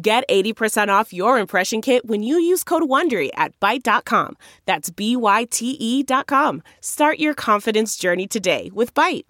Get 0.00 0.28
80% 0.28 0.88
off 0.88 1.14
your 1.14 1.38
impression 1.38 1.80
kit 1.80 2.04
when 2.04 2.22
you 2.22 2.38
use 2.38 2.62
code 2.62 2.82
WONDERY 2.82 3.30
at 3.34 3.58
Byte.com. 3.60 4.36
That's 4.66 4.90
B-Y-T-E 4.90 6.02
dot 6.02 6.26
com. 6.26 6.62
Start 6.82 7.18
your 7.18 7.32
confidence 7.32 7.96
journey 7.96 8.26
today 8.26 8.70
with 8.74 8.92
Byte. 8.92 9.24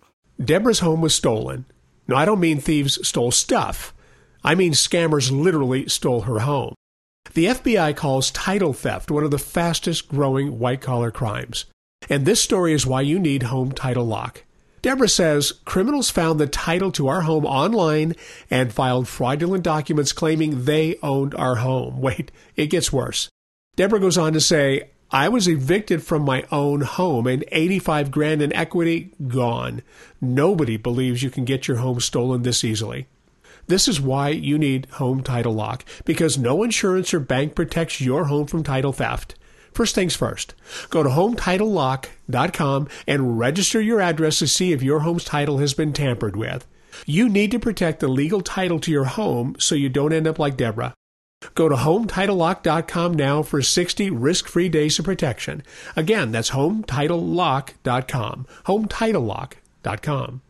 Deborah's 0.44 0.80
home 0.80 1.00
was 1.02 1.14
stolen. 1.14 1.66
No, 2.08 2.16
I 2.16 2.24
don't 2.24 2.40
mean 2.40 2.58
thieves 2.58 2.98
stole 3.06 3.30
stuff. 3.30 3.94
I 4.42 4.56
mean 4.56 4.72
scammers 4.72 5.30
literally 5.30 5.88
stole 5.88 6.22
her 6.22 6.40
home. 6.40 6.74
The 7.34 7.46
FBI 7.46 7.94
calls 7.94 8.32
title 8.32 8.72
theft 8.72 9.10
one 9.10 9.22
of 9.22 9.30
the 9.30 9.38
fastest 9.38 10.08
growing 10.08 10.58
white 10.58 10.80
collar 10.80 11.12
crimes. 11.12 11.66
And 12.10 12.26
this 12.26 12.42
story 12.42 12.72
is 12.72 12.86
why 12.86 13.02
you 13.02 13.20
need 13.20 13.44
Home 13.44 13.70
Title 13.70 14.04
Lock. 14.04 14.42
Deborah 14.86 15.08
says 15.08 15.50
criminals 15.64 16.10
found 16.10 16.38
the 16.38 16.46
title 16.46 16.92
to 16.92 17.08
our 17.08 17.22
home 17.22 17.44
online 17.44 18.14
and 18.48 18.72
filed 18.72 19.08
fraudulent 19.08 19.64
documents 19.64 20.12
claiming 20.12 20.62
they 20.62 20.96
owned 21.02 21.34
our 21.34 21.56
home. 21.56 22.00
Wait, 22.00 22.30
it 22.54 22.68
gets 22.68 22.92
worse. 22.92 23.28
Deborah 23.74 23.98
goes 23.98 24.16
on 24.16 24.32
to 24.32 24.40
say, 24.40 24.90
I 25.10 25.28
was 25.28 25.48
evicted 25.48 26.04
from 26.04 26.22
my 26.22 26.44
own 26.52 26.82
home 26.82 27.26
and 27.26 27.44
85 27.50 28.12
grand 28.12 28.40
in 28.40 28.52
equity 28.52 29.10
gone. 29.26 29.82
Nobody 30.20 30.76
believes 30.76 31.20
you 31.20 31.30
can 31.30 31.44
get 31.44 31.66
your 31.66 31.78
home 31.78 31.98
stolen 31.98 32.42
this 32.42 32.62
easily. 32.62 33.08
This 33.66 33.88
is 33.88 34.00
why 34.00 34.28
you 34.28 34.56
need 34.56 34.86
Home 34.92 35.20
Title 35.20 35.52
Lock, 35.52 35.84
because 36.04 36.38
no 36.38 36.62
insurance 36.62 37.12
or 37.12 37.18
bank 37.18 37.56
protects 37.56 38.00
your 38.00 38.26
home 38.26 38.46
from 38.46 38.62
title 38.62 38.92
theft. 38.92 39.34
First 39.76 39.94
things 39.94 40.16
first, 40.16 40.54
go 40.88 41.02
to 41.02 41.10
HometitleLock.com 41.10 42.88
and 43.06 43.38
register 43.38 43.78
your 43.78 44.00
address 44.00 44.38
to 44.38 44.46
see 44.46 44.72
if 44.72 44.82
your 44.82 45.00
home's 45.00 45.22
title 45.22 45.58
has 45.58 45.74
been 45.74 45.92
tampered 45.92 46.34
with. 46.34 46.66
You 47.04 47.28
need 47.28 47.50
to 47.50 47.58
protect 47.58 48.00
the 48.00 48.08
legal 48.08 48.40
title 48.40 48.80
to 48.80 48.90
your 48.90 49.04
home 49.04 49.54
so 49.58 49.74
you 49.74 49.90
don't 49.90 50.14
end 50.14 50.26
up 50.26 50.38
like 50.38 50.56
Deborah. 50.56 50.94
Go 51.54 51.68
to 51.68 51.76
HometitleLock.com 51.76 53.12
now 53.12 53.42
for 53.42 53.60
60 53.60 54.08
risk-free 54.08 54.70
days 54.70 54.98
of 54.98 55.04
protection. 55.04 55.62
Again, 55.94 56.32
that's 56.32 56.52
HometitleLock.com. 56.52 58.46
HometitleLock.com. 58.64 60.40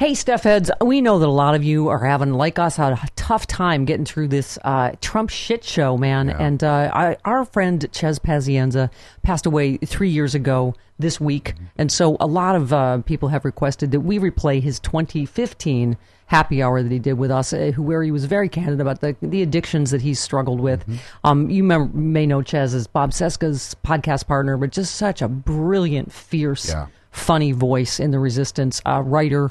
Hey, 0.00 0.14
Steph 0.14 0.44
heads, 0.44 0.70
we 0.80 1.02
know 1.02 1.18
that 1.18 1.26
a 1.26 1.30
lot 1.30 1.54
of 1.54 1.62
you 1.62 1.88
are 1.88 1.98
having, 1.98 2.32
like 2.32 2.58
us, 2.58 2.78
a 2.78 2.98
tough 3.16 3.46
time 3.46 3.84
getting 3.84 4.06
through 4.06 4.28
this 4.28 4.58
uh, 4.64 4.92
Trump 5.02 5.28
shit 5.28 5.62
show, 5.62 5.98
man. 5.98 6.28
Yeah. 6.28 6.38
And 6.38 6.64
uh, 6.64 6.90
I, 6.90 7.16
our 7.26 7.44
friend 7.44 7.86
Chez 7.92 8.18
Pazienza 8.18 8.88
passed 9.22 9.44
away 9.44 9.76
three 9.76 10.08
years 10.08 10.34
ago 10.34 10.74
this 10.98 11.20
week. 11.20 11.52
And 11.76 11.92
so 11.92 12.16
a 12.18 12.26
lot 12.26 12.56
of 12.56 12.72
uh, 12.72 13.02
people 13.02 13.28
have 13.28 13.44
requested 13.44 13.90
that 13.90 14.00
we 14.00 14.18
replay 14.18 14.62
his 14.62 14.80
2015 14.80 15.98
happy 16.28 16.62
hour 16.62 16.82
that 16.82 16.90
he 16.90 16.98
did 16.98 17.18
with 17.18 17.30
us, 17.30 17.52
uh, 17.52 17.72
where 17.76 18.02
he 18.02 18.10
was 18.10 18.24
very 18.24 18.48
candid 18.48 18.80
about 18.80 19.02
the, 19.02 19.14
the 19.20 19.42
addictions 19.42 19.90
that 19.90 20.00
he's 20.00 20.18
struggled 20.18 20.60
with. 20.60 20.82
Um, 21.24 21.50
you 21.50 21.62
mem- 21.62 21.90
may 22.14 22.24
know 22.24 22.40
Chez 22.40 22.72
as 22.74 22.86
Bob 22.86 23.12
Cesca's 23.12 23.76
podcast 23.84 24.26
partner, 24.26 24.56
but 24.56 24.70
just 24.72 24.94
such 24.94 25.20
a 25.20 25.28
brilliant, 25.28 26.10
fierce, 26.10 26.70
Yeah. 26.70 26.86
funny 27.10 27.52
voice 27.52 28.00
in 28.00 28.12
the 28.12 28.18
resistance, 28.18 28.80
uh, 28.86 29.02
writer 29.04 29.50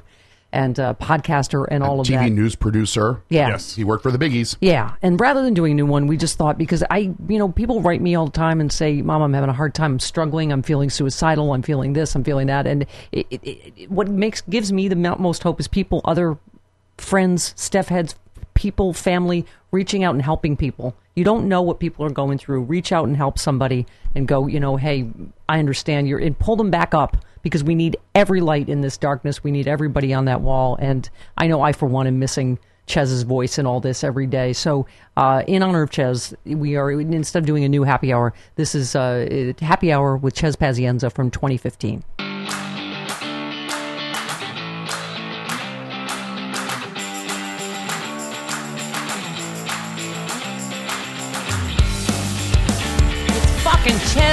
and 0.52 0.80
uh, 0.80 0.94
podcaster 0.96 1.66
and 1.70 1.84
all 1.84 2.00
of 2.00 2.08
TV 2.08 2.12
that. 2.12 2.30
TV 2.30 2.34
news 2.34 2.56
producer. 2.56 3.22
Yeah. 3.30 3.50
Yes. 3.50 3.76
He 3.76 3.84
worked 3.84 4.04
for 4.04 4.12
the 4.12 4.18
biggies. 4.18 4.56
Yeah, 4.62 4.96
and 5.02 5.20
rather 5.20 5.44
than 5.44 5.54
doing 5.54 5.74
a 5.74 5.76
new 5.76 5.86
one, 5.86 6.08
we 6.08 6.18
just 6.18 6.38
thought 6.38 6.58
because 6.58 6.84
I, 6.90 7.14
you 7.28 7.38
know, 7.38 7.50
people 7.50 7.82
write 7.82 8.02
me 8.02 8.16
all 8.16 8.26
the 8.26 8.32
time 8.32 8.60
and 8.60 8.72
say, 8.72 9.02
"Mom, 9.02 9.22
I'm 9.22 9.34
having 9.34 9.50
a 9.50 9.54
hard 9.54 9.76
time. 9.76 9.94
I'm 9.94 10.00
struggling. 10.00 10.52
I'm 10.52 10.64
feeling 10.64 10.90
suicidal. 10.90 11.54
I'm 11.54 11.62
feeling 11.62 11.94
this. 11.94 12.16
I'm 12.16 12.24
feeling 12.24 12.48
that." 12.48 12.66
And 12.66 12.86
it, 13.12 13.28
it, 13.30 13.42
it, 13.44 13.92
what 13.92 14.08
makes 14.08 14.42
gives 14.42 14.72
me 14.72 14.88
the 14.88 14.96
most 14.96 15.44
hope 15.44 15.60
is 15.60 15.68
people, 15.68 16.02
other 16.06 16.38
friends, 16.98 17.54
Steph 17.56 17.88
heads, 17.88 18.16
people, 18.54 18.94
family, 18.94 19.46
reaching 19.72 20.04
out 20.04 20.14
and 20.14 20.22
helping 20.22 20.58
people. 20.58 20.96
You 21.16 21.24
don't 21.24 21.48
know 21.48 21.62
what 21.62 21.80
people 21.80 22.06
are 22.06 22.10
going 22.10 22.38
through. 22.38 22.62
Reach 22.64 22.92
out 22.92 23.08
and 23.08 23.16
help 23.16 23.38
somebody 23.40 23.86
and 24.16 24.28
go, 24.28 24.48
you 24.48 24.60
know, 24.60 24.78
hey, 24.78 25.10
I 25.48 25.60
understand 25.60 26.08
you're, 26.08 26.20
and 26.20 26.38
pull 26.38 26.56
them 26.56 26.72
back 26.72 26.94
up 26.94 27.18
because 27.42 27.64
we 27.64 27.76
need 27.76 27.98
every 28.16 28.42
light 28.42 28.70
in 28.70 28.82
this 28.82 28.98
darkness. 28.98 29.44
We 29.44 29.52
need 29.52 29.68
everybody 29.68 30.14
on 30.14 30.26
that 30.26 30.42
wall. 30.42 30.78
And 30.80 31.10
I 31.38 31.48
know 31.48 31.62
I, 31.62 31.74
for 31.74 31.88
one, 31.88 32.08
am 32.08 32.20
missing 32.20 32.60
Chez's 32.88 33.24
voice 33.24 33.60
in 33.60 33.66
all 33.66 33.80
this 33.80 34.04
every 34.04 34.26
day. 34.26 34.52
So, 34.54 34.86
uh, 35.16 35.44
in 35.48 35.62
honor 35.62 35.84
of 35.84 35.92
Chez, 35.92 36.34
we 36.46 36.76
are, 36.76 36.92
instead 36.92 37.44
of 37.44 37.46
doing 37.46 37.64
a 37.64 37.70
new 37.70 37.84
happy 37.84 38.12
hour, 38.12 38.34
this 38.56 38.74
is 38.74 38.96
uh, 38.96 39.54
happy 39.62 39.92
hour 39.92 40.18
with 40.18 40.36
Chez 40.36 40.56
Pazienza 40.56 41.12
from 41.12 41.30
2015. 41.30 42.04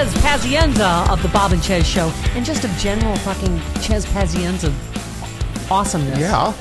Chez 0.06 0.14
Pazienza 0.22 1.08
of 1.10 1.20
the 1.22 1.28
Bob 1.30 1.52
and 1.52 1.62
Chez 1.62 1.82
show, 1.82 2.12
and 2.36 2.44
just 2.44 2.64
of 2.64 2.70
general 2.78 3.16
fucking 3.16 3.58
Chez 3.82 4.06
Pazienza 4.06 4.72
awesomeness. 5.70 6.18
Yeah. 6.20 6.52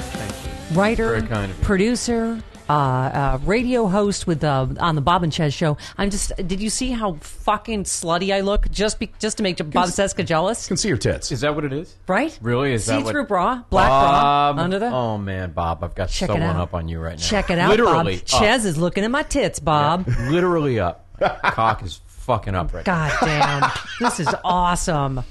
Writer, 0.74 1.10
Very 1.10 1.28
kind 1.28 1.52
of 1.52 1.62
producer, 1.62 2.42
uh, 2.68 2.74
uh, 2.74 3.40
radio 3.44 3.86
host 3.86 4.26
with 4.26 4.44
uh, 4.44 4.66
on 4.80 4.96
the 4.96 5.02
Bob 5.02 5.22
and 5.22 5.32
Chez 5.32 5.52
show. 5.54 5.78
I'm 5.96 6.10
just. 6.10 6.32
Did 6.38 6.60
you 6.60 6.72
see 6.72 6.90
how 6.90 7.18
fucking 7.22 7.84
slutty 7.84 8.34
I 8.34 8.40
look? 8.42 8.68
Just 8.72 8.98
be, 9.00 9.12
just 9.20 9.38
to 9.38 9.44
make 9.44 9.58
Bob 9.58 9.90
Cesca 9.90 10.26
jealous, 10.26 10.68
Can 10.68 10.76
see 10.78 10.88
your 10.88 10.98
tits. 10.98 11.32
Is 11.32 11.42
that 11.42 11.54
what 11.54 11.66
it 11.66 11.74
is? 11.74 11.96
right? 12.08 12.38
Really? 12.42 12.74
Is 12.74 12.88
that 12.88 12.98
what? 12.98 13.06
See-through 13.06 13.26
bra, 13.28 13.62
black 13.70 13.90
Bob, 13.90 14.56
bra 14.56 14.64
under 14.64 14.80
the. 14.80 14.88
Oh 14.88 15.20
man, 15.20 15.52
Bob, 15.52 15.84
I've 15.84 15.94
got 15.94 16.10
Check 16.10 16.30
so 16.30 16.36
it 16.36 16.40
one 16.40 16.56
out. 16.56 16.62
up 16.64 16.74
on 16.74 16.88
you 16.88 17.00
right 17.00 17.18
now. 17.20 17.24
Check 17.24 17.52
it 17.52 17.60
out, 17.60 17.70
Literally 17.70 18.16
Bob. 18.16 18.24
up. 18.24 18.42
Chez 18.42 18.66
is 18.66 18.78
looking 18.80 19.04
at 19.04 19.12
my 19.12 19.22
tits, 19.22 19.60
Bob. 19.60 20.06
Yeah, 20.08 20.30
literally 20.32 20.80
up. 20.80 21.04
Cock 21.44 21.82
is 21.84 22.02
fucking 22.26 22.56
up 22.56 22.74
right 22.74 22.84
God 22.86 23.12
damn, 23.22 23.72
this 24.00 24.20
is 24.20 24.28
awesome. 24.44 25.22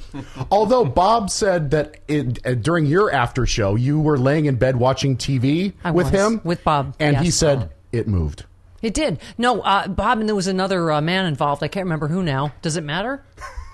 Although 0.50 0.84
Bob 0.84 1.28
said 1.31 1.71
that 1.72 1.97
it, 2.09 2.38
uh, 2.47 2.55
during 2.55 2.87
your 2.87 3.10
after 3.12 3.47
show, 3.47 3.75
you 3.75 4.00
were 4.00 4.16
laying 4.19 4.47
in 4.47 4.56
bed 4.56 4.77
watching 4.77 5.16
TV 5.16 5.72
I 5.82 5.91
with 5.91 6.12
was, 6.12 6.15
him. 6.15 6.41
with 6.44 6.62
Bob, 6.65 6.94
And 7.00 7.16
he 7.19 7.27
yes. 7.27 7.34
said 7.34 7.71
it 7.93 8.06
moved. 8.09 8.44
It 8.82 8.94
did. 8.94 9.19
No, 9.38 9.60
uh, 9.62 9.88
Bob, 9.88 10.19
and 10.20 10.29
there 10.29 10.37
was 10.37 10.46
another 10.46 10.93
uh, 10.93 11.00
man 11.00 11.26
involved. 11.26 11.62
I 11.62 11.69
can't 11.69 11.85
remember 11.85 12.06
who 12.08 12.23
now. 12.23 12.52
Does 12.62 12.76
it 12.76 12.85
matter? 12.85 13.25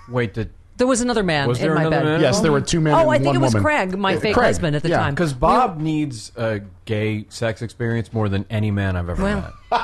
Wait, 0.09 0.33
did 0.33 0.51
There 0.77 0.87
was 0.87 1.01
another 1.01 1.21
man 1.23 1.47
Was 1.47 1.61
in 1.61 1.69
my 1.73 1.81
another 1.81 1.89
bed. 1.97 2.05
man? 2.05 2.21
Yes, 2.21 2.39
there 2.39 2.51
were 2.51 2.61
two 2.61 2.79
men 2.81 2.93
Oh, 2.93 3.01
and 3.01 3.11
I 3.11 3.17
think 3.17 3.27
one 3.27 3.35
it 3.35 3.39
was 3.39 3.53
woman. 3.53 3.63
Craig, 3.63 3.97
my 3.97 4.15
Uh, 4.15 4.19
fake 4.19 4.33
Craig, 4.33 4.47
husband 4.47 4.75
at 4.75 4.83
the 4.83 4.89
yeah. 4.89 4.97
time. 4.99 5.13
because 5.13 5.33
Bob 5.33 5.79
needs 5.79 6.31
a 6.37 6.61
gay 6.85 7.25
sex 7.29 7.61
experience 7.61 8.11
more 8.13 8.27
than 8.29 8.45
any 8.49 8.71
man 8.71 8.95
I've 8.95 9.09
ever 9.09 9.21
Well, 9.23 9.53
met. 9.71 9.81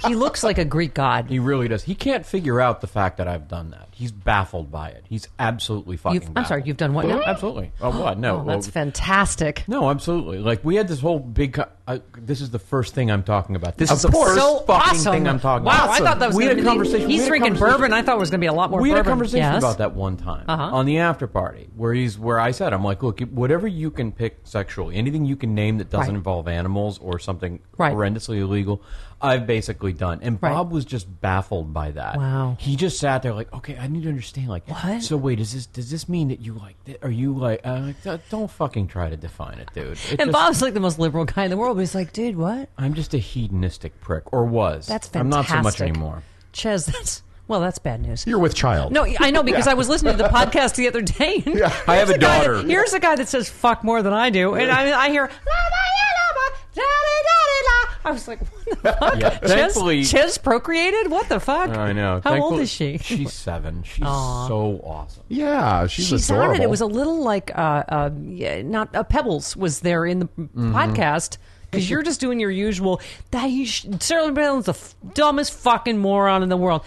he 0.06 0.14
looks 0.14 0.42
like 0.42 0.58
a 0.58 0.64
Greek 0.64 0.94
god. 0.94 1.26
He 1.28 1.38
really 1.38 1.68
does. 1.68 1.82
He 1.84 1.94
can't 1.94 2.24
figure 2.26 2.60
out 2.60 2.80
the 2.80 2.86
fact 2.86 3.18
that 3.18 3.28
I've 3.28 3.48
done 3.48 3.70
that. 3.70 3.88
He's 3.92 4.12
baffled 4.12 4.70
by 4.70 4.88
it. 4.90 5.04
He's 5.08 5.26
absolutely 5.38 5.96
fucking. 5.96 6.14
You've, 6.20 6.28
I'm 6.28 6.34
baffled. 6.34 6.48
sorry, 6.48 6.62
you've 6.66 6.76
done 6.76 6.94
what 6.94 7.06
now? 7.06 7.20
Absolutely. 7.26 7.72
Oh, 7.80 8.00
what? 8.00 8.18
No. 8.18 8.40
Oh, 8.40 8.44
that's 8.44 8.66
well, 8.68 8.72
fantastic. 8.72 9.64
No, 9.68 9.90
absolutely. 9.90 10.38
Like 10.38 10.64
we 10.64 10.76
had 10.76 10.88
this 10.88 11.00
whole 11.00 11.18
big. 11.18 11.54
Co- 11.54 11.66
I, 11.86 12.00
this 12.18 12.40
is 12.40 12.50
the 12.50 12.58
first 12.58 12.94
thing 12.94 13.10
I'm 13.10 13.22
talking 13.22 13.56
about. 13.56 13.76
This 13.76 13.90
is 13.90 14.02
the 14.02 14.10
first 14.12 14.34
so 14.36 14.58
fucking 14.60 14.90
awesome. 14.98 15.12
thing 15.12 15.28
I'm 15.28 15.40
talking 15.40 15.66
about. 15.66 15.78
wow, 15.78 15.84
about. 15.86 16.00
I 16.00 16.04
thought 16.04 16.18
that 16.20 16.26
was 16.28 16.36
we 16.36 16.44
gonna 16.44 16.50
had 16.50 16.58
a 16.58 16.62
be- 16.62 16.66
conversation. 16.68 17.06
we 17.06 17.12
He's 17.14 17.22
had 17.22 17.26
a 17.26 17.28
drinking 17.30 17.52
conversation- 17.54 17.80
bourbon. 17.80 17.92
I 17.94 18.02
thought 18.02 18.16
it 18.16 18.20
was 18.20 18.30
going 18.30 18.40
to 18.40 18.44
be 18.44 18.48
a 18.48 18.52
lot 18.52 18.70
more. 18.70 18.80
we 18.80 18.90
had 18.90 18.98
a 18.98 19.04
conversation 19.04 19.38
Yes. 19.38 19.62
about 19.62 19.78
that 19.78 19.94
one 19.94 20.16
time 20.16 20.44
Uh-huh. 20.48 20.76
on 20.76 20.84
the 20.86 20.98
after 20.98 21.26
party 21.26 21.68
where 21.76 21.92
he's 21.94 22.18
where 22.18 22.38
I 22.38 22.50
said 22.52 22.72
I'm 22.72 22.84
like, 22.84 23.02
look, 23.02 23.20
whatever 23.20 23.66
you 23.66 23.90
can 23.90 24.12
pick 24.12 24.38
sexually, 24.44 24.96
anything 24.96 25.24
you 25.24 25.34
can 25.36 25.54
name 25.54 25.78
that 25.78 25.88
doesn't 25.90 26.08
Right. 26.08 26.16
involve 26.16 26.37
animals 26.46 26.98
or 26.98 27.18
something 27.18 27.58
Right. 27.76 27.92
horrendously 27.94 28.38
illegal, 28.40 28.80
I've 29.20 29.46
basically 29.48 29.92
done. 29.92 30.20
And 30.22 30.38
Right. 30.40 30.52
Bob 30.52 30.70
was 30.70 30.84
just 30.84 31.20
baffled 31.20 31.74
by 31.74 31.90
that. 31.92 32.16
Wow. 32.18 32.56
He 32.60 32.76
just 32.76 33.00
sat 33.00 33.22
there 33.22 33.32
like, 33.34 33.52
okay, 33.52 33.76
I 33.76 33.88
need 33.88 34.04
to 34.04 34.08
understand. 34.10 34.48
Like, 34.48 34.68
What? 34.68 35.02
So 35.02 35.16
wait, 35.16 35.38
does 35.38 35.52
this 35.54 35.66
does 35.66 35.90
this 35.90 36.08
mean 36.08 36.28
that 36.28 36.40
you 36.40 36.52
like? 36.52 36.76
th- 36.84 36.98
Are 37.02 37.10
you 37.10 37.32
like? 37.34 37.66
Uh, 37.66 37.80
like, 37.86 38.02
"Don't- 38.04 38.20
don't 38.30 38.50
fucking 38.50 38.86
try 38.86 39.08
to 39.10 39.16
define 39.16 39.58
it, 39.58 39.70
dude. 39.74 39.92
It 39.92 40.10
And 40.20 40.28
just- 40.28 40.32
Bob's 40.32 40.62
like 40.62 40.74
the 40.74 40.80
most 40.80 40.98
liberal 41.00 41.24
guy 41.24 41.44
in 41.44 41.50
the 41.50 41.56
world, 41.56 41.76
but 41.76 41.80
he's 41.80 41.94
like, 41.96 42.12
dude, 42.12 42.36
what? 42.36 42.68
I'm 42.78 42.94
just 42.94 43.14
a 43.14 43.18
hedonistic 43.18 44.00
prick, 44.00 44.32
or 44.32 44.44
was. 44.44 44.86
That's 44.86 45.08
fantastic. 45.08 45.20
I'm 45.20 45.28
not 45.30 45.46
so 45.48 45.62
much 45.62 45.80
anymore. 45.80 46.22
Chez, 46.52 46.86
that's 46.86 47.22
well, 47.48 47.60
that's 47.60 47.78
bad 47.78 48.02
news. 48.02 48.26
You're 48.26 48.38
with 48.38 48.54
child. 48.54 48.92
No, 48.92 49.06
I 49.20 49.30
know 49.30 49.42
because 49.42 49.66
I 49.72 49.72
was 49.72 49.88
listening 49.88 50.18
to 50.18 50.22
the 50.22 50.28
podcast 50.28 50.74
the 50.76 50.86
other 50.86 51.00
day. 51.00 51.42
And 51.46 51.54
Yeah. 51.56 51.72
I 51.88 51.96
have 51.96 52.08
here's 52.08 52.18
a 52.18 52.20
daughter. 52.20 52.56
That, 52.58 52.66
here's 52.68 52.92
a 52.92 53.00
guy 53.00 53.16
that 53.16 53.26
says 53.26 53.48
"fuck" 53.48 53.82
more 53.82 54.02
than 54.02 54.12
I 54.12 54.28
do, 54.30 54.54
and 54.54 54.70
I, 54.70 55.06
I 55.06 55.08
hear. 55.08 55.22
"La, 55.22 55.28
la, 55.28 55.30
la, 55.30 55.62
la, 55.70 55.87
da, 56.78 56.84
da, 56.84 57.24
da, 57.24 57.62
da." 57.64 58.08
I 58.08 58.12
was 58.12 58.28
like, 58.28 58.40
what 58.40 58.64
the 58.82 58.92
fuck? 58.98 59.20
Yeah, 59.20 59.30
Chez, 59.40 59.48
thankfully- 59.52 60.04
Chez 60.04 60.38
procreated? 60.38 61.10
What 61.10 61.28
the 61.28 61.40
fuck? 61.40 61.70
I 61.70 61.92
know. 61.92 62.20
How 62.24 62.30
old 62.40 62.60
Thankfully, 62.60 62.62
is 62.62 62.70
she? 62.70 62.98
She's 62.98 63.32
seven. 63.48 63.82
She's 63.82 64.04
so 64.04 64.80
awesome. 64.84 65.22
Yeah, 65.28 65.86
she's 65.86 66.06
she 66.08 66.14
adorable. 66.14 66.44
sounded 66.46 66.62
it 66.62 66.70
was 66.70 66.80
a 66.80 66.86
little 66.86 67.22
like 67.22 67.50
uh, 67.56 67.84
uh 67.88 68.10
yeah, 68.24 68.62
not 68.62 68.94
uh, 68.94 69.02
pebbles 69.02 69.56
was 69.56 69.80
there 69.80 70.06
in 70.06 70.20
the 70.20 70.26
Mm-hmm. 70.26 70.74
podcast 70.74 71.36
because 71.70 71.90
you're 71.90 72.02
just 72.02 72.18
doing 72.20 72.40
your 72.40 72.50
usual 72.50 73.00
that 73.30 73.50
you 73.50 73.66
sh- 73.66 73.84
Sarah 74.00 74.32
Palin's 74.32 74.64
the 74.66 74.72
f- 74.72 74.94
dumbest 75.14 75.52
fucking 75.52 75.98
moron 75.98 76.42
in 76.42 76.48
the 76.48 76.56
world 76.56 76.82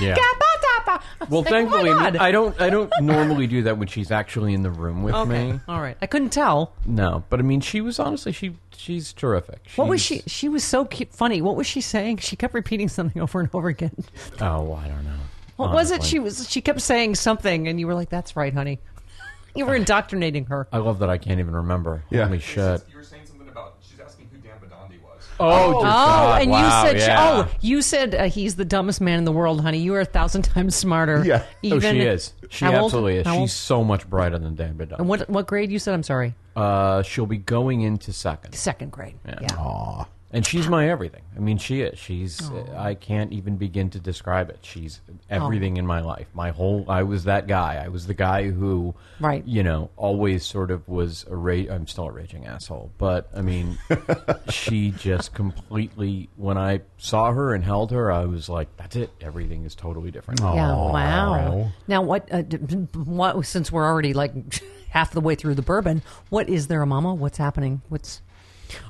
Yeah. 0.00 0.14
I 0.62 1.00
was 1.20 1.28
Well, 1.30 1.40
like, 1.42 1.50
thankfully, 1.50 1.90
oh. 1.90 1.98
I 2.20 2.30
don't. 2.30 2.60
I 2.60 2.70
don't 2.70 2.92
normally 3.00 3.46
do 3.46 3.62
that 3.64 3.78
when 3.78 3.88
she's 3.88 4.10
actually 4.10 4.54
in 4.54 4.62
the 4.62 4.70
room 4.70 5.02
with 5.02 5.14
okay 5.14 5.52
me. 5.52 5.60
all 5.68 5.80
right 5.80 5.96
I 6.00 6.06
couldn't 6.06 6.30
tell 6.30 6.72
No, 6.84 7.24
but 7.28 7.40
I 7.40 7.42
mean, 7.42 7.60
she 7.60 7.80
was 7.80 7.98
honestly 7.98 8.32
she 8.32 8.56
she's 8.76 9.12
terrific. 9.12 9.60
what 9.76 9.88
was 9.88 10.00
she 10.00 10.22
she 10.26 10.48
was 10.48 10.62
so 10.64 10.84
cute, 10.84 11.12
funny 11.12 11.40
what 11.42 11.56
was 11.56 11.66
she 11.66 11.80
saying 11.80 12.18
she 12.18 12.36
kept 12.36 12.54
repeating 12.54 12.88
something 12.88 13.20
over 13.22 13.40
and 13.40 13.48
over 13.52 13.68
again 13.68 13.94
Oh, 14.40 14.74
I 14.74 14.86
don't 14.88 15.04
know. 15.04 15.10
what 15.56 15.72
was 15.72 15.90
it 15.90 16.02
she 16.02 16.18
was 16.18 16.48
she 16.50 16.60
kept 16.60 16.80
saying 16.80 17.14
something 17.16 17.66
and 17.68 17.80
you 17.80 17.86
were 17.86 17.94
like 17.94 18.08
that's 18.10 18.36
right 18.36 18.52
honey 18.54 18.78
you 19.54 19.64
were 19.66 19.74
indoctrinating 19.74 20.44
her 20.46 20.68
I 20.72 20.78
love 20.78 20.98
that 21.00 21.08
I 21.10 21.18
can't 21.18 21.40
even 21.40 21.54
remember. 21.56 22.04
Yeah. 22.10 22.26
Holy 22.26 22.38
shit. 22.40 22.82
You 22.90 22.96
were 22.98 23.02
saying 23.02 23.22
something 23.26 23.48
about 23.48 23.76
she's 23.80 23.98
asking 24.00 24.28
who 24.30 24.38
Dan 24.38 24.58
Bidondi 24.62 25.00
was. 25.02 25.22
Oh, 25.38 25.72
dear 25.72 25.78
Oh, 25.80 25.82
God. 25.82 26.42
and 26.42 26.50
wow, 26.50 26.82
you 26.84 26.88
said, 26.98 27.08
yeah. 27.08 27.16
"Oh, 27.48 27.48
you 27.60 27.82
said 27.82 28.14
uh, 28.14 28.24
he's 28.24 28.56
the 28.56 28.64
dumbest 28.64 29.00
man 29.00 29.18
in 29.18 29.24
the 29.24 29.32
world, 29.32 29.60
honey. 29.60 29.78
You 29.78 29.94
are 29.94 30.00
a 30.00 30.04
thousand 30.06 30.42
times 30.54 30.74
smarter." 30.76 31.22
Yeah. 31.24 31.42
Oh, 31.64 31.80
she 31.80 32.00
is. 32.00 32.32
She 32.48 32.64
How 32.64 32.74
old? 32.76 32.84
absolutely 32.86 33.16
is. 33.16 33.26
How 33.26 33.34
old? 33.38 33.48
She's 33.50 33.52
so 33.56 33.84
much 33.84 34.08
brighter 34.08 34.38
than 34.38 34.54
Dan 34.54 34.74
Badon. 34.76 34.98
And 34.98 35.08
what 35.08 35.28
what 35.28 35.46
grade 35.46 35.70
you 35.70 35.78
said? 35.78 35.94
I'm 35.94 36.02
sorry, 36.02 36.34
Uh, 36.54 37.02
she'll 37.02 37.26
be 37.26 37.36
going 37.38 37.82
into 37.82 38.12
second. 38.12 38.54
second 38.54 38.92
grade. 38.92 39.14
Yeah. 39.26 39.38
Yeah. 39.42 39.56
Aw. 39.56 40.06
And 40.32 40.44
she's 40.44 40.68
my 40.68 40.88
everything. 40.88 41.22
I 41.36 41.38
mean, 41.38 41.56
she 41.56 41.82
is. 41.82 41.98
She's. 41.98 42.50
I 42.76 42.94
can't 42.94 43.32
even 43.32 43.56
begin 43.56 43.90
to 43.90 44.00
describe 44.00 44.50
it. 44.50 44.58
She's 44.62 45.00
everything 45.30 45.76
in 45.76 45.86
my 45.86 46.00
life. 46.00 46.26
My 46.34 46.50
whole. 46.50 46.84
I 46.88 47.04
was 47.04 47.24
that 47.24 47.46
guy. 47.46 47.80
I 47.82 47.88
was 47.88 48.06
the 48.08 48.14
guy 48.14 48.50
who, 48.50 48.94
Right. 49.20 49.46
You 49.46 49.62
know, 49.62 49.90
always 49.96 50.44
sort 50.44 50.70
of 50.72 50.86
was 50.88 51.24
a 51.30 51.36
ra- 51.36 51.70
I'm 51.70 51.86
still 51.86 52.06
a 52.06 52.10
raging 52.10 52.44
asshole, 52.44 52.90
but 52.98 53.30
I 53.36 53.40
mean, 53.42 53.78
she 54.50 54.90
just 54.90 55.32
completely. 55.32 56.28
When 56.36 56.58
I 56.58 56.80
saw 56.98 57.32
her 57.32 57.54
and 57.54 57.62
held 57.64 57.92
her, 57.92 58.10
I 58.10 58.24
was 58.24 58.48
like, 58.48 58.68
"That's 58.76 58.96
it. 58.96 59.10
Everything 59.20 59.64
is 59.64 59.74
totally 59.76 60.10
different." 60.10 60.40
Yeah. 60.40 60.72
Aw. 60.72 60.92
Wow. 60.92 61.70
Now, 61.86 62.02
what? 62.02 62.30
Uh, 62.32 62.42
d- 62.42 62.56
d- 62.58 62.74
what? 62.98 63.46
Since 63.46 63.70
we're 63.70 63.86
already 63.86 64.12
like 64.12 64.32
half 64.90 65.12
the 65.12 65.20
way 65.20 65.34
through 65.36 65.54
the 65.54 65.62
bourbon, 65.62 66.02
what 66.30 66.48
is 66.48 66.66
there, 66.66 66.82
a 66.82 66.86
Mama? 66.86 67.14
What's 67.14 67.38
happening? 67.38 67.82
What's 67.88 68.22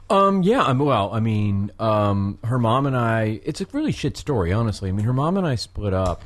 Um, 0.09 0.43
yeah, 0.43 0.63
I'm, 0.63 0.79
well, 0.79 1.11
I 1.13 1.21
mean, 1.21 1.73
um, 1.79 2.39
her 2.45 2.59
mom 2.59 2.87
and 2.87 2.97
I, 2.97 3.41
it's 3.45 3.61
a 3.61 3.67
really 3.73 3.93
shit 3.93 4.17
story, 4.17 4.53
honestly. 4.53 4.89
I 4.89 4.93
mean, 4.93 5.05
her 5.07 5.13
mom 5.13 5.37
and 5.37 5.47
I 5.47 5.57
split 5.57 5.93
up. 5.93 6.23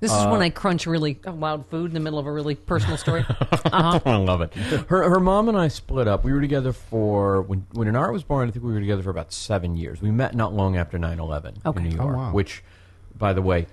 this? 0.00 0.10
is 0.12 0.26
when 0.26 0.42
I 0.42 0.50
crunch 0.50 0.86
really 0.86 1.18
wild 1.24 1.66
food 1.70 1.86
in 1.90 1.94
the 1.94 2.00
middle 2.00 2.18
of 2.18 2.26
a 2.26 2.32
really 2.32 2.56
personal 2.56 2.96
story. 2.96 3.24
I 3.66 4.16
love 4.16 4.40
it. 4.40 4.52
Her, 4.54 5.08
her 5.08 5.20
mom 5.20 5.48
and 5.48 5.56
I 5.56 5.68
split 5.68 6.08
up. 6.08 6.24
We 6.24 6.32
were 6.32 6.40
together 6.40 6.72
for, 6.72 7.42
when, 7.42 7.64
when 7.72 7.86
Inara 7.86 8.12
was 8.12 8.24
born, 8.24 8.48
I 8.48 8.50
think 8.50 8.64
we 8.64 8.72
were 8.72 8.80
together 8.80 9.02
for 9.04 9.10
about 9.10 9.32
seven 9.32 9.76
years. 9.76 10.02
We 10.02 10.10
met 10.10 10.34
not 10.34 10.52
long 10.52 10.76
after 10.76 10.98
9 10.98 11.20
11 11.20 11.58
Okay. 11.64 11.80
in 11.80 11.88
New 11.90 11.98
Oh, 12.00 12.04
York, 12.04 12.16
wow. 12.16 12.32
which, 12.32 12.64
by 13.16 13.32
the 13.32 13.42
way, 13.42 13.66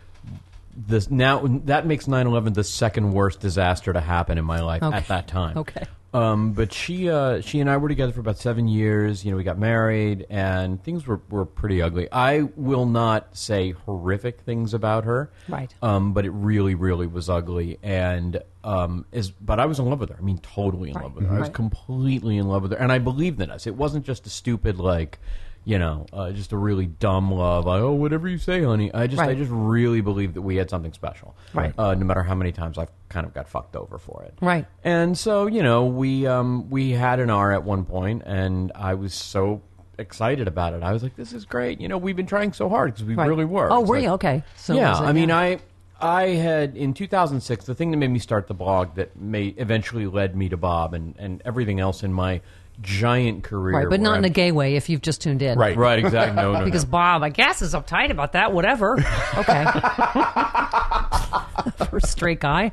this 0.88 1.10
now 1.12 1.42
that 1.66 1.86
makes 1.86 2.06
9-11 2.08 2.54
the 2.54 2.64
second 2.64 3.12
worst 3.12 3.40
disaster 3.42 3.92
to 3.92 4.00
happen 4.00 4.38
in 4.38 4.46
my 4.46 4.62
life 4.62 4.82
Okay. 4.82 4.96
at 4.98 5.08
that 5.10 5.28
time 5.28 5.58
Okay. 5.58 5.84
um, 6.14 6.54
but 6.54 6.72
she 6.74 7.10
uh, 7.10 7.42
she 7.42 7.60
and 7.60 7.70
I 7.70 7.76
were 7.78 7.90
together 7.90 8.14
for 8.14 8.20
about 8.22 8.38
seven 8.38 8.68
years. 8.68 9.24
You 9.26 9.32
know, 9.32 9.38
we 9.38 9.44
got 9.44 9.60
married, 9.60 10.26
and 10.30 10.82
things 10.84 11.06
were, 11.06 11.22
were 11.30 11.46
pretty 11.46 11.82
ugly. 11.84 12.08
I 12.12 12.44
will 12.56 12.86
not 12.88 13.36
say 13.38 13.72
horrific 13.72 14.42
things 14.42 14.74
about 14.74 15.04
her, 15.06 15.32
Right. 15.48 15.72
Um, 15.84 16.14
but 16.14 16.26
it 16.26 16.32
really, 16.32 16.74
really 16.76 17.06
was 17.08 17.30
ugly, 17.30 17.78
and 17.84 18.42
um, 18.64 19.06
is 19.12 19.30
but 19.30 19.60
I 19.60 19.66
was 19.68 19.78
in 19.80 19.86
love 19.86 20.00
with 20.00 20.10
her. 20.10 20.18
I 20.18 20.22
mean, 20.22 20.40
totally 20.40 20.90
in 20.90 20.96
love 20.96 21.14
with 21.16 21.26
her. 21.28 21.32
I 21.36 21.40
was 21.40 21.48
Right. 21.50 21.54
completely 21.54 22.38
in 22.38 22.48
love 22.48 22.64
with 22.64 22.72
her, 22.72 22.78
and 22.78 22.92
I 22.92 22.98
believed 23.00 23.40
in 23.42 23.52
us. 23.52 23.68
It 23.68 23.76
wasn't 23.76 24.06
just 24.06 24.26
a 24.26 24.30
stupid 24.32 24.80
like. 24.80 25.20
You 25.70 25.78
know, 25.78 26.08
uh, 26.12 26.32
just 26.32 26.52
a 26.52 26.58
really 26.58 26.88
dumb 26.88 27.32
love. 27.32 27.66
Like, 27.68 27.80
oh, 27.80 27.94
whatever 27.94 28.28
you 28.28 28.40
say, 28.40 28.64
honey. 28.64 28.92
I 28.92 29.06
just, 29.06 29.22
I 29.22 29.36
just 29.36 29.52
really 29.54 30.02
believe 30.02 30.34
that 30.34 30.42
we 30.42 30.56
had 30.56 30.68
something 30.68 30.94
special. 30.94 31.36
Right. 31.54 31.72
Uh, 31.78 31.94
no 31.94 32.06
matter 32.06 32.24
how 32.24 32.34
many 32.34 32.52
times 32.52 32.80
I've 32.80 32.90
kind 33.08 33.28
of 33.28 33.36
got 33.36 33.48
fucked 33.48 33.76
over 33.76 34.00
for 34.00 34.24
it. 34.24 34.34
Right. 34.42 34.66
And 34.84 35.16
so, 35.16 35.46
you 35.46 35.62
know, 35.62 35.86
we 35.86 36.26
um, 36.26 36.72
we 36.72 36.90
had 36.90 37.20
an 37.20 37.30
R 37.30 37.52
at 37.52 37.64
one 37.64 37.86
point, 37.86 38.24
and 38.26 38.72
I 38.74 38.96
was 38.96 39.14
so 39.14 39.62
excited 40.00 40.48
about 40.48 40.74
it. 40.74 40.82
I 40.82 40.92
was 40.92 41.04
like, 41.04 41.16
"This 41.16 41.34
is 41.34 41.46
great!" 41.46 41.80
You 41.80 41.88
know, 41.88 42.00
we've 42.00 42.16
been 42.16 42.26
trying 42.26 42.52
so 42.54 42.68
hard 42.68 42.94
because 42.96 43.06
we 43.06 43.14
Right. 43.14 43.30
really 43.30 43.46
were. 43.46 43.72
Oh, 43.72 43.82
It's 43.82 43.90
were 43.90 43.98
like- 43.98 44.04
you 44.06 44.10
okay? 44.14 44.44
So 44.56 44.74
yeah, 44.74 44.96
I 44.96 45.12
mean, 45.12 45.30
I 45.30 45.60
I 46.02 46.30
had 46.30 46.78
in 46.78 46.96
2006 46.96 47.66
the 47.66 47.76
thing 47.76 47.92
that 47.92 47.98
made 47.98 48.10
me 48.10 48.18
start 48.18 48.48
the 48.48 48.56
blog 48.56 48.96
that 48.96 49.16
may 49.20 49.48
eventually 49.58 50.08
led 50.08 50.36
me 50.36 50.50
to 50.50 50.58
Bob 50.58 50.96
and 50.96 51.14
and 51.20 51.44
everything 51.46 51.80
else 51.80 52.02
in 52.02 52.12
my 52.12 52.42
giant 52.82 53.44
career. 53.44 53.76
right, 53.78 53.90
but 53.90 54.00
not 54.00 54.12
in 54.18 54.24
I'm- 54.24 54.26
a 54.26 54.30
gay 54.30 54.52
way. 54.52 54.76
If 54.76 54.90
you've 54.90 55.02
just 55.02 55.22
tuned 55.22 55.42
in, 55.42 55.58
Right. 55.58 55.76
Right, 55.78 56.00
exactly. 56.00 56.36
No, 56.42 56.54
no, 56.54 56.66
Because 56.66 56.86
no. 56.86 56.92
Bob, 56.92 57.24
I 57.24 57.30
guess, 57.30 57.62
is 57.62 57.74
uptight 57.74 58.10
about 58.12 58.34
that. 58.34 58.54
Whatever. 58.54 58.98
Okay. 59.38 59.66
For 61.90 61.98
a 61.98 62.02
straight 62.02 62.40
guy, 62.40 62.72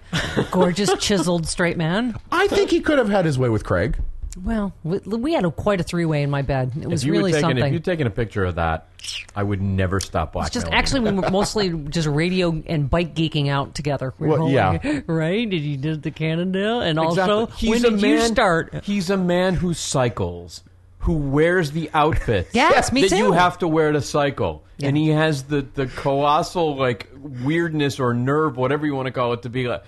gorgeous, 0.50 0.92
chiseled 0.98 1.46
straight 1.46 1.76
man. 1.76 2.16
I 2.30 2.46
think 2.48 2.70
he 2.70 2.80
could 2.80 2.98
have 2.98 3.08
had 3.08 3.24
his 3.24 3.38
way 3.38 3.48
with 3.48 3.64
Craig. 3.64 3.98
Well, 4.44 4.72
we, 4.84 4.98
we 4.98 5.32
had 5.32 5.44
a, 5.44 5.50
quite 5.50 5.80
a 5.80 5.82
three-way 5.82 6.22
in 6.22 6.30
my 6.30 6.42
bed. 6.42 6.72
It 6.80 6.88
was 6.88 7.06
really 7.08 7.32
something. 7.32 7.58
if 7.64 7.72
you'd 7.72 7.84
taken 7.84 8.06
a 8.06 8.10
picture 8.10 8.44
of 8.44 8.56
that, 8.56 8.88
I 9.34 9.42
would 9.42 9.62
never 9.62 9.98
stop 10.00 10.34
watching. 10.34 10.52
just 10.52 10.68
actually 10.72 11.00
we 11.00 11.12
were 11.12 11.30
mostly 11.30 11.70
just 11.70 12.06
radio 12.06 12.62
and 12.66 12.90
bike 12.90 13.14
geeking 13.14 13.48
out 13.48 13.74
together. 13.74 14.12
We 14.18 14.28
Well, 14.28 14.50
yeah. 14.50 15.00
right? 15.06 15.48
Did 15.48 15.62
you 15.62 15.76
did 15.76 16.02
the 16.02 16.10
Cannondale? 16.10 16.80
And 16.82 16.98
also, 16.98 17.44
Exactly. 17.44 17.68
when 17.70 17.78
He's 17.78 17.82
did 17.82 17.92
a 17.92 17.96
you 18.08 18.14
man- 18.18 18.32
start? 18.32 18.84
He's 18.84 19.10
a 19.10 19.16
man 19.16 19.54
who 19.54 19.72
cycles, 19.74 20.62
who 21.00 21.14
wears 21.14 21.70
the 21.72 21.90
outfits. 21.94 22.54
Yes, 22.54 22.92
me 22.92 23.02
that 23.02 23.10
too. 23.10 23.16
you 23.16 23.32
have 23.32 23.58
to 23.58 23.68
wear 23.68 23.92
to 23.92 24.02
cycle, 24.02 24.64
Yeah. 24.78 24.88
and 24.88 24.96
he 24.96 25.08
has 25.08 25.44
the 25.44 25.62
the 25.74 25.86
colossal 25.86 26.76
like 26.76 27.08
weirdness 27.42 27.98
or 28.00 28.12
nerve, 28.12 28.56
whatever 28.56 28.84
you 28.86 28.94
want 28.94 29.06
to 29.06 29.12
call 29.12 29.32
it, 29.32 29.42
to 29.42 29.48
be 29.48 29.66
like. 29.68 29.82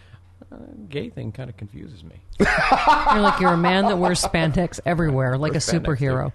Uh, 0.51 0.57
gay 0.89 1.11
thing 1.11 1.31
kind 1.31 1.51
of 1.51 1.57
confuses 1.57 2.03
me. 2.03 2.17
You're 2.41 3.21
like 3.21 3.39
you're 3.41 3.53
a 3.53 3.57
man 3.57 3.85
that 3.87 3.99
wears 3.99 4.23
spandex 4.23 4.81
everywhere, 4.87 5.37
like 5.37 5.55
a 5.55 5.59
superhero. 5.59 6.33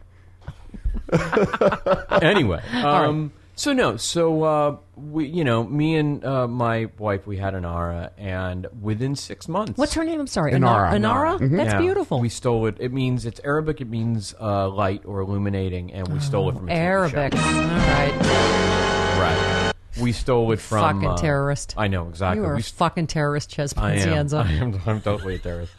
anyway, 2.21 2.61
um, 2.73 3.31
so 3.55 3.73
no, 3.73 3.97
so 3.97 4.43
uh, 4.43 4.77
we, 4.95 5.25
you 5.27 5.43
know, 5.43 5.63
me 5.63 5.95
and 5.95 6.23
uh, 6.25 6.47
my 6.47 6.89
wife, 6.99 7.25
we 7.25 7.37
had 7.37 7.53
Inara, 7.55 8.11
and 8.17 8.67
within 8.81 9.15
six 9.15 9.47
months, 9.47 9.77
What's 9.77 9.93
her 9.95 10.03
name? 10.03 10.19
I'm 10.19 10.27
sorry, 10.27 10.53
Inara. 10.53 10.91
Inara. 10.93 11.39
Inara. 11.39 11.57
That's 11.57 11.73
Yeah. 11.73 11.79
beautiful. 11.79 12.19
We 12.19 12.29
stole 12.29 12.67
it. 12.67 12.77
It 12.79 12.91
means 12.93 13.25
it's 13.25 13.39
Arabic. 13.43 13.81
It 13.81 13.89
means 13.89 14.35
uh, 14.39 14.69
light 14.69 15.03
or 15.05 15.21
illuminating, 15.21 15.91
and 15.93 16.07
we 16.07 16.19
stole 16.19 16.49
it 16.49 16.55
from 16.55 16.69
a 16.69 16.71
TV 16.71 16.75
show. 16.75 17.17
Arabic. 17.17 17.35
All 17.35 17.41
right. 17.41 18.13
Right. 19.19 19.72
We 20.01 20.11
stole 20.11 20.51
it 20.51 20.59
from 20.59 20.81
Fucking 21.01 21.09
uh, 21.09 21.17
terrorist. 21.17 21.75
I 21.77 21.87
know 21.87 22.07
exactly. 22.09 22.41
You 22.43 22.49
are 22.49 22.53
we 22.55 22.61
a 22.61 22.63
st- 22.63 22.75
fucking 22.77 23.07
terrorist, 23.07 23.51
Chez 23.51 23.73
I 23.77 23.93
am. 23.93 24.27
Pazienza. 24.27 24.43
I 24.45 24.51
am. 24.53 24.81
I'm 24.87 25.01
totally 25.01 25.35
a 25.35 25.39
terrorist. 25.39 25.71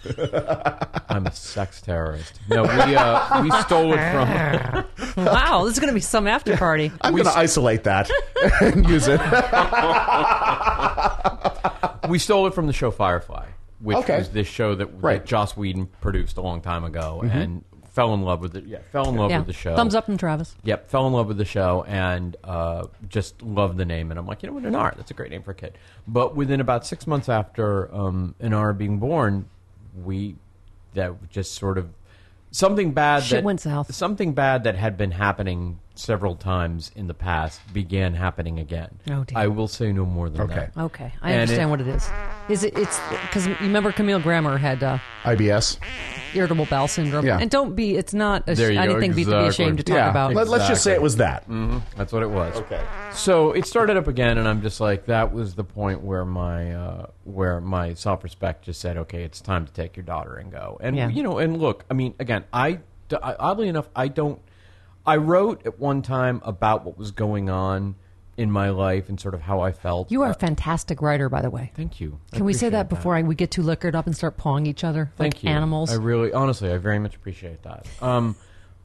I'm 1.09 1.26
a 1.26 1.33
sex 1.33 1.80
terrorist. 1.80 2.40
No, 2.49 2.62
we 2.62 2.68
uh, 2.97 3.42
we 3.42 3.50
stole 3.62 3.92
it 3.92 4.12
from. 4.12 4.85
wow, 5.25 5.64
this 5.64 5.75
is 5.75 5.78
going 5.80 5.90
to 5.90 5.94
be 5.94 6.00
some 6.00 6.26
after 6.26 6.56
party. 6.56 6.92
I'm 7.00 7.12
going 7.12 7.25
to 7.25 7.37
isolate 7.37 7.85
that 7.85 8.11
and 8.61 8.88
use 8.88 9.09
it. 9.09 9.21
we 12.09 12.18
stole 12.18 12.47
it 12.47 12.54
from 12.54 12.66
the 12.66 12.73
show 12.73 12.90
Firefly, 12.90 13.47
which 13.80 13.97
Okay. 13.99 14.18
was 14.18 14.30
this 14.30 14.47
show 14.47 14.75
that, 14.75 14.87
Right. 15.02 15.21
that 15.21 15.26
Joss 15.26 15.56
Whedon 15.56 15.87
produced 16.00 16.37
a 16.37 16.40
long 16.40 16.61
time 16.61 16.85
ago, 16.85 17.23
and 17.25 17.64
fell 17.95 18.13
in 18.13 18.23
love 18.23 18.41
with 18.41 18.57
it. 18.57 18.65
Yeah, 18.67 18.79
fell 18.91 19.09
in 19.09 19.15
love 19.15 19.31
yeah. 19.31 19.39
with 19.39 19.47
the 19.47 19.53
show. 19.53 19.77
Thumbs 19.77 19.95
up 19.95 20.05
from 20.05 20.19
Travis. 20.19 20.57
Yep, 20.65 20.91
fell 20.91 21.07
in 21.07 21.13
love 21.13 21.29
with 21.29 21.39
the 21.39 21.45
show 21.45 21.85
and 21.87 22.37
uh, 22.43 22.89
just 23.09 23.41
loved 23.41 23.79
the 23.79 23.85
name. 23.85 24.11
And 24.11 24.19
I'm 24.19 24.27
like, 24.27 24.43
you 24.43 24.49
know 24.49 24.55
what, 24.55 24.65
Inara, 24.65 24.97
that's 24.97 25.13
a 25.13 25.15
great 25.15 25.31
name 25.31 25.43
for 25.43 25.53
a 25.53 25.55
kid. 25.55 25.79
But 26.07 26.35
within 26.35 26.61
about 26.61 26.85
six 26.85 27.07
months 27.07 27.29
after 27.29 27.95
um, 27.95 28.35
Inara 28.43 28.77
being 28.77 28.99
born, 28.99 29.49
we 30.05 30.35
that 30.95 31.31
just 31.31 31.55
sort 31.55 31.79
of 31.79 31.89
something 32.51 32.93
bad 32.93 33.23
Shit 33.23 33.39
that 33.39 33.45
went 33.45 33.61
south. 33.61 33.95
Something 33.95 34.33
bad 34.33 34.65
that 34.65 34.75
had 34.75 34.97
been 34.97 35.13
happening 35.13 35.79
several 35.97 36.35
times 36.35 36.91
in 36.97 37.07
the 37.07 37.15
past 37.15 37.61
began 37.73 38.15
happening 38.15 38.59
again. 38.59 38.99
Oh, 39.11 39.25
dear. 39.25 39.39
I 39.39 39.47
will 39.47 39.69
say 39.69 39.93
no 39.93 40.05
more 40.05 40.29
than 40.29 40.41
Okay. 40.43 40.55
that. 40.75 40.77
Okay, 40.77 41.13
I 41.23 41.31
And 41.33 41.41
understand 41.43 41.69
it- 41.69 41.71
what 41.71 41.81
it 41.81 41.87
is. 41.89 42.11
Is 42.49 42.65
it? 42.65 42.77
It's 42.77 43.01
because 43.23 43.47
you 43.47 43.57
remember 43.61 43.91
Camille 43.93 44.19
Grammer 44.21 44.59
had 44.59 44.83
uh, 44.83 44.99
IBS. 45.25 45.79
irritable 46.35 46.67
bowel 46.67 46.89
syndrome. 46.89 47.25
Yeah. 47.25 47.39
And 47.41 47.51
don't 47.51 47.75
be. 47.75 47.97
It's 47.97 48.13
not. 48.13 48.47
A, 48.49 48.55
There 48.55 48.71
you 48.73 48.79
I 48.81 48.87
go, 48.87 49.01
didn't 49.01 49.17
be 49.17 49.25
to 49.25 49.31
be 49.31 49.37
exactly. 49.37 49.49
ashamed 49.49 49.79
to 49.79 49.85
talk 49.85 49.97
yeah. 49.97 50.11
about. 50.11 50.35
Let, 50.35 50.49
us 50.49 50.69
just 50.69 50.83
say 50.83 50.93
it 50.93 51.01
was 51.01 51.17
that. 51.17 51.45
That's 51.97 52.13
what 52.13 52.23
it 52.23 52.29
was. 52.31 52.55
Okay. 52.57 52.83
So 53.13 53.53
it 53.53 53.65
started 53.67 53.97
up 53.97 54.09
again, 54.09 54.37
and 54.37 54.47
I'm 54.47 54.61
just 54.61 54.81
like, 54.81 55.07
that 55.07 55.33
was 55.33 55.55
the 55.55 55.65
point 55.65 56.03
where 56.03 56.25
my 56.27 56.75
uh, 56.75 57.07
where 57.23 57.61
my 57.63 57.95
self 57.95 58.23
respect 58.25 58.65
just 58.65 58.81
said, 58.81 58.97
okay, 58.99 59.23
it's 59.23 59.41
time 59.41 59.65
to 59.65 59.73
take 59.73 59.97
your 59.97 60.05
daughter 60.05 60.35
and 60.35 60.51
go. 60.53 60.77
And 60.83 60.97
Yeah. 60.97 61.09
you 61.09 61.23
know, 61.23 61.39
and 61.39 61.59
look, 61.59 61.85
I 61.91 61.95
mean, 61.95 62.15
again, 62.19 62.45
I, 62.53 62.81
I 63.23 63.37
oddly 63.39 63.69
enough, 63.69 63.89
I 63.97 64.09
don't. 64.09 64.41
I 65.06 65.16
wrote 65.16 65.66
at 65.66 65.78
one 65.78 66.02
time 66.02 66.40
about 66.44 66.84
what 66.84 66.96
was 66.96 67.11
going 67.11 67.50
on 67.50 67.94
in 68.37 68.50
my 68.50 68.70
life 68.70 69.08
and 69.08 69.20
sort 69.20 69.34
of 69.34 69.42
how 69.42 69.61
I 69.61 69.70
felt. 69.70 70.11
You 70.11 70.23
are 70.23 70.28
Uh, 70.28 70.32
a 70.32 70.34
fantastic 70.34 71.00
writer, 71.00 71.28
by 71.28 71.40
the 71.40 71.50
way. 71.50 71.70
Thank 71.76 72.00
you. 72.00 72.18
I 72.32 72.37
Can 72.37 72.44
we 72.44 72.52
say 72.52 72.68
that 72.70 72.88
before 72.88 73.14
I, 73.14 73.23
we 73.23 73.34
get 73.34 73.50
too 73.50 73.62
liquored 73.62 73.94
up 73.94 74.06
and 74.06 74.16
start 74.16 74.37
pawing 74.37 74.66
each 74.66 74.82
other 74.82 75.12
Thank 75.16 75.34
like 75.37 75.44
you. 75.44 75.50
animals? 75.50 75.92
I 75.92 75.96
really, 75.96 76.32
honestly, 76.32 76.73
I 76.73 76.78
very 76.78 76.99
much 76.99 77.14
appreciate 77.14 77.62
that. 77.62 77.87
Um, 78.02 78.34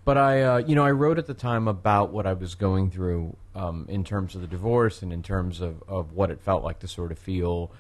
but 0.06 0.18
I, 0.18 0.42
uh, 0.44 0.58
you 0.58 0.76
know, 0.76 0.84
I 0.86 0.92
wrote 0.92 1.18
at 1.18 1.26
the 1.26 1.34
time 1.34 1.68
about 1.68 2.12
what 2.12 2.28
I 2.28 2.34
was 2.34 2.54
going 2.56 2.92
through 2.92 3.36
um, 3.56 3.86
in 3.90 4.04
terms 4.04 4.36
of 4.36 4.42
the 4.42 4.48
divorce 4.48 5.02
and 5.02 5.12
in 5.12 5.24
terms 5.24 5.62
of, 5.62 5.84
of 5.88 6.14
what 6.14 6.30
it 6.30 6.42
felt 6.42 6.64
like 6.64 6.80
to 6.80 6.88
sort 6.88 7.12
of 7.12 7.18
feel 7.18 7.72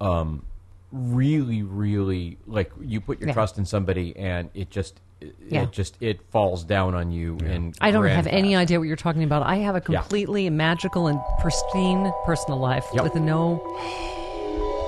um, 0.00 0.44
really, 0.92 1.62
really 1.62 2.38
like 2.46 2.70
you 2.80 3.00
put 3.00 3.18
your 3.18 3.28
Yeah. 3.28 3.34
trust 3.34 3.58
in 3.58 3.64
somebody 3.64 4.14
and 4.16 4.50
it 4.54 4.70
just, 4.70 5.00
it, 5.20 5.34
Yeah. 5.48 5.64
just, 5.66 5.96
it 6.00 6.20
falls 6.30 6.64
down 6.64 6.94
on 6.94 7.10
you. 7.10 7.38
And 7.44 7.74
I 7.80 7.90
don't 7.90 8.02
grand 8.02 8.16
have 8.16 8.26
any 8.26 8.54
idea 8.54 8.78
what 8.78 8.88
you're 8.88 8.96
talking 8.96 9.22
about. 9.24 9.42
I 9.42 9.56
have 9.56 9.74
a 9.74 9.82
Yeah. 9.88 10.00
completely 10.00 10.50
magical 10.50 11.06
and 11.06 11.18
pristine 11.40 12.12
personal 12.26 12.58
life 12.58 12.86
Yep. 12.92 13.04
with 13.04 13.14
no. 13.16 13.60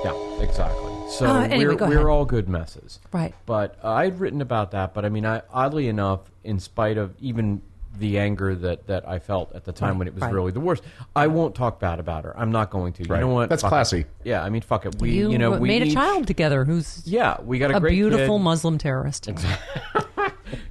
Yeah, 0.03 0.43
exactly. 0.43 0.91
So 1.09 1.25
Uh, 1.27 1.41
anyway, 1.43 1.65
we're, 1.73 1.75
go 1.75 1.87
we're 1.87 1.93
ahead. 1.95 2.07
all 2.07 2.25
good 2.25 2.47
messes. 2.49 2.99
Right. 3.11 3.33
But 3.45 3.77
uh, 3.83 3.91
I'd 3.91 4.19
written 4.19 4.41
about 4.41 4.71
that, 4.71 4.93
but 4.93 5.05
I 5.05 5.09
mean, 5.09 5.25
I, 5.25 5.41
oddly 5.51 5.87
enough, 5.87 6.31
in 6.43 6.59
spite 6.59 6.97
of 6.97 7.13
even 7.19 7.61
the 7.99 8.19
anger 8.19 8.55
that, 8.55 8.87
that 8.87 9.07
I 9.07 9.19
felt 9.19 9.53
at 9.53 9.63
the 9.65 9.71
time 9.71 9.89
Right, 9.91 9.97
when 9.99 10.07
it 10.07 10.13
was 10.13 10.21
right. 10.23 10.33
really 10.33 10.51
the 10.51 10.59
worst, 10.59 10.83
I 11.15 11.27
won't 11.27 11.55
talk 11.55 11.79
bad 11.79 11.99
about 11.99 12.23
her. 12.23 12.37
I'm 12.37 12.51
not 12.51 12.69
going 12.69 12.93
to. 12.93 13.03
Right. 13.03 13.19
You 13.19 13.25
know 13.27 13.33
what? 13.33 13.49
That's 13.49 13.61
Fuck 13.61 13.69
it. 13.69 13.71
classy. 13.71 14.05
Yeah, 14.23 14.43
I 14.43 14.49
mean, 14.49 14.61
fuck 14.61 14.85
it. 14.85 14.95
We, 14.99 15.11
you 15.11 15.31
you, 15.31 15.37
know, 15.37 15.51
we 15.51 15.67
made 15.67 15.83
a 15.83 15.91
child 15.91 16.27
together 16.27 16.65
who's 16.65 17.01
Yeah, 17.05 17.37
we 17.41 17.59
got 17.59 17.71
a, 17.71 17.77
a 17.77 17.79
great 17.79 17.91
beautiful 17.91 18.37
kid. 18.37 18.43
Muslim 18.43 18.77
terrorist. 18.77 19.29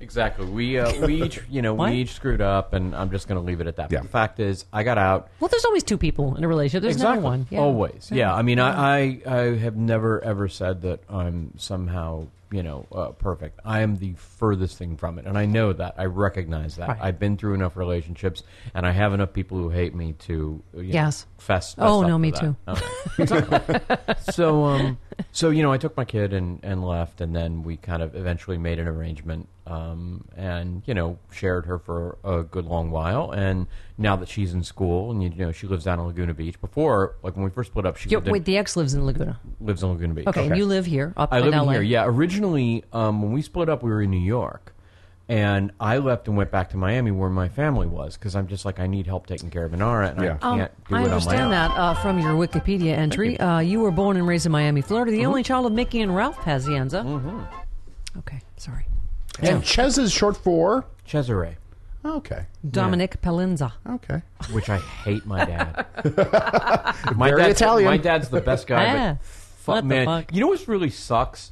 Exactly. 0.01 0.47
We 0.47 0.79
uh, 0.79 1.07
we 1.07 1.23
each 1.25 1.41
you 1.51 1.63
know 1.63 1.75
What? 1.75 1.91
we 1.91 1.97
each 1.97 2.13
screwed 2.13 2.41
up, 2.41 2.75
and 2.75 2.95
I'm 2.95 3.11
just 3.11 3.27
going 3.27 3.41
to 3.41 3.45
leave 3.45 3.61
it 3.61 3.67
at 3.67 3.77
that. 3.77 3.91
Yeah. 3.91 3.99
But 3.99 4.03
the 4.05 4.09
fact 4.11 4.41
is, 4.41 4.65
I 4.73 4.83
got 4.83 4.99
out. 4.99 5.29
Well, 5.41 5.49
there's 5.49 5.65
always 5.65 5.83
two 5.83 5.99
people 5.99 6.37
in 6.37 6.45
a 6.45 6.49
relationship. 6.49 6.83
There's 6.83 6.95
exactly. 6.97 7.17
never 7.17 7.25
one. 7.25 7.47
Yeah. 7.51 7.59
Always. 7.61 8.11
Yeah. 8.13 8.33
I 8.33 8.43
mean, 8.43 8.61
I, 8.61 8.71
I 8.99 9.21
I 9.27 9.41
have 9.57 9.77
never 9.77 10.23
ever 10.23 10.49
said 10.49 10.83
that 10.83 11.01
I'm 11.09 11.55
somehow 11.57 12.27
you 12.55 12.63
know 12.63 12.87
uh, 12.93 13.09
perfect. 13.11 13.59
I 13.65 13.81
am 13.81 13.97
the 13.97 14.13
furthest 14.15 14.79
thing 14.79 14.97
from 14.97 15.19
it, 15.19 15.27
and 15.27 15.37
I 15.37 15.45
know 15.47 15.73
that. 15.73 15.95
I 15.99 16.05
recognize 16.05 16.77
that. 16.77 16.89
Right. 16.89 16.99
I've 17.01 17.19
been 17.19 17.37
through 17.37 17.55
enough 17.55 17.77
relationships, 17.77 18.45
and 18.75 18.87
I 18.87 18.93
have 18.93 19.13
enough 19.13 19.33
people 19.33 19.59
who 19.59 19.71
hate 19.71 19.95
me 19.95 20.13
to 20.21 20.63
uh, 20.77 20.81
you 20.81 20.89
know, 20.89 20.93
Yes. 20.95 21.27
fess, 21.39 21.75
fess 21.75 21.85
Oh, 21.85 22.03
no, 22.03 22.17
me 22.17 22.31
that. 22.31 22.41
too. 22.41 22.57
Okay. 22.69 24.15
So 24.33 24.65
um 24.65 24.99
so 25.33 25.51
you 25.51 25.63
know 25.63 25.73
I 25.73 25.79
took 25.79 25.97
my 25.97 26.05
kid 26.05 26.33
and 26.33 26.61
and 26.63 26.85
left, 26.87 27.21
and 27.21 27.35
then 27.35 27.63
we 27.63 27.77
kind 27.77 28.03
of 28.03 28.15
eventually 28.15 28.59
made 28.59 28.79
an 28.79 28.87
arrangement. 28.89 29.49
Um, 29.67 30.27
and 30.37 30.83
you 30.85 30.93
know, 30.93 31.19
shared 31.33 31.65
her 31.65 31.79
for 31.79 32.19
a 32.23 32.43
good 32.43 32.67
long 32.67 32.91
while, 32.91 33.31
and 33.31 33.67
now 33.97 34.15
that 34.17 34.29
she's 34.29 34.53
in 34.53 34.63
school, 34.63 35.11
and 35.11 35.23
you 35.23 35.31
know, 35.31 35.53
she 35.53 35.67
lives 35.67 35.85
down 35.87 35.99
in 36.01 36.07
Laguna 36.07 36.35
Beach. 36.35 36.61
Before, 36.61 37.15
like 37.23 37.35
when 37.35 37.45
we 37.47 37.51
first 37.51 37.71
split 37.71 37.87
up, 37.87 37.97
she 37.97 38.11
lived 38.11 38.27
in- 38.27 38.33
wait, 38.35 38.45
the 38.45 38.59
ex 38.59 38.77
lives 38.77 38.93
in 38.93 39.07
Laguna. 39.07 39.41
lives 39.61 39.83
in 39.83 39.89
Laguna 39.89 40.13
Beach. 40.13 40.27
Okay, 40.27 40.47
and 40.49 40.59
you 40.59 40.67
live 40.67 40.85
here 40.85 41.15
up 41.17 41.33
I 41.33 41.39
in 41.39 41.45
live 41.47 41.55
in 41.55 41.61
LA. 41.61 41.73
here. 41.73 41.83
Yeah, 41.83 42.05
originally, 42.05 42.85
um, 42.93 43.23
when 43.23 43.33
we 43.33 43.41
split 43.41 43.71
up, 43.71 43.83
we 43.83 43.89
were 43.89 44.03
in 44.03 44.11
New 44.11 44.19
York, 44.21 44.74
and 45.29 45.73
I 45.81 45.99
left 45.99 46.29
and 46.29 46.37
went 46.37 46.51
back 46.51 46.71
to 46.71 46.77
Miami, 46.77 47.11
where 47.11 47.31
my 47.31 47.49
family 47.49 47.87
was, 47.87 48.17
because 48.17 48.37
I'm 48.37 48.47
just 48.47 48.65
like 48.65 48.79
I 48.79 48.87
need 48.87 49.07
help 49.07 49.27
taking 49.27 49.49
care 49.51 49.65
of 49.65 49.73
Inara, 49.73 50.11
and 50.11 50.23
Yeah. 50.23 50.37
I 50.43 50.47
Um, 50.51 50.59
can't 50.59 50.73
do 50.89 50.95
I 50.95 50.99
it 50.99 51.03
on 51.03 51.09
my 51.09 51.15
understand 51.15 51.41
own. 51.45 51.51
that 51.53 51.71
uh, 51.71 51.95
from 51.95 52.19
your 52.19 52.35
Wikipedia 52.35 52.93
entry. 52.97 53.39
Uh, 53.41 53.59
you 53.61 53.81
were 53.81 53.91
born 53.91 54.17
and 54.17 54.27
raised 54.27 54.45
in 54.47 54.53
Miami, 54.53 54.81
Florida, 54.83 55.11
the 55.13 55.25
only 55.27 55.43
child 55.43 55.67
of 55.67 55.73
Mickey 55.73 56.01
and 56.03 56.15
Ralph 56.15 56.37
Pazienza. 56.39 57.03
Mm-hmm. 57.05 58.19
Okay, 58.19 58.41
sorry. 58.57 58.87
And 59.41 59.65
Chez 59.65 59.99
is 59.99 60.13
short 60.13 60.37
for. 60.37 60.85
Cesare, 61.07 61.57
Okay. 62.05 62.45
Dominic 62.71 63.21
Pazienza. 63.23 63.73
Okay. 63.89 64.21
which 64.53 64.69
I 64.69 64.77
hate 64.79 65.25
my 65.27 65.45
dad. 65.45 65.87
my 67.17 67.31
Very 67.31 67.43
dad's, 67.43 67.61
Italian. 67.61 67.91
My 67.91 67.97
dad's 67.97 68.29
the 68.29 68.41
best 68.43 68.67
guy, 68.67 68.85
Ah, 68.87 69.13
but 69.15 69.23
fu- 69.25 69.71
what 69.73 69.81
the 69.81 69.87
man, 69.89 70.05
fuck? 70.07 70.35
you 70.35 70.41
know 70.41 70.49
what 70.49 70.69
really 70.69 70.91
sucks? 70.91 71.51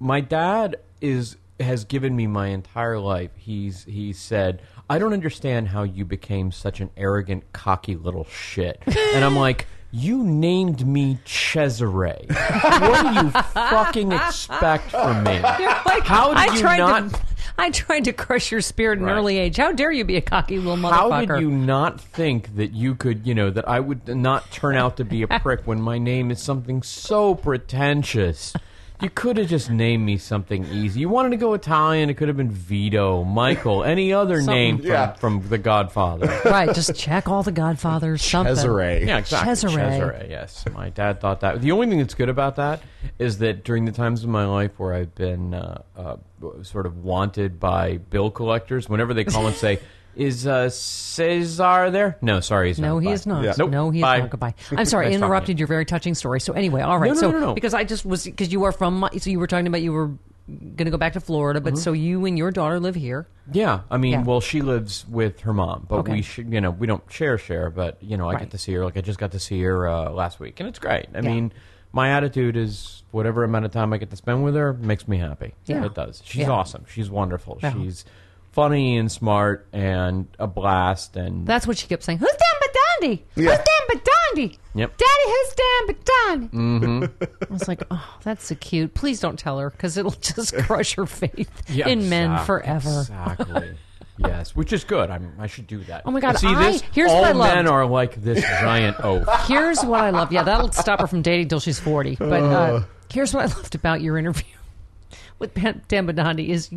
My 0.00 0.20
dad 0.20 0.76
is 1.00 1.36
has 1.60 1.84
given 1.84 2.14
me 2.16 2.26
my 2.26 2.48
entire 2.48 2.98
life. 2.98 3.30
He's 3.36 3.84
he 3.84 4.12
said, 4.12 4.62
"I 4.88 4.98
don't 4.98 5.12
understand 5.12 5.68
how 5.68 5.82
you 5.82 6.04
became 6.04 6.52
such 6.52 6.80
an 6.80 6.90
arrogant, 6.96 7.52
cocky 7.52 7.96
little 7.96 8.24
shit," 8.24 8.82
and 8.86 9.24
I'm 9.24 9.36
like. 9.36 9.66
You 9.90 10.22
named 10.22 10.86
me 10.86 11.18
Cesare. 11.24 12.26
What 12.28 13.06
do 13.06 13.14
you 13.24 13.30
fucking 13.30 14.12
expect 14.12 14.90
from 14.90 15.24
me? 15.24 15.40
Like, 15.86 16.04
How 16.04 16.28
did 16.34 16.36
I 16.50 16.54
you 16.54 16.60
tried 16.60 16.76
not? 16.76 17.08
To, 17.10 17.20
I 17.58 17.70
tried 17.70 18.04
to 18.04 18.12
crush 18.12 18.52
your 18.52 18.60
spirit 18.60 18.98
in 18.98 19.06
Right. 19.06 19.14
early 19.16 19.38
age. 19.38 19.56
How 19.56 19.72
dare 19.72 19.90
you 19.90 20.04
be 20.04 20.16
a 20.16 20.20
cocky 20.20 20.58
little 20.58 20.76
motherfucker? 20.76 21.10
How 21.26 21.36
did 21.36 21.40
you 21.40 21.50
not 21.50 22.02
think 22.02 22.56
that 22.56 22.72
you 22.74 22.96
could, 22.96 23.26
you 23.26 23.34
know, 23.34 23.48
that 23.48 23.66
I 23.66 23.80
would 23.80 24.06
not 24.14 24.50
turn 24.50 24.76
out 24.76 24.98
to 24.98 25.06
be 25.06 25.22
a 25.22 25.26
prick 25.26 25.66
when 25.66 25.80
my 25.80 25.96
name 25.96 26.30
is 26.30 26.42
something 26.42 26.82
so 26.82 27.34
pretentious? 27.34 28.52
You 29.00 29.10
could 29.10 29.36
have 29.36 29.46
just 29.48 29.70
named 29.70 30.04
me 30.04 30.18
something 30.18 30.64
easy. 30.66 31.00
You 31.00 31.08
wanted 31.08 31.30
to 31.30 31.36
go 31.36 31.54
Italian, 31.54 32.10
it 32.10 32.14
could 32.16 32.26
have 32.26 32.36
been 32.36 32.50
Vito, 32.50 33.22
Michael, 33.22 33.84
any 33.84 34.12
other 34.12 34.42
name 34.42 34.78
from, 34.78 34.86
Yeah. 34.86 35.12
from 35.12 35.48
The 35.48 35.58
Godfather. 35.58 36.26
Right, 36.44 36.74
just 36.74 36.96
check 36.96 37.28
all 37.28 37.44
the 37.44 37.52
Godfathers. 37.52 38.22
Something. 38.28 38.56
Cesare. 38.56 39.04
Yeah, 39.06 39.18
exactly. 39.18 39.54
Cesare. 39.54 40.26
yes. 40.28 40.64
My 40.74 40.90
dad 40.90 41.20
thought 41.20 41.40
that. 41.40 41.60
The 41.60 41.70
only 41.70 41.86
thing 41.86 41.98
that's 41.98 42.14
good 42.14 42.28
about 42.28 42.56
that 42.56 42.82
is 43.20 43.38
that 43.38 43.62
during 43.62 43.84
the 43.84 43.92
times 43.92 44.24
of 44.24 44.30
my 44.30 44.46
life 44.46 44.72
where 44.78 44.94
I've 44.94 45.14
been 45.14 45.54
uh, 45.54 45.82
uh, 45.96 46.16
sort 46.62 46.86
of 46.86 47.04
wanted 47.04 47.60
by 47.60 47.98
bill 47.98 48.32
collectors, 48.32 48.88
whenever 48.88 49.14
they 49.14 49.24
call 49.24 49.46
and 49.46 49.54
say, 49.54 49.78
"Is 50.18 50.46
uh, 50.46 50.68
Cesar 50.68 51.90
there?" 51.90 52.18
No, 52.20 52.40
sorry, 52.40 52.68
he's 52.68 52.78
not. 52.78 52.86
No, 52.88 52.94
not. 52.94 53.00
he 53.00 53.06
Bye. 53.08 53.12
is 53.14 53.26
not. 53.26 53.44
Yeah. 53.44 53.54
Nope. 53.58 53.70
No, 53.70 53.90
he 53.90 53.98
is 54.00 54.02
Bye. 54.02 54.18
not. 54.20 54.30
Goodbye. 54.30 54.54
I'm 54.76 54.84
sorry, 54.84 55.06
I 55.06 55.08
Nice 55.08 55.14
talking 55.14 55.20
to 55.20 55.26
interrupted 55.26 55.58
your 55.58 55.68
very 55.68 55.84
touching 55.84 56.14
story. 56.14 56.40
So 56.40 56.52
anyway, 56.52 56.82
all 56.82 56.98
right. 56.98 57.08
No, 57.08 57.14
no, 57.14 57.20
so 57.20 57.30
no, 57.30 57.38
no. 57.38 57.54
because 57.54 57.74
I 57.74 57.84
just 57.84 58.04
was 58.04 58.24
because 58.24 58.52
you 58.52 58.64
are 58.64 58.72
from 58.72 59.00
Mi- 59.00 59.18
so 59.18 59.30
you 59.30 59.38
were 59.38 59.46
talking 59.46 59.66
about 59.66 59.82
you 59.82 59.92
were 59.92 60.08
going 60.48 60.86
to 60.86 60.90
go 60.90 60.96
back 60.96 61.12
to 61.12 61.20
Florida, 61.20 61.60
but 61.60 61.76
so 61.76 61.92
you 61.92 62.24
and 62.24 62.38
your 62.38 62.50
daughter 62.50 62.80
live 62.80 62.94
here. 62.94 63.26
Yeah, 63.52 63.80
I 63.90 63.98
mean, 63.98 64.12
Yeah. 64.12 64.22
well, 64.22 64.40
she 64.40 64.62
lives 64.62 65.04
with 65.06 65.40
her 65.40 65.52
mom, 65.52 65.84
but 65.88 65.96
Okay. 65.98 66.12
we, 66.12 66.22
sh- 66.22 66.38
you 66.38 66.60
know, 66.62 66.70
we 66.70 66.86
don't 66.86 67.02
share 67.10 67.36
share. 67.36 67.68
But 67.70 67.98
you 68.02 68.16
know, 68.16 68.28
I 68.28 68.32
Right. 68.34 68.40
get 68.40 68.50
to 68.52 68.58
see 68.58 68.72
her. 68.74 68.84
Like 68.84 68.96
I 68.96 69.02
just 69.02 69.18
got 69.18 69.32
to 69.32 69.38
see 69.38 69.60
her 69.62 69.86
uh, 69.88 70.10
last 70.10 70.40
week, 70.40 70.58
and 70.60 70.68
it's 70.68 70.78
great. 70.78 71.06
I 71.14 71.18
Yeah. 71.18 71.20
mean, 71.20 71.52
my 71.92 72.10
attitude 72.10 72.56
is 72.56 73.02
whatever 73.10 73.44
amount 73.44 73.64
of 73.66 73.72
time 73.72 73.92
I 73.92 73.98
get 73.98 74.10
to 74.10 74.16
spend 74.16 74.42
with 74.44 74.54
her 74.54 74.72
makes 74.74 75.06
me 75.08 75.18
happy. 75.18 75.54
Yeah. 75.66 75.84
it 75.84 75.94
does. 75.94 76.22
She's 76.24 76.42
Yeah. 76.42 76.50
awesome. 76.50 76.84
She's 76.88 77.10
wonderful. 77.10 77.58
Yeah. 77.62 77.72
She's 77.74 78.04
funny 78.52 78.96
and 78.98 79.10
smart 79.10 79.68
and 79.72 80.26
a 80.38 80.46
blast. 80.46 81.16
And 81.16 81.46
That's 81.46 81.66
what 81.66 81.78
she 81.78 81.86
kept 81.86 82.02
saying. 82.02 82.18
Who's 82.18 82.30
Dan 82.30 82.68
Bidondi? 83.10 83.22
Yeah. 83.36 83.50
Who's 83.50 83.58
Dan 83.58 83.98
Bidondi? 84.00 84.58
Yep. 84.74 84.96
Daddy, 84.96 85.24
who's 85.26 85.54
Dan 85.54 85.94
Bidondi? 85.94 86.50
Mm-hmm. 86.50 87.24
I 87.50 87.52
was 87.52 87.68
like, 87.68 87.82
oh, 87.90 88.16
that's 88.22 88.46
so 88.46 88.54
cute. 88.56 88.94
Please 88.94 89.20
don't 89.20 89.38
tell 89.38 89.58
her 89.58 89.70
because 89.70 89.96
it'll 89.96 90.10
just 90.20 90.54
crush 90.56 90.94
her 90.94 91.06
faith 91.06 91.50
Yeah, 91.68 91.88
in 91.88 92.08
men 92.08 92.30
exact- 92.32 92.46
forever. 92.46 93.00
Exactly. 93.00 93.74
yes, 94.18 94.56
which 94.56 94.72
is 94.72 94.84
good. 94.84 95.10
I'm, 95.10 95.32
I 95.38 95.46
should 95.46 95.66
do 95.66 95.78
that. 95.84 96.02
Oh 96.04 96.10
my 96.10 96.20
God, 96.20 96.38
See 96.38 96.48
I- 96.48 96.72
this? 96.72 96.82
here's 96.92 97.10
All 97.10 97.22
what 97.22 97.50
I 97.50 97.54
men 97.54 97.68
are 97.68 97.86
like 97.86 98.16
this 98.16 98.42
giant 98.42 98.96
oaf. 99.04 99.46
Here's 99.46 99.82
what 99.84 100.00
I 100.00 100.10
love. 100.10 100.32
Yeah, 100.32 100.42
that'll 100.42 100.72
stop 100.72 101.00
her 101.00 101.06
from 101.06 101.22
dating 101.22 101.48
till 101.48 101.60
she's 101.60 101.78
40. 101.80 102.16
But 102.16 102.42
uh, 102.42 102.82
here's 103.12 103.32
what 103.32 103.44
I 103.50 103.54
loved 103.54 103.74
about 103.76 104.00
your 104.00 104.18
interview 104.18 104.44
with 105.38 105.54
Dan 105.54 105.82
Dan 105.88 106.06
Bidondi 106.08 106.48
is 106.48 106.70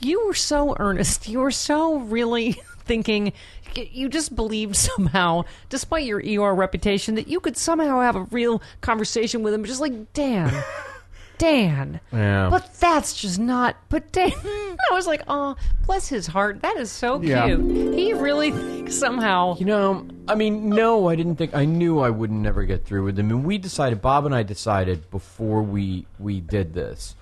you, 0.00 0.26
were 0.26 0.34
so 0.34 0.76
earnest. 0.78 1.28
You 1.28 1.40
were 1.40 1.50
so 1.50 1.96
really 1.98 2.52
thinking. 2.84 3.32
You 3.76 4.08
just 4.08 4.34
believed 4.34 4.74
somehow, 4.74 5.44
despite 5.68 6.04
your 6.04 6.18
ER 6.20 6.54
reputation, 6.54 7.14
that 7.14 7.28
you 7.28 7.38
could 7.38 7.56
somehow 7.56 8.00
have 8.00 8.16
a 8.16 8.22
real 8.24 8.60
conversation 8.80 9.42
with 9.44 9.54
him. 9.54 9.64
Just 9.64 9.80
like 9.80 10.12
Dan, 10.12 10.52
Dan. 11.38 12.00
Yeah. 12.12 12.48
But 12.50 12.74
that's 12.80 13.14
just 13.14 13.38
not. 13.38 13.76
But 13.88 14.10
Dan, 14.10 14.32
I 14.44 14.92
was 14.94 15.06
like, 15.06 15.22
oh, 15.28 15.54
bless 15.86 16.08
his 16.08 16.26
heart. 16.26 16.62
That 16.62 16.76
is 16.78 16.90
so 16.90 17.22
Yeah. 17.22 17.46
cute. 17.46 17.94
He 17.94 18.12
really 18.12 18.50
thinks 18.50 18.96
somehow. 18.96 19.56
You 19.58 19.66
know, 19.66 20.06
I 20.26 20.34
mean, 20.34 20.68
no, 20.68 21.08
I 21.08 21.14
didn't 21.14 21.36
think. 21.36 21.54
I 21.54 21.64
knew 21.64 22.00
I 22.00 22.10
would 22.10 22.32
never 22.32 22.64
get 22.64 22.84
through 22.84 23.04
with 23.04 23.18
him, 23.18 23.30
and 23.30 23.44
we 23.44 23.56
decided. 23.56 24.02
Bob 24.02 24.26
and 24.26 24.34
I 24.34 24.42
decided 24.42 25.10
before 25.12 25.62
we 25.62 26.06
we 26.18 26.40
did 26.40 26.74
this 26.74 27.14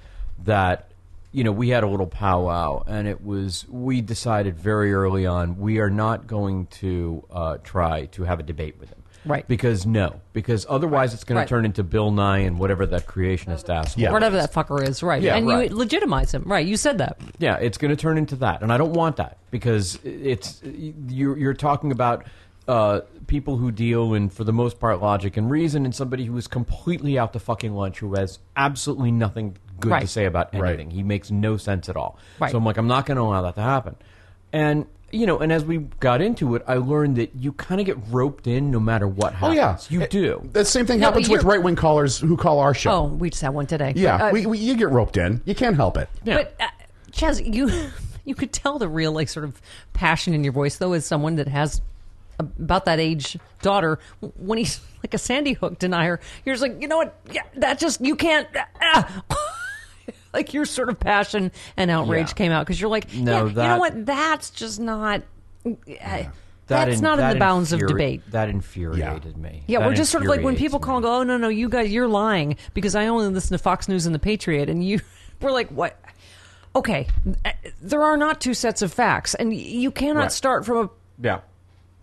that 0.44 0.90
you 1.32 1.44
know 1.44 1.52
we 1.52 1.68
had 1.68 1.84
a 1.84 1.88
little 1.88 2.06
powwow, 2.06 2.82
and 2.86 3.06
it 3.06 3.22
was 3.22 3.66
we 3.68 4.00
decided 4.00 4.58
very 4.58 4.92
early 4.92 5.26
on 5.26 5.58
we 5.58 5.78
are 5.78 5.90
not 5.90 6.26
going 6.26 6.66
to 6.66 7.24
uh, 7.30 7.58
try 7.62 8.06
to 8.06 8.24
have 8.24 8.40
a 8.40 8.42
debate 8.42 8.78
with 8.78 8.90
him. 8.90 9.02
Right. 9.24 9.46
Because 9.46 9.84
no, 9.84 10.20
because 10.32 10.64
otherwise 10.68 11.12
it's 11.12 11.24
going 11.24 11.36
Right. 11.36 11.44
to 11.44 11.48
turn 11.48 11.64
into 11.64 11.82
Bill 11.82 12.10
Nye 12.10 12.38
and 12.38 12.58
whatever 12.58 12.86
that 12.86 13.06
creationist 13.06 13.68
asshole. 13.68 14.02
Yeah. 14.02 14.12
Whatever 14.12 14.36
that 14.36 14.52
fucker 14.52 14.86
is, 14.86 15.02
right? 15.02 15.20
Yeah, 15.20 15.36
and 15.36 15.46
right. 15.46 15.70
you 15.70 15.76
legitimize 15.76 16.32
him, 16.32 16.44
right? 16.46 16.66
You 16.66 16.76
said 16.76 16.98
that. 16.98 17.20
Yeah, 17.38 17.56
it's 17.56 17.76
going 17.78 17.90
to 17.90 17.96
turn 17.96 18.16
into 18.16 18.36
that, 18.36 18.62
and 18.62 18.72
I 18.72 18.78
don't 18.78 18.92
want 18.94 19.16
that 19.16 19.38
because 19.50 19.98
it's 20.04 20.62
you're 20.64 21.36
you're 21.36 21.52
talking 21.52 21.92
about 21.92 22.24
uh, 22.68 23.00
people 23.26 23.56
who 23.56 23.70
deal 23.72 24.14
in, 24.14 24.28
for 24.30 24.44
the 24.44 24.52
most 24.52 24.78
part, 24.78 25.00
logic 25.02 25.36
and 25.36 25.50
reason, 25.50 25.84
and 25.84 25.94
somebody 25.94 26.24
who 26.24 26.36
is 26.36 26.46
completely 26.46 27.18
out 27.18 27.32
to 27.32 27.38
fucking 27.40 27.74
lunch, 27.74 27.98
who 27.98 28.14
has 28.14 28.38
absolutely 28.56 29.10
nothing 29.10 29.56
good 29.80 30.00
to 30.00 30.06
say 30.06 30.24
about 30.24 30.54
Right. 30.54 30.70
anything. 30.70 30.90
He 30.90 31.02
makes 31.02 31.30
no 31.30 31.56
sense 31.56 31.88
at 31.88 31.96
all. 31.96 32.18
Right. 32.40 32.50
So 32.50 32.58
I'm 32.58 32.64
like, 32.64 32.76
I'm 32.76 32.88
not 32.88 33.06
going 33.06 33.16
to 33.16 33.22
allow 33.22 33.42
that 33.42 33.54
to 33.56 33.62
happen, 33.62 33.96
and. 34.52 34.86
You 35.10 35.24
know, 35.26 35.38
and 35.38 35.50
as 35.50 35.64
we 35.64 35.78
got 36.00 36.20
into 36.20 36.54
it, 36.54 36.62
I 36.66 36.74
learned 36.74 37.16
that 37.16 37.34
you 37.34 37.52
kind 37.52 37.80
of 37.80 37.86
get 37.86 37.96
roped 38.10 38.46
in 38.46 38.70
no 38.70 38.78
matter 38.78 39.08
what 39.08 39.32
happens. 39.32 39.58
Oh 39.58 39.62
happens. 39.62 39.90
yeah, 39.90 39.96
you 39.98 40.04
It- 40.04 40.10
do. 40.10 40.48
The 40.52 40.66
same 40.66 40.84
thing 40.84 41.00
No, 41.00 41.06
happens 41.06 41.30
with 41.30 41.44
right 41.44 41.62
wing 41.62 41.76
callers 41.76 42.18
who 42.18 42.36
call 42.36 42.58
our 42.58 42.74
show. 42.74 42.90
Oh, 42.90 43.04
we 43.04 43.30
just 43.30 43.40
had 43.40 43.54
one 43.54 43.64
today. 43.66 43.94
yeah, 43.96 44.26
Uh, 44.26 44.32
we, 44.32 44.44
we, 44.44 44.58
you 44.58 44.76
get 44.76 44.90
roped 44.90 45.16
in. 45.16 45.40
You 45.46 45.54
can't 45.54 45.76
help 45.76 45.96
it. 45.96 46.10
Yeah. 46.24 46.36
But 46.36 46.54
uh, 46.60 46.66
Chaz, 47.10 47.40
you 47.42 47.70
you 48.26 48.34
could 48.34 48.52
tell 48.52 48.78
the 48.78 48.86
real 48.86 49.12
like 49.12 49.30
sort 49.30 49.44
of 49.46 49.62
passion 49.94 50.34
in 50.34 50.44
your 50.44 50.52
voice 50.52 50.76
though, 50.76 50.92
as 50.92 51.06
someone 51.06 51.36
that 51.36 51.48
has 51.48 51.80
about 52.38 52.84
that 52.84 53.00
age 53.00 53.38
daughter. 53.62 53.98
When 54.36 54.58
he's 54.58 54.78
like 55.02 55.14
a 55.14 55.18
Sandy 55.18 55.54
Hook 55.54 55.78
denier, 55.78 56.20
you're 56.44 56.54
just 56.54 56.62
like, 56.62 56.82
you 56.82 56.86
know 56.86 56.98
what? 56.98 57.18
Yeah, 57.32 57.44
that 57.56 57.78
just 57.78 58.02
you 58.02 58.14
can't. 58.14 58.46
ah." 58.82 59.22
like 60.34 60.52
your 60.54 60.64
sort 60.64 60.88
of 60.88 60.98
passion 61.00 61.50
and 61.76 61.90
outrage 61.90 62.28
Yeah. 62.28 62.34
came 62.34 62.52
out 62.52 62.66
because 62.66 62.80
you're 62.80 62.90
like, 62.90 63.12
No, 63.14 63.46
yeah, 63.46 63.48
you 63.50 63.54
know 63.68 63.78
what? 63.78 64.06
That's 64.06 64.50
just 64.50 64.80
not. 64.80 65.22
uh, 65.66 65.70
That 66.00 66.30
That's 66.66 66.96
in- 66.98 67.02
not 67.02 67.18
in 67.18 67.28
the 67.30 67.36
bounds 67.38 67.72
of 67.72 67.80
debate. 67.80 68.22
That 68.30 68.48
infuriated 68.50 69.38
me. 69.38 69.62
Yeah, 69.66 69.78
That 69.80 69.88
we're 69.88 69.94
just 69.94 70.10
sort 70.12 70.22
of 70.22 70.28
like 70.28 70.40
when 70.42 70.52
infuriates 70.54 70.60
people 70.62 70.78
call 70.80 70.96
and 70.98 71.02
go, 71.04 71.14
"Oh 71.20 71.22
no, 71.22 71.38
no, 71.38 71.48
you 71.48 71.68
guys, 71.70 71.90
you're 71.90 72.06
lying," 72.08 72.56
because 72.74 72.94
I 72.94 73.06
only 73.06 73.28
listen 73.28 73.56
to 73.56 73.62
Fox 73.62 73.88
News 73.88 74.04
and 74.04 74.14
the 74.14 74.18
Patriot, 74.18 74.68
and 74.68 74.84
you, 74.84 75.00
we're 75.40 75.50
like, 75.50 75.68
what? 75.70 75.98
Okay, 76.76 77.08
uh, 77.46 77.52
there 77.80 78.02
are 78.02 78.18
not 78.18 78.40
two 78.42 78.52
sets 78.52 78.82
of 78.82 78.92
facts, 78.92 79.34
and 79.34 79.54
you 79.56 79.90
cannot 79.90 80.20
Right. 80.20 80.32
start 80.32 80.66
from 80.66 80.76
a 80.76 80.90
Yeah. 81.20 81.40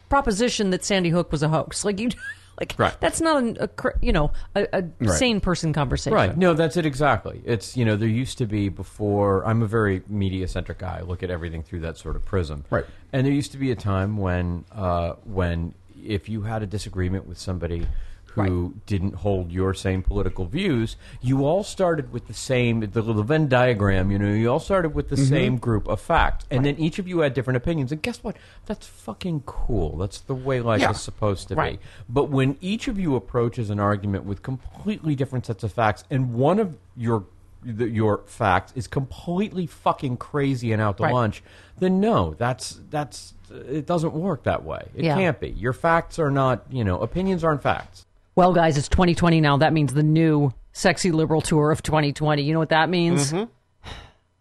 proposition 0.10 0.72
that 0.72 0.84
Sandy 0.84 1.10
Hook 1.10 1.32
was 1.32 1.44
a 1.44 1.50
hoax. 1.50 1.86
Like 1.86 2.00
you, 2.00 2.10
like 2.60 2.76
Right. 2.78 3.00
that's 3.00 3.22
not 3.22 3.44
an, 3.44 3.58
a 3.60 3.70
you 4.02 4.12
know 4.12 4.32
a, 4.56 4.68
a 4.74 4.84
Right. 5.00 5.10
sane 5.10 5.40
person 5.42 5.74
conversation. 5.74 6.14
Right. 6.14 6.38
No, 6.38 6.54
that's 6.54 6.78
it 6.78 6.86
exactly. 6.86 7.42
It's 7.46 7.76
you 7.76 7.86
know 7.86 7.96
there 7.96 8.08
used 8.08 8.38
to 8.40 8.46
be 8.46 8.70
before. 8.70 9.46
I'm 9.46 9.62
a 9.62 9.68
very 9.68 10.04
media 10.08 10.48
centric 10.48 10.80
guy. 10.80 10.98
I 11.00 11.02
look 11.02 11.24
at 11.24 11.30
everything 11.30 11.64
through 11.64 11.82
that 11.82 11.98
sort 11.98 12.16
of 12.16 12.24
prism. 12.26 12.64
Right. 12.70 12.86
And 13.14 13.26
there 13.26 13.34
used 13.34 13.52
to 13.54 13.58
be 13.58 13.72
a 13.72 13.76
time 13.76 14.18
when 14.18 14.66
uh, 14.72 15.14
when 15.26 15.74
if 16.04 16.30
you 16.30 16.42
had 16.44 16.62
a 16.64 16.68
disagreement 16.68 17.28
with 17.28 17.38
somebody 17.38 17.88
who 18.36 18.76
didn't 18.86 19.16
hold 19.16 19.52
your 19.52 19.74
same 19.74 20.02
political 20.04 20.46
views, 20.46 20.96
you 21.22 21.46
all 21.46 21.64
started 21.64 22.12
with 22.12 22.28
the 22.28 22.34
same 22.34 22.82
the 22.82 23.02
little 23.02 23.24
Venn 23.24 23.48
diagram. 23.48 24.12
You 24.12 24.20
know, 24.20 24.34
you 24.34 24.52
all 24.52 24.60
started 24.60 24.94
with 24.94 25.10
the 25.10 25.16
mm-hmm. 25.16 25.26
same 25.26 25.58
group 25.58 25.88
of 25.88 26.00
facts, 26.00 26.46
and 26.52 26.66
then 26.66 26.78
each 26.78 27.00
of 27.00 27.08
you 27.08 27.20
had 27.20 27.34
different 27.34 27.58
opinions. 27.58 27.92
And 27.92 28.02
guess 28.02 28.24
what? 28.24 28.38
That's 28.66 28.86
fucking 28.86 29.44
cool. 29.46 29.98
That's 29.98 30.20
the 30.20 30.36
way 30.36 30.62
life 30.62 30.82
Yeah. 30.82 30.92
is 30.92 31.02
supposed 31.02 31.48
to 31.50 31.56
Right. 31.56 31.80
be. 31.80 31.86
But 32.10 32.30
when 32.30 32.58
each 32.62 32.88
of 32.88 33.00
you 33.00 33.16
approaches 33.16 33.70
an 33.70 33.80
argument 33.80 34.26
with 34.26 34.44
completely 34.44 35.16
different 35.16 35.46
sets 35.46 35.64
of 35.64 35.72
facts, 35.72 36.04
and 36.10 36.34
one 36.34 36.60
of 36.60 36.76
your 36.96 37.24
the, 37.66 37.90
your 37.90 38.20
facts 38.28 38.72
is 38.76 38.86
completely 38.88 39.66
fucking 39.66 40.18
crazy 40.18 40.72
and 40.72 40.80
out 40.80 40.98
to 40.98 41.04
Right. 41.04 41.14
lunch, 41.14 41.44
then 41.80 42.00
no, 42.00 42.36
that's 42.38 42.80
that's 42.92 43.34
it 43.50 43.86
doesn't 43.86 44.14
work 44.14 44.44
that 44.44 44.64
way. 44.64 44.88
It 44.96 45.06
Yeah. 45.06 45.16
can't 45.16 45.40
be. 45.40 45.50
Your 45.50 45.74
facts 45.74 46.20
are 46.20 46.32
not, 46.32 46.64
you 46.70 46.84
know, 46.84 47.00
opinions 47.00 47.44
aren't 47.44 47.62
facts. 47.62 48.05
Well, 48.36 48.52
guys, 48.52 48.78
it's 48.78 48.90
2020 48.90 49.40
now. 49.40 49.56
That 49.56 49.72
means 49.72 49.94
the 49.94 50.04
new 50.04 50.54
sexy 50.74 51.12
liberal 51.12 51.40
tour 51.40 51.72
of 51.72 51.82
2020. 51.82 52.42
You 52.44 52.52
know 52.52 52.60
what 52.60 52.70
that 52.70 52.90
means? 52.90 53.34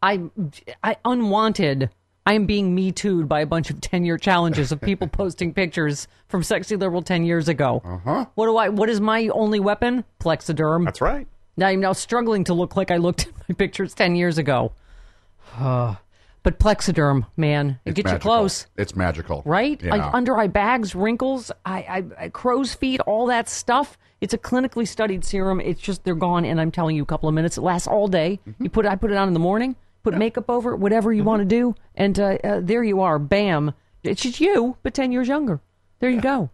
I, 0.02 0.20
I 0.82 0.96
unwanted. 1.04 1.90
I 2.26 2.32
am 2.32 2.46
being 2.46 2.74
me 2.74 2.90
too'd 2.90 3.28
by 3.28 3.40
a 3.40 3.46
bunch 3.46 3.70
of 3.70 3.80
10 3.82 4.04
year 4.04 4.18
challenges 4.18 4.72
of 4.72 4.80
people 4.80 5.06
posting 5.12 5.54
pictures 5.54 6.08
from 6.26 6.42
sexy 6.42 6.74
liberal 6.74 7.02
10 7.02 7.24
years 7.24 7.48
ago. 7.48 7.82
Uh-huh. 7.84 8.26
What 8.34 8.46
do 8.46 8.56
I? 8.56 8.68
What 8.68 8.90
is 8.90 9.00
my 9.00 9.28
only 9.28 9.60
weapon? 9.60 10.04
Plexiderm. 10.18 10.84
That's 10.86 11.00
right. 11.00 11.28
Now 11.56 11.68
I'm 11.68 11.80
now 11.80 11.92
struggling 11.92 12.42
to 12.44 12.54
look 12.54 12.76
like 12.76 12.90
I 12.90 12.96
looked 12.96 13.26
at 13.28 13.48
my 13.48 13.54
pictures 13.54 13.94
10 13.94 14.16
years 14.16 14.38
ago. 14.38 14.72
but 16.44 16.60
Plexiderm, 16.60 17.26
man, 17.36 17.80
it 17.84 17.94
gets 17.94 18.12
you 18.12 18.18
close 18.18 18.66
It's 18.76 18.94
magical, 18.94 19.42
right? 19.44 19.82
Yeah. 19.82 19.96
Like 19.96 20.14
under 20.14 20.38
eye 20.38 20.46
bags, 20.46 20.94
wrinkles, 20.94 21.50
I, 21.64 21.78
I, 21.78 22.04
I, 22.24 22.28
crow's 22.28 22.74
feet, 22.74 23.00
all 23.00 23.26
that 23.26 23.48
stuff. 23.48 23.98
It's 24.20 24.34
a 24.34 24.38
clinically 24.38 24.86
studied 24.86 25.24
serum. 25.24 25.60
It's 25.60 25.80
just 25.80 26.04
they're 26.04 26.14
gone, 26.14 26.44
and 26.44 26.60
I'm 26.60 26.70
telling 26.70 26.96
you, 26.96 27.02
a 27.02 27.06
couple 27.06 27.28
of 27.28 27.34
minutes. 27.34 27.56
It 27.58 27.62
lasts 27.62 27.88
all 27.88 28.08
day. 28.08 28.38
Mm-hmm. 28.46 28.62
You 28.62 28.70
put 28.70 28.86
I 28.86 28.94
put 28.94 29.10
it 29.10 29.16
on 29.16 29.26
in 29.26 29.34
the 29.34 29.40
morning, 29.40 29.74
put 30.02 30.14
makeup 30.16 30.48
over 30.48 30.74
it, 30.74 30.76
whatever 30.76 31.12
you 31.12 31.24
want 31.24 31.40
to 31.40 31.46
do, 31.46 31.74
and 31.94 32.18
uh, 32.20 32.36
uh, 32.44 32.60
there 32.62 32.84
you 32.84 33.00
are. 33.00 33.18
Bam! 33.18 33.72
It's 34.02 34.22
just 34.22 34.38
you, 34.40 34.76
but 34.82 34.94
ten 34.94 35.12
years 35.12 35.28
younger. 35.28 35.60
There 35.98 36.10
you 36.10 36.20
go. 36.20 36.50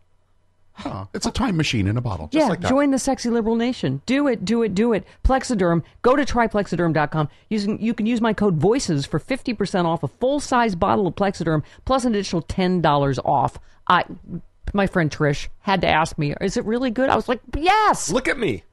Uh, 0.84 1.04
it's 1.14 1.26
a 1.26 1.30
time 1.30 1.56
machine 1.56 1.86
in 1.86 1.96
a 1.96 2.00
bottle. 2.00 2.28
Just 2.28 2.44
yeah, 2.44 2.48
like 2.48 2.60
that. 2.60 2.68
join 2.68 2.90
the 2.90 2.98
sexy 2.98 3.30
liberal 3.30 3.56
nation. 3.56 4.02
Do 4.06 4.28
it, 4.28 4.44
do 4.44 4.62
it, 4.62 4.74
do 4.74 4.92
it. 4.92 5.06
Plexiderm. 5.24 5.82
Go 6.02 6.16
to 6.16 6.24
tryplexiderm.com. 6.24 7.28
Using, 7.48 7.80
you 7.80 7.94
can 7.94 8.06
use 8.06 8.20
my 8.20 8.32
code 8.32 8.58
VOICES 8.58 9.06
for 9.06 9.18
50% 9.20 9.84
off 9.84 10.02
a 10.02 10.08
full 10.08 10.40
size 10.40 10.74
bottle 10.74 11.06
of 11.06 11.14
Plexiderm 11.14 11.62
plus 11.84 12.04
an 12.04 12.14
additional 12.14 12.42
$10 12.42 13.18
off. 13.24 13.58
I, 13.88 14.04
my 14.72 14.86
friend 14.86 15.10
Trish 15.10 15.48
had 15.60 15.80
to 15.82 15.88
ask 15.88 16.16
me, 16.18 16.34
is 16.40 16.56
it 16.56 16.64
really 16.64 16.90
good? 16.90 17.08
I 17.08 17.16
was 17.16 17.28
like, 17.28 17.40
yes. 17.56 18.10
Look 18.10 18.28
at 18.28 18.38
me. 18.38 18.64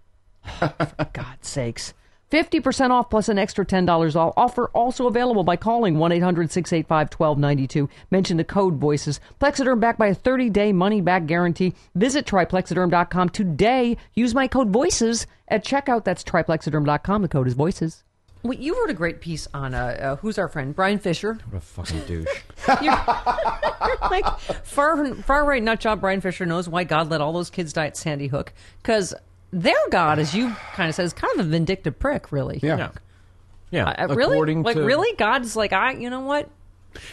For 0.60 1.08
God's 1.14 1.48
sakes. 1.48 1.94
50% 2.32 2.90
off 2.92 3.10
plus 3.10 3.30
an 3.30 3.38
extra 3.38 3.66
$10 3.66 4.16
off. 4.16 4.34
Offer 4.36 4.68
also 4.74 5.08
available 5.08 5.44
by 5.44 5.56
calling 5.56 5.98
1 5.98 6.12
800 6.12 6.52
685 6.52 7.20
1292. 7.20 7.90
Mention 8.12 8.38
the 8.38 8.44
code 8.44 8.80
VOICES. 8.80 9.20
Plexiderm 9.40 9.80
backed 9.80 10.00
by 10.00 10.08
a 10.08 10.16
30 10.16 10.50
day 10.50 10.74
money 10.74 11.02
back 11.02 11.26
guarantee. 11.26 11.74
Visit 11.96 12.26
tryplexiderm.com 12.26 13.30
today. 13.30 13.98
Use 14.14 14.36
my 14.36 14.48
code 14.48 14.72
VOICES 14.72 15.26
at 15.48 15.64
checkout. 15.64 16.04
That's 16.04 16.24
tryplexiderm.com. 16.24 17.22
The 17.22 17.28
code 17.28 17.48
is 17.48 17.56
VOICES. 17.56 18.04
Well, 18.44 18.58
you 18.58 18.80
wrote 18.80 18.90
a 18.90 18.94
great 18.94 19.20
piece 19.20 19.48
on 19.54 19.74
uh, 19.74 19.98
uh, 20.00 20.16
who's 20.18 20.38
our 20.38 20.48
friend 20.48 20.76
Bryan 20.76 21.00
Fischer. 21.00 21.34
What 21.50 21.58
a 21.58 21.60
fucking 21.60 22.02
douche. 22.02 22.28
You're, 22.82 22.94
you're 22.94 23.98
like 24.12 24.40
far 24.40 25.16
far 25.16 25.44
right 25.44 25.62
nut 25.62 25.80
job. 25.80 26.02
Bryan 26.02 26.22
Fischer 26.22 26.46
knows 26.46 26.70
why 26.70 26.84
God 26.84 27.10
let 27.10 27.20
all 27.20 27.34
those 27.34 27.50
kids 27.50 27.74
die 27.74 27.88
at 27.88 27.98
Sandy 27.98 28.28
Hook 28.28 28.54
because 28.82 29.14
their 29.52 29.76
God, 29.92 30.20
as 30.20 30.34
you 30.36 30.54
kind 30.74 30.90
of 30.90 30.96
said, 30.96 31.06
is 31.06 31.14
kind 31.14 31.40
of 31.40 31.46
a 31.46 31.50
vindictive 31.50 31.98
prick, 32.00 32.32
really. 32.32 32.60
Yeah. 32.62 32.78
yeah. 32.78 32.90
Yeah. 33.72 33.90
Uh, 33.90 34.16
really? 34.16 34.36
According 34.38 34.64
like 34.64 34.76
to, 34.76 34.84
really? 34.84 35.16
God's 35.18 35.56
like 35.56 35.74
I. 35.74 35.94
You 35.94 36.10
know 36.10 36.22
what? 36.22 36.50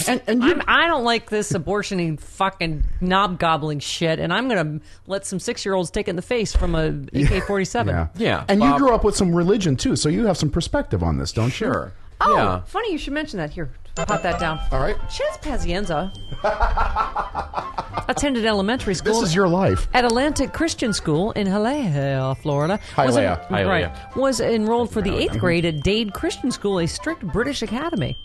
And, 0.06 0.22
and 0.26 0.42
you, 0.42 0.50
I'm, 0.52 0.62
I 0.66 0.86
don't 0.86 1.04
like 1.04 1.28
this 1.28 1.52
abortioning 1.52 2.18
fucking 2.18 2.84
knob 3.00 3.38
gobbling 3.38 3.80
shit, 3.80 4.18
and 4.18 4.32
I'm 4.32 4.48
gonna 4.48 4.80
let 5.06 5.26
some 5.26 5.38
six 5.38 5.64
year 5.64 5.74
olds 5.74 5.90
take 5.90 6.06
it 6.08 6.10
in 6.10 6.16
the 6.16 6.22
face 6.22 6.54
from 6.56 6.74
a 6.74 6.86
AK 7.12 7.44
forty 7.46 7.64
seven. 7.66 7.94
yeah. 7.94 8.08
Yeah, 8.16 8.44
And 8.48 8.60
Bob- 8.60 8.72
you 8.80 8.86
grew 8.86 8.94
up 8.94 9.04
with 9.04 9.14
some 9.16 9.34
religion 9.34 9.76
too, 9.76 9.96
so 9.96 10.08
you 10.08 10.26
have 10.26 10.38
some 10.38 10.48
perspective 10.50 11.02
on 11.02 11.18
this, 11.18 11.32
don't 11.32 11.46
you? 11.46 11.50
Sure. 11.66 11.92
Oh, 12.20 12.36
Yeah. 12.36 12.60
funny 12.62 12.92
you 12.92 12.98
should 12.98 13.12
mention 13.12 13.38
that. 13.38 13.50
Here, 13.50 13.70
pop 13.94 14.22
that 14.22 14.38
down. 14.40 14.58
All 14.72 14.80
right. 14.80 14.96
Chez 15.10 15.24
Pazienza 15.40 16.10
attended 18.08 18.44
elementary 18.44 18.94
school. 18.94 19.14
This 19.20 19.30
is 19.30 19.34
your 19.34 19.48
life. 19.48 19.88
at 19.94 20.04
Atlantic 20.04 20.52
Christian 20.52 20.92
School 20.92 21.32
in 21.32 21.46
Hialeah, 21.46 22.36
Florida. 22.38 22.80
Was 22.98 23.16
en- 23.16 23.24
Hialeah. 23.24 23.48
Hialeah. 23.48 23.68
Right. 23.68 24.16
Was 24.16 24.40
enrolled 24.40 24.90
for 24.92 25.00
the 25.02 25.14
eighth 25.16 25.38
grade 25.38 25.64
at 25.64 25.82
Dade 25.82 26.12
Christian 26.12 26.50
School, 26.50 26.78
a 26.80 26.86
strict 26.86 27.22
British 27.26 27.62
academy. 27.62 28.16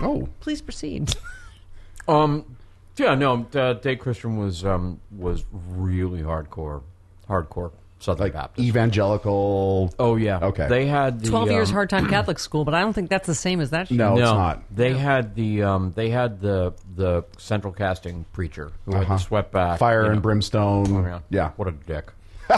Oh, 0.00 0.28
Please 0.40 0.60
proceed. 0.62 1.14
Um, 2.08 2.56
yeah, 2.96 3.14
no, 3.14 3.46
uh, 3.54 3.74
Dade 3.74 4.00
Christian 4.00 4.36
was 4.36 4.64
um, 4.64 5.00
was 5.16 5.44
really 5.52 6.20
hardcore, 6.22 6.82
hardcore 7.28 7.70
Southern 8.02 8.24
like 8.24 8.32
Baptist. 8.32 8.66
evangelical. 8.66 9.92
oh 9.98 10.16
yeah, 10.16 10.38
Okay. 10.42 10.66
They 10.68 10.86
had 10.86 11.20
the, 11.20 11.30
12 11.30 11.50
years 11.52 11.68
um, 11.70 11.74
hard 11.74 11.90
time 11.90 12.08
Catholic 12.08 12.38
school, 12.38 12.64
but 12.64 12.74
I 12.74 12.80
don't 12.80 12.92
think 12.92 13.08
that's 13.10 13.26
the 13.26 13.34
same 13.34 13.60
as 13.60 13.70
that 13.70 13.88
shit. 13.88 13.96
No, 13.96 14.14
no, 14.16 14.22
it's 14.22 14.32
not. 14.32 14.62
They 14.74 14.94
had 14.94 15.34
the 15.34 15.62
um, 15.62 15.92
they 15.94 16.10
had 16.10 16.40
the 16.40 16.74
the 16.96 17.24
central 17.38 17.72
casting 17.72 18.24
preacher 18.32 18.72
who 18.84 18.94
had 18.96 19.06
the 19.08 19.18
swept 19.18 19.52
back 19.52 19.62
Uh-huh. 19.62 19.76
Fire 19.78 20.04
and 20.06 20.16
know. 20.16 20.20
brimstone. 20.20 20.96
Oh, 20.96 21.06
yeah. 21.06 21.20
Yeah. 21.30 21.50
what 21.56 21.68
a 21.68 21.72
dick. 21.72 22.10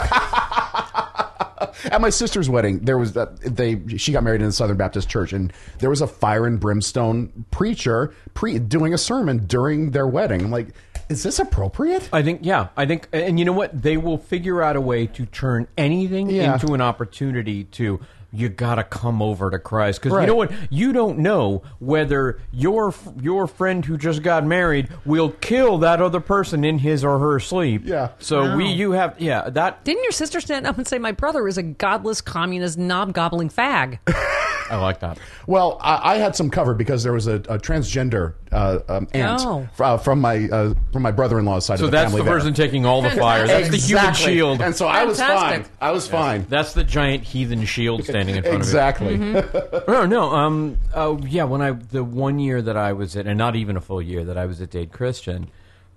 At 1.85 2.01
my 2.01 2.09
sister's 2.09 2.49
wedding, 2.49 2.79
there 2.79 2.97
was 2.97 3.13
that 3.13 3.39
they 3.41 3.79
she 3.97 4.11
got 4.11 4.23
married 4.23 4.41
in 4.41 4.47
a 4.47 4.51
Southern 4.51 4.75
Baptist 4.77 5.07
church, 5.07 5.31
and 5.33 5.53
there 5.79 5.89
was 5.89 6.01
a 6.01 6.07
fire 6.07 6.45
and 6.45 6.59
brimstone 6.59 7.45
preacher 7.51 8.13
pre 8.33 8.59
doing 8.59 8.93
a 8.93 8.97
sermon 8.97 9.45
during 9.45 9.91
their 9.91 10.07
wedding. 10.07 10.41
I'm 10.41 10.51
like, 10.51 10.69
is 11.09 11.23
this 11.23 11.39
appropriate? 11.39 12.09
I 12.11 12.21
think, 12.23 12.41
yeah, 12.43 12.67
I 12.75 12.85
think, 12.85 13.07
and 13.13 13.37
you 13.39 13.45
know 13.45 13.53
what? 13.53 13.81
They 13.81 13.97
will 13.97 14.17
figure 14.17 14.61
out 14.61 14.75
a 14.75 14.81
way 14.81 15.07
to 15.07 15.25
turn 15.25 15.67
anything 15.77 16.29
Yeah. 16.29 16.53
into 16.53 16.73
an 16.73 16.81
opportunity 16.81 17.63
to. 17.65 17.99
You 18.33 18.49
gotta 18.49 18.83
come 18.83 19.21
over 19.21 19.49
to 19.49 19.57
Christ 19.59 20.01
because 20.01 20.19
you 20.19 20.27
know 20.27 20.35
what? 20.35 20.51
You 20.69 20.91
don't 20.91 21.19
know 21.19 21.61
whether 21.79 22.41
your 22.51 22.93
your 23.21 23.47
friend 23.47 23.85
who 23.85 23.97
just 23.97 24.23
got 24.23 24.43
married 24.45 24.89
will 25.05 25.29
kill 25.29 25.77
that 25.77 26.01
other 26.01 26.19
person 26.19 26.65
in 26.65 26.79
his 26.79 27.05
or 27.05 27.17
her 27.19 27.39
sleep. 27.39 27.83
Yeah. 27.85 28.09
So 28.19 28.57
we, 28.57 28.65
you 28.67 28.91
have, 28.91 29.15
yeah, 29.21 29.49
that 29.51 29.85
Didn't 29.85 30.03
your 30.03 30.11
sister 30.11 30.41
stand 30.41 30.67
up 30.67 30.77
and 30.77 30.85
say, 30.85 30.97
"My 30.99 31.13
brother 31.13 31.47
is 31.47 31.57
a 31.57 31.63
godless 31.63 32.19
communist 32.19 32.77
knob 32.77 33.13
gobbling 33.13 33.47
fag"? 33.49 33.99
I 34.69 34.77
like 34.77 34.99
that. 35.01 35.19
Well, 35.47 35.77
I, 35.81 36.13
I 36.13 36.17
had 36.17 36.35
some 36.35 36.49
cover 36.49 36.73
because 36.73 37.03
there 37.03 37.13
was 37.13 37.27
a, 37.27 37.35
a 37.35 37.59
transgender 37.59 38.33
uh, 38.51 38.79
um, 38.87 39.07
aunt 39.13 39.41
Oh. 39.45 39.67
fr- 39.75 39.83
uh, 39.83 39.97
from 39.97 40.21
my 40.21 40.47
uh, 40.49 40.73
from 40.91 41.03
my 41.03 41.11
brother 41.11 41.37
in 41.39 41.45
law's 41.45 41.65
side 41.65 41.79
So 41.79 41.85
of 41.85 41.91
the 41.91 41.97
that's 41.97 42.11
family. 42.11 42.21
the 42.21 42.25
there. 42.25 42.33
person 42.39 42.53
taking 42.53 42.85
all 42.85 43.01
the 43.01 43.11
fire. 43.11 43.45
That's 43.45 43.69
the 43.69 43.77
human 43.77 44.13
shield. 44.13 44.61
and 44.61 44.75
so 44.75 44.87
I 44.87 45.03
was 45.05 45.19
fine. 45.19 45.65
I 45.79 45.91
was 45.91 46.07
fine. 46.07 46.45
That's 46.49 46.73
the 46.73 46.83
giant 46.83 47.23
heathen 47.23 47.63
shield 47.65 48.03
standing 48.05 48.35
in 48.35 48.41
front 48.43 48.55
of 48.55 48.61
you. 48.61 48.67
Exactly. 48.67 49.17
No, 49.17 50.05
no. 50.07 50.31
Um. 50.33 50.77
Oh, 50.93 51.19
yeah. 51.25 51.43
When 51.43 51.61
I 51.61 51.71
the 51.71 52.03
one 52.03 52.39
year 52.39 52.61
that 52.61 52.77
I 52.77 52.93
was 52.93 53.15
at, 53.15 53.27
and 53.27 53.37
not 53.37 53.55
even 53.55 53.77
a 53.77 53.81
full 53.81 54.01
year 54.01 54.23
that 54.25 54.37
I 54.37 54.45
was 54.45 54.61
at 54.61 54.71
Dade 54.71 54.91
Christian, 54.91 55.49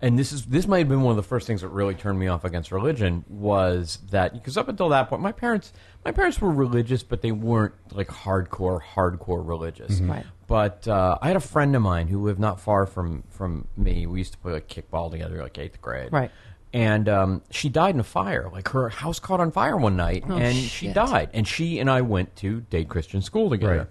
and 0.02 0.18
this 0.18 0.30
is 0.32 0.44
this 0.46 0.66
might 0.66 0.78
have 0.80 0.88
been 0.88 1.02
one 1.02 1.12
of 1.12 1.16
the 1.16 1.22
first 1.28 1.46
things 1.46 1.62
that 1.62 1.68
really 1.68 1.94
turned 1.94 2.18
me 2.18 2.26
off 2.28 2.44
against 2.44 2.70
religion 2.70 3.24
was 3.28 3.98
that 4.10 4.32
because 4.34 4.56
up 4.56 4.68
until 4.68 4.88
that 4.90 5.08
point, 5.08 5.22
my 5.22 5.32
parents 5.32 5.72
my 6.04 6.12
parents 6.12 6.40
were 6.40 6.50
religious, 6.50 7.02
but 7.02 7.22
they 7.22 7.32
weren't 7.32 7.74
like 7.92 8.08
hardcore 8.08 8.80
hardcore 8.82 9.46
religious. 9.46 10.00
Right. 10.00 10.24
But 10.46 10.88
uh, 10.88 11.18
I 11.20 11.26
had 11.26 11.36
a 11.36 11.40
friend 11.40 11.76
of 11.76 11.82
mine 11.82 12.08
who 12.08 12.22
lived 12.22 12.40
not 12.40 12.60
far 12.60 12.86
from 12.86 13.24
from 13.28 13.68
me. 13.76 14.06
We 14.06 14.18
used 14.18 14.32
to 14.32 14.38
play 14.38 14.52
like 14.52 14.68
kickball 14.68 15.10
together, 15.10 15.42
like 15.42 15.58
eighth 15.58 15.80
grade. 15.80 16.12
Right. 16.12 16.30
And 16.72 17.08
um, 17.08 17.42
she 17.50 17.68
died 17.68 17.94
in 17.94 18.00
a 18.00 18.04
fire. 18.04 18.48
Like 18.52 18.68
her 18.68 18.88
house 18.88 19.18
caught 19.18 19.40
on 19.40 19.52
fire 19.52 19.76
one 19.76 19.96
night, 19.96 20.24
and 20.26 20.56
she 20.56 20.88
died. 20.92 21.30
And 21.32 21.46
she 21.46 21.78
and 21.78 21.90
I 21.90 22.02
went 22.02 22.36
to 22.36 22.60
Dade 22.70 22.88
Christian 22.88 23.22
School 23.22 23.50
together. 23.50 23.76
Right. 23.76 23.86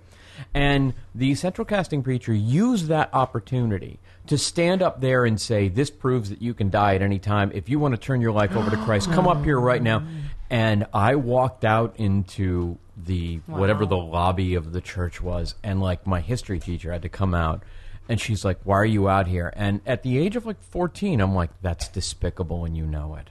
And 0.53 0.93
the 1.15 1.35
central 1.35 1.65
casting 1.65 2.03
preacher 2.03 2.33
used 2.33 2.87
that 2.87 3.09
opportunity 3.13 3.99
to 4.27 4.37
stand 4.37 4.81
up 4.81 5.01
there 5.01 5.25
and 5.25 5.39
say, 5.39 5.69
This 5.69 5.89
proves 5.89 6.29
that 6.29 6.41
you 6.41 6.53
can 6.53 6.69
die 6.69 6.95
at 6.95 7.01
any 7.01 7.19
time. 7.19 7.51
If 7.53 7.69
you 7.69 7.79
want 7.79 7.95
to 7.95 7.97
turn 7.99 8.21
your 8.21 8.31
life 8.31 8.55
over 8.55 8.69
to 8.69 8.77
Christ, 8.77 9.11
come 9.11 9.27
up 9.27 9.43
here 9.43 9.59
right 9.59 9.81
now. 9.81 10.03
And 10.49 10.85
I 10.93 11.15
walked 11.15 11.65
out 11.65 11.95
into 11.97 12.77
the 12.95 13.37
whatever 13.47 13.85
the 13.85 13.97
lobby 13.97 14.55
of 14.55 14.71
the 14.73 14.81
church 14.81 15.21
was, 15.21 15.55
and 15.63 15.81
like 15.81 16.07
my 16.07 16.21
history 16.21 16.59
teacher 16.59 16.91
had 16.91 17.01
to 17.03 17.09
come 17.09 17.33
out. 17.33 17.63
And 18.09 18.19
she's 18.21 18.45
like, 18.45 18.59
Why 18.63 18.75
are 18.77 18.85
you 18.85 19.09
out 19.09 19.27
here? 19.27 19.51
And 19.55 19.81
at 19.85 20.03
the 20.03 20.17
age 20.17 20.35
of 20.37 20.45
like 20.45 20.61
14, 20.61 21.19
I'm 21.19 21.35
like, 21.35 21.49
That's 21.61 21.89
despicable, 21.89 22.63
and 22.65 22.77
you 22.77 22.85
know 22.85 23.15
it. 23.15 23.29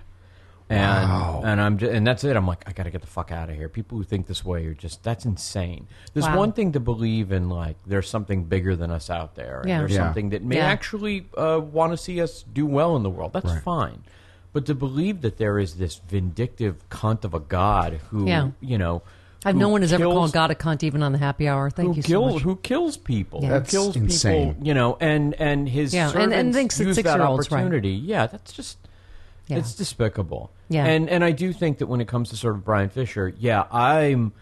And 0.68 1.44
and 1.44 1.60
I'm 1.60 1.78
just, 1.78 1.92
and 1.92 2.04
that's 2.06 2.24
it. 2.24 2.36
I'm 2.36 2.46
like, 2.46 2.64
I 2.66 2.72
got 2.72 2.82
to 2.84 2.90
get 2.90 3.00
the 3.00 3.06
fuck 3.06 3.30
out 3.30 3.48
of 3.48 3.54
here. 3.56 3.68
People 3.68 3.98
who 3.98 4.04
think 4.04 4.26
this 4.26 4.44
way 4.44 4.66
are 4.66 4.74
just 4.74 5.02
that's 5.04 5.24
insane. 5.24 5.86
There's 6.12 6.26
Wow. 6.26 6.38
one 6.38 6.52
thing 6.52 6.72
to 6.72 6.80
believe 6.80 7.30
in, 7.30 7.48
like 7.48 7.76
there's 7.86 8.10
something 8.10 8.44
bigger 8.44 8.74
than 8.74 8.90
us 8.90 9.08
out 9.08 9.36
there. 9.36 9.60
and 9.60 9.68
Yeah. 9.68 9.78
There's 9.78 9.92
Yeah. 9.92 9.98
something 10.06 10.30
that 10.30 10.42
may 10.42 10.56
Yeah. 10.56 10.66
actually 10.66 11.28
uh, 11.38 11.60
want 11.62 11.92
to 11.92 11.96
see 11.96 12.20
us 12.20 12.42
do 12.42 12.66
well 12.66 12.96
in 12.96 13.02
the 13.04 13.10
world. 13.10 13.32
That's 13.32 13.46
Right. 13.46 13.62
fine. 13.62 14.02
But 14.56 14.64
to 14.64 14.74
believe 14.74 15.20
that 15.20 15.36
there 15.36 15.58
is 15.58 15.74
this 15.74 16.00
vindictive 16.08 16.88
cunt 16.88 17.24
of 17.26 17.34
a 17.34 17.40
god 17.40 18.00
who, 18.08 18.26
Yeah. 18.26 18.52
you 18.62 18.78
know, 18.78 19.02
I've 19.44 19.52
who 19.52 19.60
no 19.60 19.68
one 19.68 19.82
has 19.82 19.92
ever 19.92 20.04
kills- 20.04 20.14
called 20.14 20.32
God 20.32 20.50
a 20.50 20.54
cunt, 20.54 20.82
even 20.82 21.02
on 21.02 21.12
the 21.12 21.18
happy 21.18 21.46
hour. 21.46 21.68
Thank 21.68 21.90
who 21.90 21.94
you 21.96 22.00
so 22.00 22.08
kills 22.08 22.32
much. 22.36 22.42
who 22.42 22.56
kills 22.56 22.96
people, 22.96 23.40
Yeah. 23.42 23.48
who 23.48 23.52
That's 23.52 23.70
kills 23.70 23.96
insane. 23.96 24.54
people, 24.54 24.66
you 24.66 24.72
know, 24.72 24.96
and 24.98 25.34
and 25.34 25.68
his 25.68 25.92
Yeah, 25.92 26.06
and- 26.08 26.16
and 26.32 26.32
servants 26.32 26.56
thinks 26.56 26.78
that 26.78 26.84
use 26.86 26.96
that 26.96 27.04
six-year-olds, 27.04 27.50
right. 27.50 27.58
opportunity. 27.60 27.90
Yeah, 27.90 28.26
that's 28.28 28.50
just 28.54 28.78
Yeah. 29.46 29.58
it's 29.58 29.74
despicable. 29.74 30.50
Yeah. 30.70 30.86
and 30.86 31.10
and 31.10 31.22
I 31.22 31.32
do 31.32 31.52
think 31.52 31.76
that 31.76 31.86
when 31.88 32.00
it 32.00 32.08
comes 32.08 32.30
to 32.30 32.36
sort 32.38 32.54
of 32.54 32.64
Bryan 32.64 32.88
Fischer, 32.88 33.34
yeah, 33.38 33.64
I'm 33.70 34.32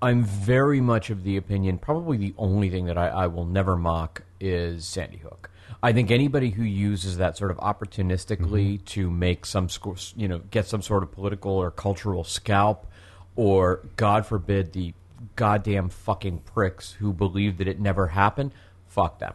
I'm 0.00 0.24
very 0.24 0.80
much 0.80 1.10
of 1.10 1.22
the 1.22 1.36
opinion. 1.36 1.76
Probably 1.76 2.16
the 2.16 2.32
only 2.38 2.70
thing 2.70 2.86
that 2.86 2.96
I, 2.96 3.08
I 3.08 3.26
will 3.26 3.44
never 3.44 3.76
mock 3.76 4.22
is 4.40 4.86
Sandy 4.86 5.18
Hook. 5.18 5.50
I 5.82 5.92
think 5.92 6.10
anybody 6.10 6.50
who 6.50 6.62
uses 6.62 7.16
that 7.16 7.36
sort 7.36 7.50
of 7.50 7.56
opportunistically 7.58 8.74
Mm-hmm. 8.74 8.84
to 8.84 9.10
make 9.10 9.46
some 9.46 9.68
sco- 9.68 9.96
you 10.16 10.28
know 10.28 10.38
get 10.50 10.66
some 10.66 10.82
sort 10.82 11.02
of 11.02 11.10
political 11.12 11.52
or 11.52 11.70
cultural 11.70 12.24
scalp, 12.24 12.86
or 13.36 13.80
God 13.96 14.26
forbid 14.26 14.72
the 14.72 14.92
goddamn 15.36 15.88
fucking 15.88 16.38
pricks 16.40 16.92
who 16.92 17.12
believe 17.12 17.58
that 17.58 17.68
it 17.68 17.80
never 17.80 18.08
happened, 18.08 18.52
fuck 18.86 19.18
them. 19.18 19.34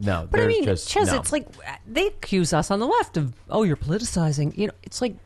No, 0.00 0.28
But 0.30 0.40
I 0.40 0.42
there's 0.44 0.54
mean, 0.54 0.64
just 0.64 0.88
Chez, 0.88 1.06
no. 1.10 1.16
it's 1.18 1.32
like 1.32 1.46
they 1.86 2.06
accuse 2.06 2.52
us 2.52 2.70
on 2.70 2.78
the 2.80 2.86
left 2.86 3.16
of, 3.16 3.34
oh, 3.50 3.62
you're 3.64 3.76
politicizing. 3.76 4.56
You 4.56 4.68
know, 4.68 4.72
it's 4.84 5.00
like 5.02 5.16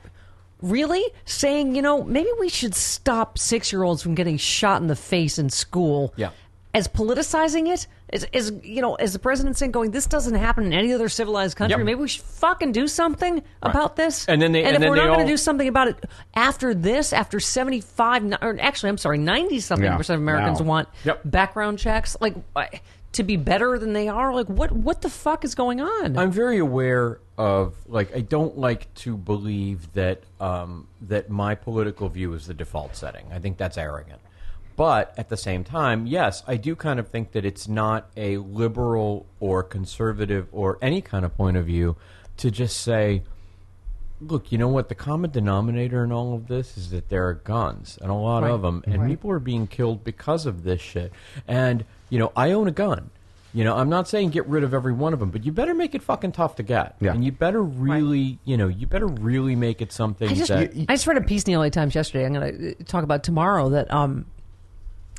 really 0.63 1.05
saying, 1.25 1.75
you 1.75 1.83
know, 1.83 2.03
maybe 2.05 2.31
we 2.41 2.49
should 2.49 2.75
stop 2.75 3.37
six 3.39 3.71
year 3.73 3.83
olds 3.83 4.03
from 4.03 4.15
getting 4.15 4.37
shot 4.39 4.81
in 4.81 4.87
the 4.89 4.97
face 4.97 5.39
in 5.39 5.51
school. 5.51 6.15
Yeah. 6.17 6.31
As 6.75 6.89
politicizing 6.89 7.69
it, 7.73 7.87
as, 8.13 8.25
as 8.35 8.53
you 8.63 8.83
know, 8.83 8.95
as 8.97 9.13
the 9.13 9.19
president 9.19 9.57
saying, 9.57 9.73
going, 9.73 9.91
this 9.91 10.07
doesn't 10.07 10.35
happen 10.35 10.65
in 10.67 10.73
any 10.73 10.93
other 10.93 11.09
civilized 11.09 11.57
country. 11.57 11.79
Yep. 11.79 11.85
Maybe 11.87 12.01
we 12.01 12.09
should 12.09 12.23
fucking 12.23 12.73
do 12.73 12.87
something 12.87 13.43
about 13.63 13.97
this. 13.97 14.27
And 14.29 14.41
then 14.43 14.53
they- 14.53 14.65
and, 14.65 14.75
and 14.77 14.85
if 14.85 14.91
we're 14.91 14.97
not 14.97 15.07
going 15.15 15.27
to 15.27 15.33
do 15.33 15.37
something 15.37 15.69
about 15.69 15.89
it 15.89 16.05
after 16.35 16.75
this, 16.75 17.13
after 17.13 17.41
seventy 17.41 17.81
five, 17.81 18.25
or 18.43 18.57
actually, 18.61 18.91
I'm 18.91 18.99
sorry, 18.99 19.19
ninety 19.19 19.61
something 19.61 19.85
Yeah. 19.85 19.97
percent 19.97 20.17
of 20.17 20.23
Americans 20.23 20.61
Wow. 20.61 20.69
want 20.69 20.89
Yep. 21.05 21.21
background 21.25 21.79
checks, 21.79 22.17
like 22.21 22.35
to 23.13 23.23
be 23.23 23.37
better 23.37 23.79
than 23.79 23.93
they 23.93 24.09
are. 24.09 24.35
Like, 24.35 24.47
what 24.49 24.73
what 24.73 25.03
the 25.03 25.11
fuck 25.11 25.45
is 25.45 25.55
going 25.55 25.81
on? 25.81 26.17
I'm 26.19 26.31
very 26.33 26.59
aware 26.59 27.19
of 27.39 27.75
like 27.87 28.15
I 28.17 28.21
don't 28.21 28.57
like 28.59 28.93
to 28.97 29.17
believe 29.17 29.93
that 29.95 30.23
um, 30.41 30.87
that 31.03 31.29
my 31.31 31.55
political 31.55 32.09
view 32.09 32.33
is 32.35 32.47
the 32.47 32.55
default 32.55 32.97
setting. 32.97 33.27
I 33.33 33.39
think 33.39 33.57
that's 33.59 33.77
arrogant. 33.79 34.21
But 34.77 35.15
at 35.19 35.29
the 35.29 35.37
same 35.37 35.65
time, 35.65 36.07
yes, 36.07 36.43
I 36.47 36.57
do 36.57 36.75
kind 36.75 36.99
of 36.99 37.09
think 37.09 37.33
that 37.33 37.45
it's 37.45 37.69
not 37.69 38.09
a 38.17 38.39
liberal 38.39 39.27
or 39.41 39.63
conservative 39.63 40.49
or 40.53 40.79
any 40.81 41.01
kind 41.03 41.25
of 41.25 41.37
point 41.37 41.57
of 41.57 41.67
view 41.67 41.97
to 42.39 42.51
just 42.51 42.81
say, 42.81 43.23
look, 44.21 44.51
you 44.53 44.59
know 44.59 44.69
what? 44.69 44.89
The 44.89 44.95
common 44.95 45.31
denominator 45.31 46.05
in 46.05 46.13
all 46.13 46.35
of 46.35 46.49
this 46.49 46.77
is 46.79 46.91
that 46.91 47.09
there 47.09 47.27
are 47.29 47.35
guns 47.35 47.99
and 48.01 48.11
a 48.11 48.15
lot 48.15 48.43
Right. 48.45 48.51
of 48.53 48.63
them, 48.63 48.83
and 48.87 49.07
people 49.09 49.31
are 49.31 49.39
being 49.41 49.67
killed 49.67 50.05
because 50.05 50.47
of 50.47 50.63
this 50.65 50.81
shit. 50.81 51.13
And 51.47 51.85
you 52.09 52.19
know, 52.19 52.33
I 52.37 52.53
own 52.53 52.69
a 52.69 52.73
gun. 52.73 53.11
You 53.55 53.65
know, 53.65 53.77
I'm 53.77 53.91
not 53.91 54.09
saying 54.09 54.31
get 54.31 54.47
rid 54.47 54.65
of 54.65 54.73
every 54.73 54.95
one 54.95 55.13
of 55.13 55.21
them, 55.21 55.31
but 55.31 55.45
you 55.45 55.53
better 55.53 55.75
make 55.75 55.95
it 55.95 56.03
fucking 56.03 56.33
tough 56.33 56.57
to 56.57 56.63
get. 56.63 56.97
Yeah. 57.01 57.13
And 57.13 57.23
you 57.23 57.33
better 57.33 57.63
really, 57.63 58.39
you 58.47 58.57
know, 58.57 58.69
you 58.69 58.87
better 58.87 59.07
really 59.07 59.55
make 59.57 59.83
it 59.83 59.93
something 59.93 60.27
I 60.31 60.33
just, 60.35 60.49
that. 60.49 60.73
I 60.89 60.95
just 60.95 61.07
read 61.07 61.19
a 61.19 61.21
piece 61.21 61.43
in 61.45 61.53
the 61.53 61.59
LA 61.59 61.69
Times 61.69 61.95
yesterday. 61.95 62.25
I'm 62.25 62.33
going 62.33 62.75
to 62.77 62.85
talk 62.85 63.05
about 63.05 63.23
tomorrow 63.25 63.69
that 63.69 63.93
um, 63.93 64.25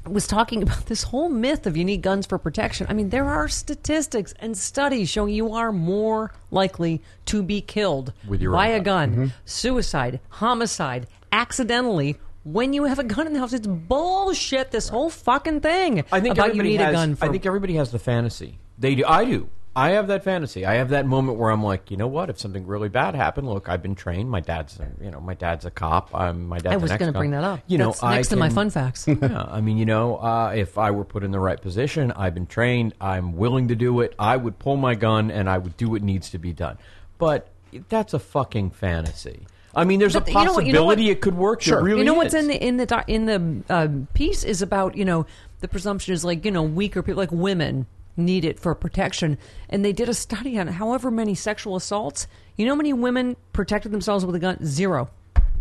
was 0.10 0.28
talking 0.28 0.64
about 0.64 0.88
this 0.88 1.04
whole 1.04 1.30
myth 1.30 1.66
of 1.66 1.78
you 1.78 1.86
need 1.86 2.02
guns 2.02 2.26
for 2.26 2.38
protection. 2.38 2.88
I 2.90 2.94
mean, 2.94 3.10
there 3.10 3.26
are 3.26 3.48
statistics 3.48 4.34
and 4.40 4.58
studies 4.58 5.10
showing 5.10 5.34
you 5.34 5.54
are 5.54 5.72
more 5.72 6.32
likely 6.52 7.02
to 7.26 7.44
be 7.44 7.62
killed 7.62 8.14
With 8.28 8.42
your 8.42 8.52
by 8.52 8.68
a 8.68 8.80
gun. 8.80 8.84
gun, 8.84 9.12
mm-hmm. 9.12 9.38
suicide, 9.46 10.20
homicide, 10.30 11.08
accidentally. 11.32 12.18
When 12.44 12.74
you 12.74 12.84
have 12.84 13.00
a 13.00 13.06
gun 13.06 13.26
in 13.26 13.34
the 13.34 13.40
house, 13.40 13.54
it's 13.54 13.68
bullshit. 13.68 14.72
This 14.72 14.90
whole 14.90 15.10
fucking 15.10 15.62
thing 15.62 16.04
I 16.12 16.20
think 16.20 16.36
about 16.38 16.56
you 16.56 16.64
need 16.64 16.82
has, 16.82 16.90
a 16.90 16.92
gun 16.92 17.16
for. 17.16 17.26
I 17.26 17.30
think 17.30 17.46
everybody 17.46 17.76
has 17.76 17.92
the 17.92 18.00
fantasy. 18.00 18.60
They 18.78 18.96
do. 18.96 19.06
I 19.06 19.24
do. 19.24 19.50
I 19.76 19.92
have 19.92 20.08
that 20.08 20.24
fantasy. 20.24 20.66
I 20.68 20.76
have 20.76 20.90
that 20.90 21.08
moment 21.08 21.40
where 21.40 21.50
I'm 21.50 21.64
like, 21.64 21.90
you 21.90 21.98
know 21.98 22.06
what? 22.06 22.30
If 22.30 22.40
something 22.40 22.68
really 22.68 22.90
bad 22.90 23.16
happened, 23.16 23.50
look, 23.50 23.68
I've 23.70 23.82
been 23.82 23.96
trained. 23.96 24.30
My 24.30 24.40
dad's, 24.40 24.80
a, 24.80 24.88
you 25.04 25.10
know, 25.10 25.20
my 25.20 25.34
dad's 25.34 25.66
a 25.66 25.72
cop. 25.72 26.14
I'm 26.14 26.48
my 26.48 26.60
dad's. 26.60 26.74
I 26.76 26.78
was 26.78 26.92
going 26.92 27.12
to 27.12 27.18
bring 27.18 27.32
that 27.32 27.44
up. 27.44 27.60
You 27.66 27.80
know, 27.80 27.88
That's 27.88 28.04
next 28.04 28.28
to 28.30 28.36
my 28.36 28.50
fun 28.50 28.70
facts. 28.70 29.08
yeah, 29.22 29.46
I 29.48 29.62
mean, 29.62 29.78
you 29.78 29.86
know, 29.86 30.18
uh, 30.18 30.54
if 30.56 30.78
I 30.78 30.92
were 30.92 31.04
put 31.06 31.24
in 31.24 31.32
the 31.32 31.40
right 31.40 31.60
position, 31.60 32.12
I've 32.12 32.36
been 32.36 32.46
trained. 32.46 32.94
I'm 33.02 33.36
willing 33.36 33.70
to 33.70 33.76
do 33.76 34.02
it. 34.02 34.14
I 34.20 34.38
would 34.38 34.60
pull 34.60 34.76
my 34.78 34.94
gun 34.94 35.32
and 35.32 35.50
I 35.50 35.58
would 35.58 35.76
do 35.76 35.90
what 35.90 36.04
needs 36.04 36.30
to 36.32 36.38
be 36.38 36.54
done. 36.54 36.78
But 37.18 37.48
that's 37.90 38.14
a 38.14 38.20
fucking 38.20 38.72
fantasy. 38.72 39.48
I 39.74 39.86
mean, 39.86 40.00
there's 40.00 40.14
But 40.14 40.28
a 40.28 40.30
you 40.30 40.34
know 40.36 40.40
what- 40.40 40.46
possibility 40.46 40.68
you 40.68 40.74
know 40.74 40.86
what- 40.86 41.00
it 41.00 41.22
could 41.22 41.36
work. 41.36 41.62
Sure. 41.64 41.82
Really 41.82 42.00
you 42.00 42.06
know 42.06 42.14
what's 42.14 42.36
is. 42.36 42.44
in 42.44 42.48
the 42.48 42.64
in 42.64 42.78
the 42.78 42.86
doc- 42.86 43.10
in 43.10 43.26
the 43.26 43.74
uh, 43.74 43.88
piece 44.14 44.44
is 44.44 44.62
about 44.62 44.96
you 44.96 45.04
know 45.04 45.26
the 45.62 45.68
presumption 45.68 46.14
is 46.14 46.24
like 46.24 46.46
you 46.46 46.52
know 46.52 46.62
weaker 46.62 47.02
people 47.02 47.18
like 47.18 47.32
women 47.32 47.88
need 48.16 48.46
it 48.46 48.60
for 48.60 48.74
protection 48.76 49.38
and 49.70 49.84
they 49.84 49.94
did 49.94 50.08
a 50.10 50.14
study 50.14 50.58
on 50.58 50.68
however 50.68 51.10
many 51.10 51.34
sexual 51.34 51.76
assaults 51.76 52.28
you 52.56 52.66
know 52.66 52.74
how 52.74 52.78
many 52.78 52.94
women 52.94 53.36
protected 53.54 53.92
themselves 53.92 54.26
with 54.26 54.36
a 54.36 54.40
gun 54.40 54.58
zero 54.64 55.10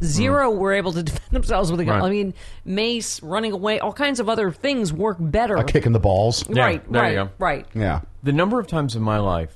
Zero 0.02 0.52
hmm. 0.52 0.58
were 0.58 0.72
able 0.72 0.92
to 0.92 1.02
defend 1.02 1.30
themselves 1.30 1.70
with 1.70 1.80
a 1.80 1.84
gun. 1.84 2.00
Right. 2.00 2.06
I 2.06 2.10
mean, 2.10 2.34
mace, 2.64 3.22
running 3.22 3.52
away, 3.52 3.78
all 3.78 3.92
kinds 3.92 4.20
of 4.20 4.28
other 4.28 4.50
things 4.50 4.92
work 4.92 5.16
better. 5.18 5.56
A 5.56 5.64
kick 5.64 5.86
in 5.86 5.92
the 5.92 6.00
balls. 6.00 6.48
Right, 6.48 6.82
there 6.90 7.02
right, 7.02 7.12
you 7.12 7.24
go. 7.24 7.30
right. 7.38 7.66
Yeah. 7.74 8.00
the 8.22 8.32
number 8.32 8.58
of 8.58 8.66
times 8.66 8.96
in 8.96 9.02
my 9.02 9.18
life 9.18 9.54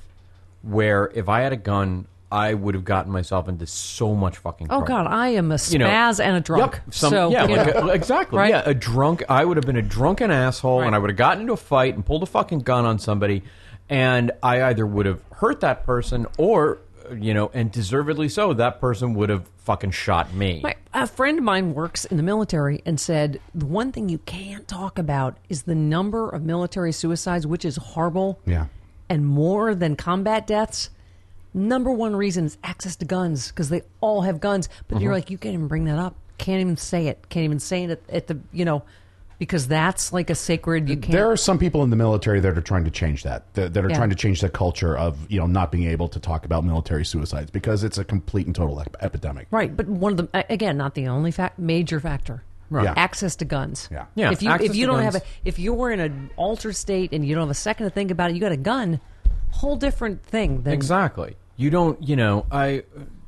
where 0.61 1.11
if 1.13 1.29
I 1.29 1.41
had 1.41 1.53
a 1.53 1.57
gun, 1.57 2.07
I 2.31 2.53
would 2.53 2.75
have 2.75 2.83
gotten 2.83 3.11
myself 3.11 3.47
into 3.47 3.65
so 3.65 4.13
much 4.13 4.37
fucking. 4.39 4.67
Oh 4.69 4.83
trouble. 4.83 4.87
God, 4.87 5.07
I 5.07 5.29
am 5.29 5.51
a 5.51 5.57
You 5.69 5.79
know, 5.79 5.87
spaz 5.87 6.23
and 6.23 6.35
a 6.35 6.41
drunk. 6.41 6.73
Yep, 6.73 6.93
some- 6.93 7.09
so 7.11 7.31
yeah, 7.31 7.47
you 7.47 7.55
like 7.55 7.73
know. 7.73 7.87
a- 7.89 7.93
exactly. 7.93 8.37
Right? 8.37 8.49
Yeah, 8.49 8.63
a 8.65 8.73
drunk. 8.73 9.23
I 9.29 9.45
would 9.45 9.55
have 9.57 9.65
been 9.65 9.77
a 9.77 9.81
drunken 9.81 10.29
asshole, 10.29 10.79
Right. 10.79 10.87
and 10.87 10.95
I 10.95 10.99
would 10.99 11.09
have 11.09 11.17
gotten 11.17 11.41
into 11.41 11.53
a 11.53 11.57
fight 11.57 11.95
and 11.95 12.05
pulled 12.05 12.23
a 12.23 12.25
fucking 12.25 12.59
gun 12.59 12.85
on 12.85 12.99
somebody, 12.99 13.43
and 13.89 14.31
I 14.43 14.61
either 14.63 14.85
would 14.85 15.05
have 15.05 15.21
hurt 15.31 15.61
that 15.61 15.85
person 15.85 16.25
or, 16.37 16.79
you 17.15 17.33
know, 17.33 17.49
and 17.53 17.71
deservedly 17.71 18.27
so, 18.27 18.53
that 18.53 18.81
person 18.81 19.13
would 19.13 19.29
have 19.29 19.47
fucking 19.59 19.91
shot 19.91 20.33
me. 20.33 20.59
My, 20.63 20.75
a 20.93 21.07
friend 21.07 21.37
of 21.37 21.43
mine 21.45 21.73
works 21.73 22.03
in 22.03 22.17
the 22.17 22.23
military 22.23 22.81
and 22.85 22.99
said 22.99 23.39
the 23.55 23.65
one 23.65 23.93
thing 23.93 24.09
you 24.09 24.17
can't 24.19 24.67
talk 24.67 24.99
about 24.99 25.37
is 25.47 25.63
the 25.63 25.75
number 25.75 26.29
of 26.29 26.43
military 26.43 26.91
suicides, 26.91 27.47
which 27.47 27.63
is 27.63 27.77
horrible. 27.77 28.39
Yeah. 28.45 28.65
And 29.09 29.25
more 29.25 29.73
than 29.75 29.95
combat 29.95 30.45
deaths. 30.45 30.89
Number 31.57 31.91
one 31.91 32.15
reason 32.15 32.45
is 32.45 32.57
access 32.63 32.95
to 32.97 33.05
guns 33.05 33.49
because 33.49 33.69
they 33.69 33.81
all 33.99 34.21
have 34.21 34.39
guns. 34.39 34.69
But 34.87 35.01
you're 35.01 35.11
uh-huh. 35.11 35.17
like, 35.17 35.29
you 35.31 35.37
can't 35.37 35.53
even 35.53 35.67
bring 35.67 35.85
that 35.85 35.97
up. 35.97 36.15
Can't 36.37 36.61
even 36.61 36.77
say 36.77 37.07
it. 37.07 37.29
Can't 37.29 37.45
even 37.45 37.59
say 37.59 37.85
it 37.85 37.89
at, 37.89 38.09
at 38.09 38.27
the, 38.27 38.39
you 38.51 38.63
know, 38.63 38.83
because 39.39 39.67
that's 39.67 40.13
like 40.13 40.29
a 40.29 40.35
sacred. 40.35 40.89
You 40.89 40.97
can't. 40.97 41.11
There 41.11 41.29
are 41.29 41.37
some 41.37 41.59
people 41.59 41.83
in 41.83 41.89
the 41.89 41.95
military 41.95 42.39
that 42.39 42.57
are 42.57 42.61
trying 42.61 42.85
to 42.85 42.91
change 42.91 43.23
that, 43.23 43.53
that, 43.53 43.73
that 43.73 43.85
are 43.85 43.89
Yeah. 43.89 43.97
trying 43.97 44.09
to 44.09 44.15
change 44.15 44.41
the 44.41 44.49
culture 44.49 44.97
of 44.97 45.17
you 45.29 45.39
know 45.39 45.47
not 45.47 45.71
being 45.71 45.87
able 45.89 46.07
to 46.09 46.19
talk 46.19 46.45
about 46.45 46.63
military 46.63 47.05
suicides 47.05 47.51
because 47.51 47.83
it's 47.83 47.97
a 47.97 48.03
complete 48.03 48.47
and 48.47 48.55
total 48.55 48.79
ep- 48.79 48.97
epidemic. 49.01 49.47
Right, 49.51 49.75
but 49.75 49.87
one 49.87 50.13
of 50.13 50.17
the 50.31 50.45
again, 50.51 50.77
not 50.77 50.95
the 50.95 51.07
only 51.07 51.31
fact, 51.31 51.59
major 51.59 51.99
factor. 51.99 52.43
Right. 52.69 52.83
Yeah. 52.83 52.93
Access 52.97 53.37
to 53.37 53.45
guns. 53.45 53.87
Yeah. 53.91 54.05
Yeah, 54.15 54.31
If 54.31 54.41
you 54.41 54.49
access 54.49 54.71
if 54.71 54.75
you 54.75 54.87
don't 54.87 55.01
guns. 55.01 55.13
have 55.13 55.23
a 55.23 55.25
if 55.45 55.57
you're 55.59 55.91
in 55.91 55.99
an 56.01 56.29
altered 56.35 56.75
state 56.75 57.13
and 57.13 57.25
you 57.25 57.33
don't 57.33 57.43
have 57.43 57.51
a 57.51 57.53
second 57.53 57.85
to 57.85 57.89
think 57.89 58.11
about 58.11 58.31
it, 58.31 58.33
you 58.33 58.41
got 58.41 58.51
a 58.51 58.57
gun. 58.57 58.99
Whole 59.51 59.77
different 59.77 60.23
thing 60.23 60.63
than 60.63 60.73
Exactly. 60.73 61.35
You 61.57 61.69
don't, 61.69 62.01
you 62.07 62.15
know, 62.15 62.45
I, 62.51 62.83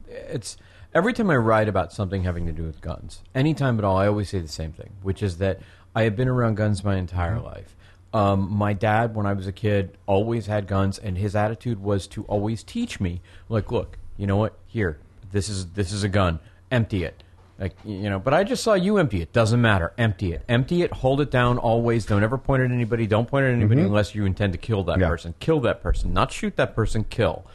it's, 0.07 0.55
every 0.93 1.13
time 1.13 1.29
I 1.29 1.35
write 1.35 1.67
about 1.67 1.91
something 1.91 2.23
having 2.23 2.45
to 2.45 2.51
do 2.51 2.63
with 2.63 2.79
guns, 2.79 3.21
anytime 3.35 3.77
at 3.79 3.83
all, 3.83 3.97
I 3.97 4.07
always 4.07 4.29
say 4.29 4.39
the 4.39 4.47
same 4.47 4.71
thing, 4.71 4.91
which 5.01 5.21
is 5.23 5.37
that 5.39 5.59
I 5.95 6.03
have 6.03 6.15
been 6.15 6.27
around 6.27 6.55
guns 6.55 6.83
my 6.83 6.95
entire 6.95 7.35
Mm-hmm. 7.35 7.45
life. 7.45 7.75
Um, 8.11 8.51
my 8.51 8.73
dad, 8.73 9.13
when 9.15 9.25
I 9.27 9.33
was 9.33 9.45
a 9.45 9.51
kid, 9.51 9.95
always 10.07 10.47
had 10.47 10.65
guns, 10.67 10.97
and 10.97 11.15
his 11.17 11.35
attitude 11.35 11.79
was 11.81 12.07
to 12.07 12.23
always 12.23 12.63
teach 12.63 12.99
me, 12.99 13.21
like, 13.49 13.71
look, 13.71 13.97
you 14.17 14.25
know 14.25 14.37
what? 14.37 14.57
Here, 14.65 14.97
this 15.31 15.47
is 15.47 15.67
this 15.73 15.91
is 15.91 16.03
a 16.03 16.09
gun. 16.09 16.39
Empty 16.71 17.03
it. 17.03 17.23
Like 17.59 17.75
you 17.85 18.09
know, 18.09 18.17
but 18.17 18.33
I 18.33 18.43
just 18.43 18.63
saw 18.63 18.73
you 18.73 18.97
empty 18.97 19.21
it. 19.21 19.31
Doesn't 19.31 19.61
matter. 19.61 19.93
Empty 19.97 20.31
it. 20.33 20.43
Empty 20.49 20.81
it. 20.81 20.91
Hold 20.91 21.21
it 21.21 21.29
down. 21.29 21.57
Always. 21.59 22.05
Don't 22.07 22.23
ever 22.23 22.37
point 22.39 22.63
at 22.63 22.71
anybody. 22.71 23.05
Don't 23.05 23.27
point 23.27 23.45
at 23.45 23.51
anybody 23.53 23.81
unless 23.81 24.15
you 24.15 24.25
intend 24.25 24.53
to 24.53 24.57
kill 24.59 24.83
that 24.85 24.99
Yeah. 24.99 25.07
person. 25.07 25.35
Kill 25.39 25.59
that 25.61 25.83
person. 25.83 26.11
Not 26.13 26.31
shoot 26.31 26.55
that 26.55 26.73
person. 26.75 27.03
Kill. 27.03 27.45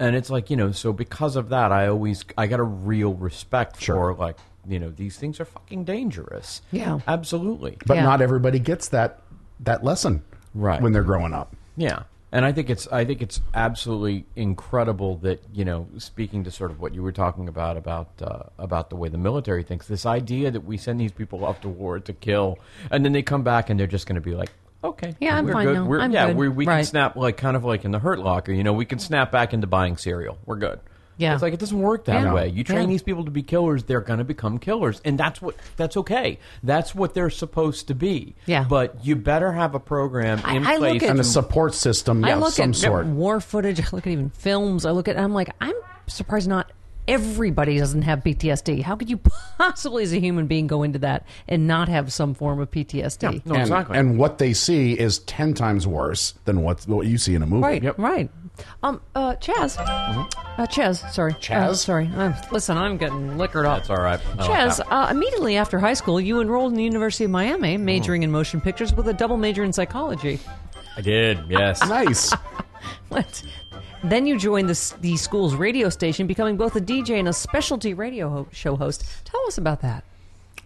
And 0.00 0.14
it's 0.14 0.30
like 0.30 0.50
you 0.50 0.56
know. 0.56 0.72
So 0.72 0.92
because 0.92 1.34
of 1.36 1.48
that, 1.48 1.72
I 1.72 1.88
always 1.88 2.24
I 2.36 2.46
got 2.46 2.60
a 2.60 2.64
real 2.64 3.14
respect 3.14 3.84
for 3.84 4.14
like 4.14 4.36
you 4.68 4.78
know 4.78 4.90
these 4.90 5.16
things 5.16 5.40
are 5.40 5.44
fucking 5.44 5.84
dangerous. 5.84 6.62
Yeah. 6.70 7.00
Absolutely. 7.06 7.78
But 7.86 7.96
Yeah. 7.96 8.04
not 8.04 8.20
everybody 8.20 8.58
gets 8.58 8.88
that 8.90 9.20
that 9.60 9.82
lesson 9.82 10.22
Right. 10.54 10.80
when 10.80 10.92
they're 10.92 11.02
growing 11.02 11.32
up. 11.34 11.54
Yeah, 11.76 12.02
and 12.32 12.44
I 12.44 12.52
think 12.52 12.70
it's 12.70 12.86
I 12.88 13.04
think 13.04 13.22
it's 13.22 13.40
absolutely 13.54 14.24
incredible 14.36 15.16
that 15.18 15.42
you 15.52 15.64
know, 15.64 15.88
speaking 15.98 16.44
to 16.44 16.50
sort 16.50 16.70
of 16.70 16.80
what 16.80 16.94
you 16.94 17.02
were 17.02 17.12
talking 17.12 17.48
about 17.48 17.76
about 17.76 18.08
uh, 18.22 18.44
about 18.58 18.90
the 18.90 18.96
way 18.96 19.08
the 19.08 19.18
military 19.18 19.62
thinks, 19.62 19.86
this 19.88 20.06
idea 20.06 20.50
that 20.50 20.64
we 20.64 20.76
send 20.76 21.00
these 21.00 21.12
people 21.12 21.44
off 21.44 21.60
to 21.62 21.68
war 21.68 21.98
to 22.00 22.12
kill, 22.12 22.58
and 22.90 23.04
then 23.04 23.12
they 23.12 23.22
come 23.22 23.42
back 23.42 23.68
and 23.70 23.78
they're 23.80 23.86
just 23.86 24.06
going 24.06 24.14
to 24.14 24.20
be 24.20 24.34
like. 24.34 24.50
Okay. 24.84 25.14
Yeah, 25.20 25.36
I'm 25.36 25.46
we're 25.46 25.52
fine 25.52 25.66
good. 25.66 25.74
now. 25.74 25.84
We're, 25.86 26.00
I'm 26.00 26.12
yeah, 26.12 26.26
good. 26.28 26.36
we 26.36 26.48
we 26.48 26.64
can 26.64 26.74
Right. 26.74 26.86
snap 26.86 27.16
like 27.16 27.36
kind 27.36 27.56
of 27.56 27.64
like 27.64 27.84
in 27.84 27.90
the 27.90 27.98
Hurt 27.98 28.20
Locker. 28.20 28.52
You 28.52 28.62
know, 28.62 28.72
we 28.72 28.84
can 28.84 28.98
snap 28.98 29.32
back 29.32 29.52
into 29.52 29.66
buying 29.66 29.96
cereal. 29.96 30.38
We're 30.46 30.56
good. 30.56 30.80
Yeah. 31.16 31.32
it's 31.34 31.42
like 31.42 31.52
it 31.52 31.58
doesn't 31.58 31.80
work 31.80 32.04
that 32.04 32.22
Yeah. 32.22 32.32
way. 32.32 32.46
You 32.48 32.62
train 32.62 32.82
Yeah. 32.82 32.86
these 32.86 33.02
people 33.02 33.24
to 33.24 33.30
be 33.32 33.42
killers; 33.42 33.82
they're 33.82 34.00
going 34.00 34.20
to 34.20 34.24
become 34.24 34.58
killers, 34.60 35.00
and 35.04 35.18
that's 35.18 35.42
what 35.42 35.56
that's 35.76 35.96
okay. 35.96 36.38
That's 36.62 36.94
what 36.94 37.12
they're 37.14 37.28
supposed 37.28 37.88
to 37.88 37.94
be. 37.96 38.36
Yeah. 38.46 38.64
But 38.68 39.04
you 39.04 39.16
better 39.16 39.50
have 39.50 39.74
a 39.74 39.80
program 39.80 40.40
I- 40.44 40.54
in 40.54 40.64
I 40.64 40.76
look 40.76 40.90
place 40.90 41.02
at- 41.02 41.10
And 41.10 41.18
a 41.18 41.24
support 41.24 41.74
system, 41.74 42.24
I 42.24 42.28
yeah, 42.28 42.34
look 42.36 42.52
some 42.52 42.70
at 42.70 42.76
sort. 42.76 43.06
war 43.06 43.40
footage. 43.40 43.80
I 43.80 43.84
look 43.90 44.06
at 44.06 44.12
even 44.12 44.30
films. 44.30 44.86
I 44.86 44.92
look 44.92 45.08
at. 45.08 45.18
I'm 45.18 45.34
like, 45.34 45.50
I'm 45.60 45.74
surprised 46.06 46.48
not 46.48 46.70
everybody 47.08 47.78
doesn't 47.78 48.02
have 48.02 48.20
PTSD. 48.20 48.82
How 48.82 48.94
could 48.94 49.10
you 49.10 49.18
possibly, 49.58 50.04
as 50.04 50.12
a 50.12 50.20
human 50.20 50.46
being, 50.46 50.66
go 50.66 50.82
into 50.82 51.00
that 51.00 51.26
and 51.48 51.66
not 51.66 51.88
have 51.88 52.12
some 52.12 52.34
form 52.34 52.60
of 52.60 52.70
PTSD? 52.70 53.44
No, 53.46 53.54
and, 53.54 53.62
exactly. 53.62 53.98
and 53.98 54.18
what 54.18 54.38
they 54.38 54.52
see 54.52 54.92
is 54.92 55.18
ten 55.20 55.54
times 55.54 55.86
worse 55.86 56.34
than 56.44 56.62
what 56.62 56.84
what 56.84 57.06
you 57.06 57.18
see 57.18 57.34
in 57.34 57.42
a 57.42 57.46
movie. 57.46 57.62
Right, 57.62 57.98
right. 57.98 58.30
Um, 58.82 59.00
uh, 59.14 59.36
Chaz, 59.36 59.78
uh, 59.78 60.66
Chaz, 60.66 61.08
sorry, 61.12 61.32
Chaz? 61.34 61.68
Uh, 61.68 61.74
sorry. 61.74 62.10
Uh, 62.14 62.32
listen, 62.50 62.76
I'm 62.76 62.96
getting 62.96 63.38
liquored 63.38 63.66
up. 63.66 63.78
That's 63.78 63.90
all 63.90 64.02
right. 64.02 64.20
I 64.36 64.46
Chaz, 64.48 64.78
that. 64.78 64.92
uh, 64.92 65.08
immediately 65.10 65.56
after 65.56 65.78
high 65.78 65.94
school, 65.94 66.20
you 66.20 66.40
enrolled 66.40 66.72
in 66.72 66.76
the 66.76 66.84
University 66.84 67.24
of 67.24 67.30
Miami, 67.30 67.76
majoring 67.76 68.24
in 68.24 68.32
motion 68.32 68.60
pictures 68.60 68.92
with 68.92 69.06
a 69.06 69.14
double 69.14 69.36
major 69.36 69.62
in 69.62 69.72
psychology. 69.72 70.40
I 70.96 71.00
did, 71.00 71.38
yes. 71.48 71.80
Nice. 71.88 72.34
What? 73.08 73.42
Then 74.04 74.26
you 74.26 74.38
joined 74.38 74.68
the, 74.68 74.94
the 75.00 75.16
school's 75.16 75.54
radio 75.54 75.88
station, 75.88 76.26
becoming 76.26 76.56
both 76.56 76.76
a 76.76 76.80
DJ 76.80 77.18
and 77.18 77.28
a 77.28 77.32
specialty 77.32 77.94
radio 77.94 78.28
ho- 78.28 78.48
show 78.52 78.76
host. 78.76 79.04
Tell 79.24 79.44
us 79.46 79.58
about 79.58 79.80
that. 79.82 80.04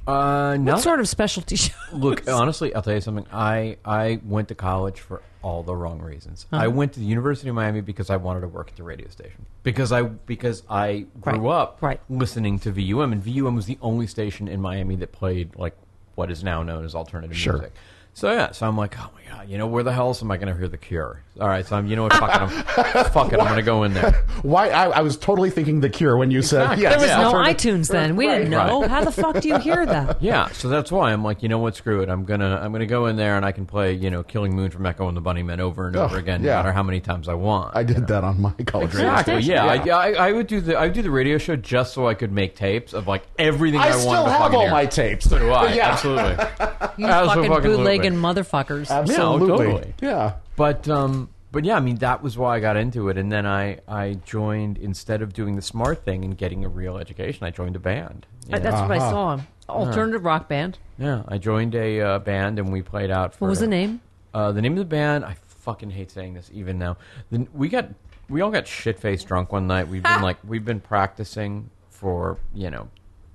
Uh, 0.07 0.57
no. 0.59 0.73
What 0.75 0.83
sort 0.83 1.01
of 1.01 1.09
specialty 1.09 1.57
show? 1.57 1.75
Look, 1.93 2.29
honestly, 2.29 2.75
I'll 2.75 2.83
tell 2.83 2.95
you 2.95 3.01
something. 3.01 3.27
I 3.33 3.77
I 3.85 4.21
went 4.25 4.49
to 4.49 4.55
college 4.57 4.99
for 5.01 5.23
all 5.43 5.63
the 5.63 5.75
wrong 5.77 6.01
reasons. 6.01 6.47
Uh-huh. 6.53 6.65
I 6.65 6.69
went 6.69 6.93
to 6.95 7.01
the 7.01 7.07
University 7.07 7.49
of 7.49 7.55
Miami 7.55 7.81
because 7.81 8.11
I 8.11 8.17
wanted 8.17 8.41
to 8.41 8.49
work 8.49 8.69
at 8.69 8.77
the 8.77 8.83
radio 8.83 9.09
station. 9.09 9.47
Because 9.63 9.93
I 9.93 10.03
because 10.03 10.65
I 10.69 11.07
grew 11.21 11.49
Right, 11.49 11.55
up 11.63 11.79
right. 11.81 12.01
listening 12.11 12.59
to 12.61 12.73
VUM, 12.73 13.13
and 13.13 13.23
VUM 13.23 13.55
was 13.55 13.67
the 13.67 13.79
only 13.81 14.07
station 14.09 14.49
in 14.49 14.61
Miami 14.61 14.97
that 14.97 15.13
played 15.13 15.55
like 15.57 15.77
what 16.17 16.31
is 16.33 16.43
now 16.45 16.63
known 16.65 16.85
as 16.85 16.95
alternative 16.97 17.37
Sure. 17.37 17.55
music. 17.55 17.73
So 18.15 18.31
yeah, 18.33 18.53
so 18.53 18.67
I'm 18.69 18.77
like, 18.77 18.95
oh 18.99 19.11
my 19.15 19.37
god, 19.37 19.49
you 19.49 19.57
know 19.59 19.67
where 19.67 19.83
the 19.83 19.93
hell 19.93 20.09
else 20.09 20.23
am 20.23 20.31
I 20.31 20.37
going 20.37 20.53
to 20.53 20.59
hear 20.59 20.69
the 20.69 20.77
Cure? 20.77 21.23
All 21.41 21.49
right, 21.49 21.65
so 21.67 21.77
I'm, 21.77 21.87
you 21.87 21.97
know 21.97 22.03
what, 22.03 22.13
fuck 22.13 22.29
it, 22.35 22.43
I'm, 22.43 22.49
fuck 23.11 23.33
it, 23.33 23.41
I'm 23.41 23.47
going 23.47 23.57
to 23.57 23.63
go 23.63 23.85
in 23.85 23.95
there. 23.95 24.13
Why? 24.43 24.69
I, 24.69 24.89
I 24.91 25.01
was 25.01 25.17
totally 25.17 25.49
thinking 25.49 25.81
The 25.81 25.89
Cure 25.89 26.19
when 26.19 26.31
you 26.31 26.43
said 26.43 26.61
Exactly. 26.75 26.83
yes. 26.83 26.93
There 26.93 27.01
was 27.01 27.09
Yeah, 27.09 27.21
no 27.23 27.27
alternative- 27.39 27.57
iTunes 27.75 27.89
then. 27.89 28.17
We 28.17 28.27
didn't 28.27 28.53
Right. 28.53 28.67
know. 28.67 28.87
How 28.87 29.03
the 29.03 29.11
fuck 29.11 29.41
do 29.41 29.49
you 29.49 29.59
hear 29.59 29.87
that? 29.87 30.23
Yeah, 30.23 30.49
so 30.53 30.69
that's 30.69 30.93
why 30.93 31.11
I'm 31.11 31.25
like, 31.25 31.43
you 31.43 31.49
know 31.49 31.59
what, 31.59 31.75
screw 31.75 32.03
it. 32.03 32.11
I'm 32.11 32.25
gonna 32.27 32.61
I'm 32.63 32.71
gonna 32.73 32.85
go 32.87 33.07
in 33.07 33.17
there 33.17 33.37
and 33.39 33.47
I 33.47 33.53
can 33.53 33.65
play, 33.65 33.95
you 33.95 34.11
know, 34.11 34.23
Killing 34.23 34.55
Moon 34.55 34.71
from 34.71 34.85
Echo 34.85 35.09
and 35.09 35.17
the 35.17 35.23
Bunnymen 35.23 35.59
over 35.59 35.87
and 35.87 35.97
over 35.97 36.17
Oh, 36.17 36.19
again, 36.19 36.43
yeah. 36.45 36.51
no 36.51 36.57
matter 36.59 36.73
how 36.73 36.83
many 36.83 37.01
times 37.01 37.29
I 37.29 37.35
want. 37.35 37.75
I 37.75 37.83
did 37.83 38.07
that 38.09 38.23
on 38.25 38.41
my 38.43 38.53
college 38.67 38.93
radio 38.95 39.11
Exactly. 39.11 39.35
station. 39.43 39.53
Yeah, 39.55 39.65
I, 39.65 40.11
I, 40.13 40.29
I 40.29 40.33
would 40.33 40.47
do 40.49 40.61
the 40.61 40.77
I 40.77 40.85
would 40.85 40.93
do 40.93 41.01
the 41.03 41.11
radio 41.11 41.39
show 41.39 41.57
just 41.57 41.95
so 41.95 42.07
I 42.07 42.13
could 42.15 42.31
make 42.31 42.55
tapes 42.57 42.93
of 42.93 43.09
like 43.09 43.25
everything 43.39 43.81
I, 43.81 43.85
I 43.85 43.91
wanted 43.91 44.01
still 44.03 44.27
have 44.27 44.39
fucking 44.39 44.57
all 44.57 44.63
hear. 44.65 44.71
my 44.71 44.85
tapes. 44.87 45.31
So 45.31 45.39
do 45.39 45.51
I. 45.51 45.73
Yeah. 45.75 45.93
Absolutely. 45.93 46.45
You 46.99 47.07
Absolutely. 47.07 47.49
fucking 47.49 47.85
bootlegging 48.11 48.45
motherfuckers. 48.45 48.91
Absolutely. 48.91 49.49
totally. 49.49 49.95
Yeah. 50.01 50.35
But 50.57 50.89
um, 50.89 51.29
but 51.51 51.65
yeah, 51.65 51.77
I 51.77 51.81
mean 51.81 51.97
that 51.97 52.23
was 52.23 52.37
why 52.39 52.57
I 52.57 52.61
got 52.61 52.77
into 52.77 53.09
it, 53.09 53.17
and 53.19 53.31
then 53.31 53.47
I 53.47 53.79
I 53.89 54.15
joined 54.25 54.79
instead 54.79 55.23
of 55.23 55.33
doing 55.33 55.57
the 55.57 55.63
smart 55.63 56.05
thing 56.05 56.25
and 56.25 56.37
getting 56.37 56.65
a 56.65 56.69
real 56.69 56.99
education, 56.99 57.47
I 57.47 57.51
joined 57.51 57.77
a 57.77 57.81
band. 57.81 58.27
you 58.49 58.55
Uh, 58.55 58.59
know? 58.59 58.63
That's 58.65 58.81
what 58.81 58.91
I 58.93 58.97
Uh-huh. 58.99 59.11
saw. 59.11 59.41
Alternative 59.69 60.25
rock 60.25 60.49
band. 60.49 60.79
Yeah, 60.99 61.23
I 61.29 61.39
joined 61.39 61.75
a 61.75 62.01
uh, 62.01 62.19
band 62.19 62.59
and 62.59 62.73
we 62.73 62.83
played 62.83 63.11
out. 63.11 63.33
For, 63.35 63.45
What 63.47 63.49
was 63.51 63.61
the 63.61 63.67
name? 63.67 64.01
Uh, 64.35 64.53
the 64.53 64.61
name 64.61 64.73
of 64.73 64.79
the 64.79 64.85
band. 64.85 65.25
I 65.25 65.37
fucking 65.47 65.91
hate 65.91 66.11
saying 66.11 66.35
this 66.35 66.51
even 66.53 66.79
now. 66.79 66.97
The, 67.31 67.47
we 67.55 67.69
got 67.69 67.89
we 68.29 68.41
all 68.41 68.51
got 68.51 68.67
shit 68.67 68.99
faced 68.99 69.27
drunk 69.29 69.53
one 69.53 69.67
night. 69.67 69.89
We've 69.89 70.03
been 70.03 70.23
like 70.29 70.37
we've 70.47 70.65
been 70.65 70.81
practicing 70.81 71.71
for 71.91 72.39
you 72.55 72.71
know 72.71 72.89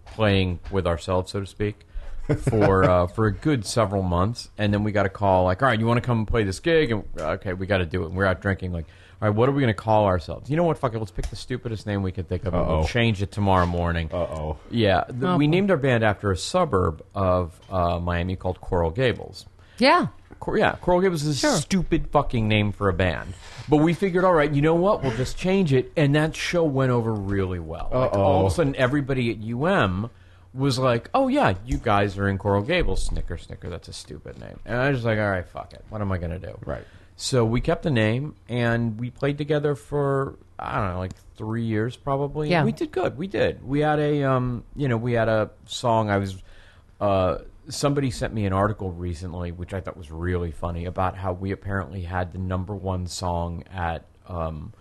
playing 0.05 0.59
with 0.71 0.85
ourselves, 0.87 1.31
so 1.31 1.39
to 1.39 1.45
speak. 1.45 1.85
For 2.35 2.83
uh, 2.83 3.07
for 3.07 3.27
a 3.27 3.31
good 3.31 3.65
several 3.65 4.03
months, 4.03 4.49
and 4.57 4.73
then 4.73 4.83
we 4.83 4.91
got 4.91 5.05
a 5.05 5.09
call 5.09 5.45
like, 5.45 5.61
"All 5.61 5.67
right, 5.69 5.79
you 5.79 5.85
want 5.85 5.97
to 6.01 6.05
come 6.05 6.19
and 6.19 6.27
play 6.27 6.43
this 6.43 6.59
gig?" 6.59 6.91
And 6.91 7.03
okay, 7.19 7.53
we 7.53 7.65
got 7.67 7.77
to 7.79 7.85
do 7.85 8.03
it. 8.03 8.07
And 8.07 8.15
we're 8.15 8.25
out 8.25 8.41
drinking. 8.41 8.71
Like, 8.73 8.85
all 9.21 9.27
right, 9.27 9.35
what 9.35 9.49
are 9.49 9.51
we 9.51 9.61
going 9.61 9.73
to 9.73 9.81
call 9.81 10.05
ourselves? 10.05 10.49
You 10.49 10.57
know 10.57 10.63
what? 10.63 10.77
Fuck 10.77 10.93
it. 10.93 10.99
Let's 10.99 11.11
pick 11.11 11.27
the 11.29 11.35
stupidest 11.35 11.85
name 11.87 12.03
we 12.03 12.11
could 12.11 12.27
think 12.29 12.45
of. 12.45 12.53
and 12.53 12.67
We'll 12.67 12.79
Uh-oh. 12.79 12.87
change 12.87 13.21
it 13.21 13.31
tomorrow 13.31 13.65
morning. 13.65 14.09
Uh 14.11 14.17
oh. 14.17 14.57
Yeah, 14.69 15.03
th- 15.05 15.15
Oh, 15.23 15.37
we 15.37 15.47
named 15.47 15.71
our 15.71 15.77
band 15.77 16.03
after 16.03 16.31
a 16.31 16.37
suburb 16.37 17.03
of 17.15 17.59
uh, 17.69 17.99
Miami 17.99 18.35
called 18.35 18.61
Coral 18.61 18.91
Gables. 18.91 19.45
Yeah. 19.77 20.07
Cor- 20.39 20.57
yeah, 20.57 20.75
Coral 20.81 21.01
Gables 21.01 21.23
is 21.23 21.43
a 21.43 21.57
stupid 21.57 22.09
fucking 22.11 22.47
name 22.47 22.71
for 22.71 22.89
a 22.89 22.93
band. 22.93 23.33
But 23.69 23.77
we 23.77 23.93
figured, 23.93 24.23
all 24.23 24.33
right, 24.33 24.51
you 24.51 24.61
know 24.61 24.75
what? 24.75 25.01
We'll 25.03 25.17
just 25.17 25.35
change 25.37 25.73
it. 25.73 25.91
And 25.97 26.15
that 26.15 26.35
show 26.35 26.63
went 26.63 26.91
over 26.91 27.11
really 27.11 27.59
well. 27.59 27.89
Like, 27.91 28.11
Uh-oh. 28.13 28.21
all 28.21 28.45
of 28.45 28.51
a 28.51 28.55
sudden, 28.55 28.75
everybody 28.75 29.31
at 29.31 29.37
UM 29.39 30.09
was 30.57 30.79
like, 30.79 31.09
oh, 31.13 31.27
yeah, 31.27 31.53
you 31.65 31.77
guys 31.77 32.17
are 32.17 32.27
in 32.27 32.37
Coral 32.37 32.63
Gables. 32.63 33.05
Snicker, 33.05 33.37
snicker, 33.37 33.69
that's 33.69 33.87
a 33.87 33.93
stupid 33.93 34.39
name. 34.39 34.59
And 34.65 34.77
I 34.77 34.89
was 34.89 35.05
like, 35.05 35.19
all 35.19 35.29
right, 35.29 35.47
fuck 35.47 35.73
it. 35.73 35.83
What 35.89 36.01
am 36.01 36.11
I 36.11 36.17
going 36.17 36.31
to 36.31 36.39
do? 36.39 36.57
Right. 36.65 36.83
So 37.15 37.45
we 37.45 37.61
kept 37.61 37.83
the 37.83 37.91
name, 37.91 38.35
and 38.47 38.99
we 38.99 39.09
played 39.09 39.37
together 39.37 39.75
for 39.75 40.37
I 40.59 40.79
don't 40.79 40.93
know, 40.93 40.99
like 40.99 41.13
three 41.35 41.63
years 41.63 41.95
probably. 41.95 42.49
Yeah. 42.49 42.63
we 42.63 42.71
did 42.71 42.91
good. 42.91 43.17
We 43.17 43.27
did. 43.27 43.65
We 43.67 43.79
had 43.79 43.99
a 43.99 44.23
um, 44.23 44.63
you 44.75 44.87
know, 44.87 44.97
we 44.97 45.13
had 45.13 45.29
a 45.29 45.51
song. 45.65 46.09
I 46.09 46.17
was 46.17 46.41
uh, 46.99 47.39
somebody 47.69 48.11
sent 48.11 48.33
me 48.33 48.45
an 48.45 48.53
article 48.53 48.91
recently, 48.91 49.51
which 49.51 49.73
I 49.73 49.81
thought 49.81 49.97
was 49.97 50.11
really 50.11 50.51
funny 50.51 50.85
about 50.85 51.15
how 51.15 51.33
we 51.33 51.51
apparently 51.51 52.01
had 52.01 52.33
the 52.33 52.39
number 52.39 52.75
one 52.75 53.07
song 53.07 53.63
at 53.71 54.05
um, 54.27 54.73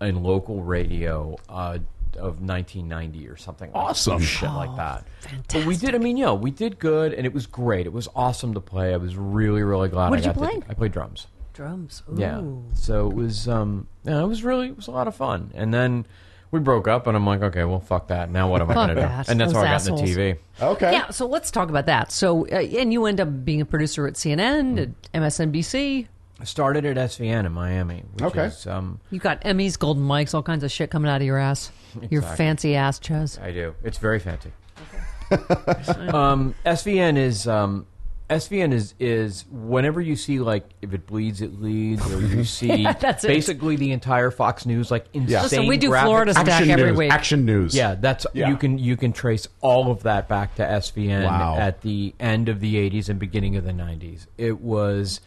in 0.00 0.22
local 0.22 0.62
radio 0.62 1.36
uh, 1.48 1.78
of 2.16 2.40
1990 2.40 3.28
or 3.28 3.36
something. 3.36 3.70
like- 3.72 3.82
Awesome. 3.82 4.20
shit 4.20 4.50
like 4.50 4.74
that. 4.76 5.06
But 5.52 5.64
we 5.66 5.76
did. 5.76 5.94
I 5.94 5.98
mean, 5.98 6.16
yeah, 6.16 6.32
we 6.32 6.50
did 6.50 6.78
good, 6.78 7.12
and 7.14 7.26
it 7.26 7.32
was 7.34 7.46
great. 7.46 7.86
It 7.86 7.92
was 7.92 8.08
awesome 8.14 8.54
to 8.54 8.60
play. 8.60 8.92
I 8.94 8.96
was 8.96 9.16
really, 9.16 9.62
really 9.62 9.88
glad. 9.88 10.10
What 10.10 10.18
I 10.18 10.22
did 10.22 10.26
you 10.28 10.32
got 10.34 10.50
to- 10.52 10.58
play? 10.60 10.66
I 10.68 10.74
played 10.74 10.92
drums. 10.92 11.26
Drums. 11.52 12.02
Yeah. 12.16 12.42
So 12.74 13.08
it 13.08 13.14
was 13.14 13.46
um 13.48 13.86
yeah, 14.04 14.20
it 14.22 14.26
was 14.26 14.42
really 14.42 14.68
it 14.68 14.76
was 14.76 14.88
a 14.88 14.90
lot 14.90 15.06
of 15.06 15.14
fun. 15.14 15.52
And 15.54 15.72
then 15.72 16.04
we 16.50 16.58
broke 16.58 16.88
up 16.88 17.06
and 17.06 17.16
I'm 17.16 17.24
like, 17.24 17.42
okay, 17.42 17.62
well 17.62 17.78
fuck 17.78 18.08
that. 18.08 18.28
Now 18.28 18.50
what 18.50 18.60
am 18.60 18.70
I 18.70 18.74
gonna 18.74 18.94
do? 18.96 19.00
that. 19.02 19.28
And 19.28 19.38
that's 19.40 19.52
Those 19.52 19.62
how 19.62 19.68
I 19.68 19.72
got 19.76 19.86
into 19.86 19.92
assholes. 20.02 20.16
TV. 20.16 20.36
Okay. 20.60 20.92
Yeah, 20.92 21.10
so 21.10 21.26
let's 21.26 21.52
talk 21.52 21.68
about 21.68 21.86
that. 21.86 22.10
So, 22.10 22.44
uh, 22.48 22.56
and 22.56 22.92
you 22.92 23.06
end 23.06 23.20
up 23.20 23.44
being 23.44 23.60
a 23.60 23.64
producer 23.64 24.06
at 24.08 24.14
CNN, 24.14 24.80
at 24.82 25.12
MSNBC. 25.12 26.08
I 26.40 26.44
started 26.44 26.84
at 26.84 26.96
SVN 26.96 27.46
in 27.46 27.52
Miami. 27.52 28.02
Which 28.14 28.24
Okay. 28.24 28.46
Is, 28.46 28.66
um 28.66 29.00
You 29.10 29.20
got 29.20 29.40
Emmys, 29.42 29.78
Golden 29.78 30.04
Mics, 30.04 30.34
all 30.34 30.42
kinds 30.42 30.64
of 30.64 30.70
shit 30.72 30.90
coming 30.90 31.10
out 31.10 31.20
of 31.20 31.26
your 31.26 31.38
ass. 31.38 31.70
Your 32.10 32.22
fancy 32.22 32.74
ass, 32.74 32.98
Chaz. 32.98 33.40
I 33.40 33.52
do. 33.52 33.74
It's 33.84 33.98
very 33.98 34.18
fancy. 34.18 34.50
um 35.30 36.54
SVN 36.66 37.16
is 37.16 37.46
um 37.48 37.86
SVN 38.30 38.72
is 38.72 38.94
is 38.98 39.44
whenever 39.50 40.00
you 40.00 40.16
see 40.16 40.38
like 40.40 40.68
if 40.82 40.92
it 40.94 41.06
bleeds 41.06 41.40
it 41.42 41.60
leads 41.60 42.10
or 42.12 42.20
you 42.20 42.42
see 42.44 42.84
That's 42.84 43.22
it. 43.24 43.28
basically 43.28 43.76
the 43.76 43.92
entire 43.92 44.30
Fox 44.30 44.64
News 44.66 44.90
like 44.90 45.06
insane 45.12 45.42
Listen, 45.42 45.66
we 45.66 45.76
do 45.76 45.90
graphics. 45.90 46.02
Florida 46.04 46.32
stack 46.32 46.48
Action 46.48 46.70
every 46.70 46.86
news. 46.90 46.98
week. 46.98 47.12
Action 47.12 47.44
news. 47.44 47.74
Yeah, 47.74 47.94
that's 47.94 48.26
Yeah. 48.32 48.48
you 48.48 48.56
can 48.56 48.78
you 48.78 48.96
can 48.96 49.12
trace 49.12 49.46
all 49.60 49.90
of 49.90 50.02
that 50.04 50.26
back 50.28 50.54
to 50.56 50.62
SVN 50.62 51.24
Wow. 51.24 51.56
at 51.58 51.82
the 51.82 52.14
end 52.18 52.48
of 52.48 52.60
the 52.60 52.76
80s 52.76 53.08
and 53.08 53.18
beginning 53.18 53.56
of 53.56 53.64
the 53.64 53.72
90s. 53.72 54.26
It 54.38 54.60
was 54.60 55.20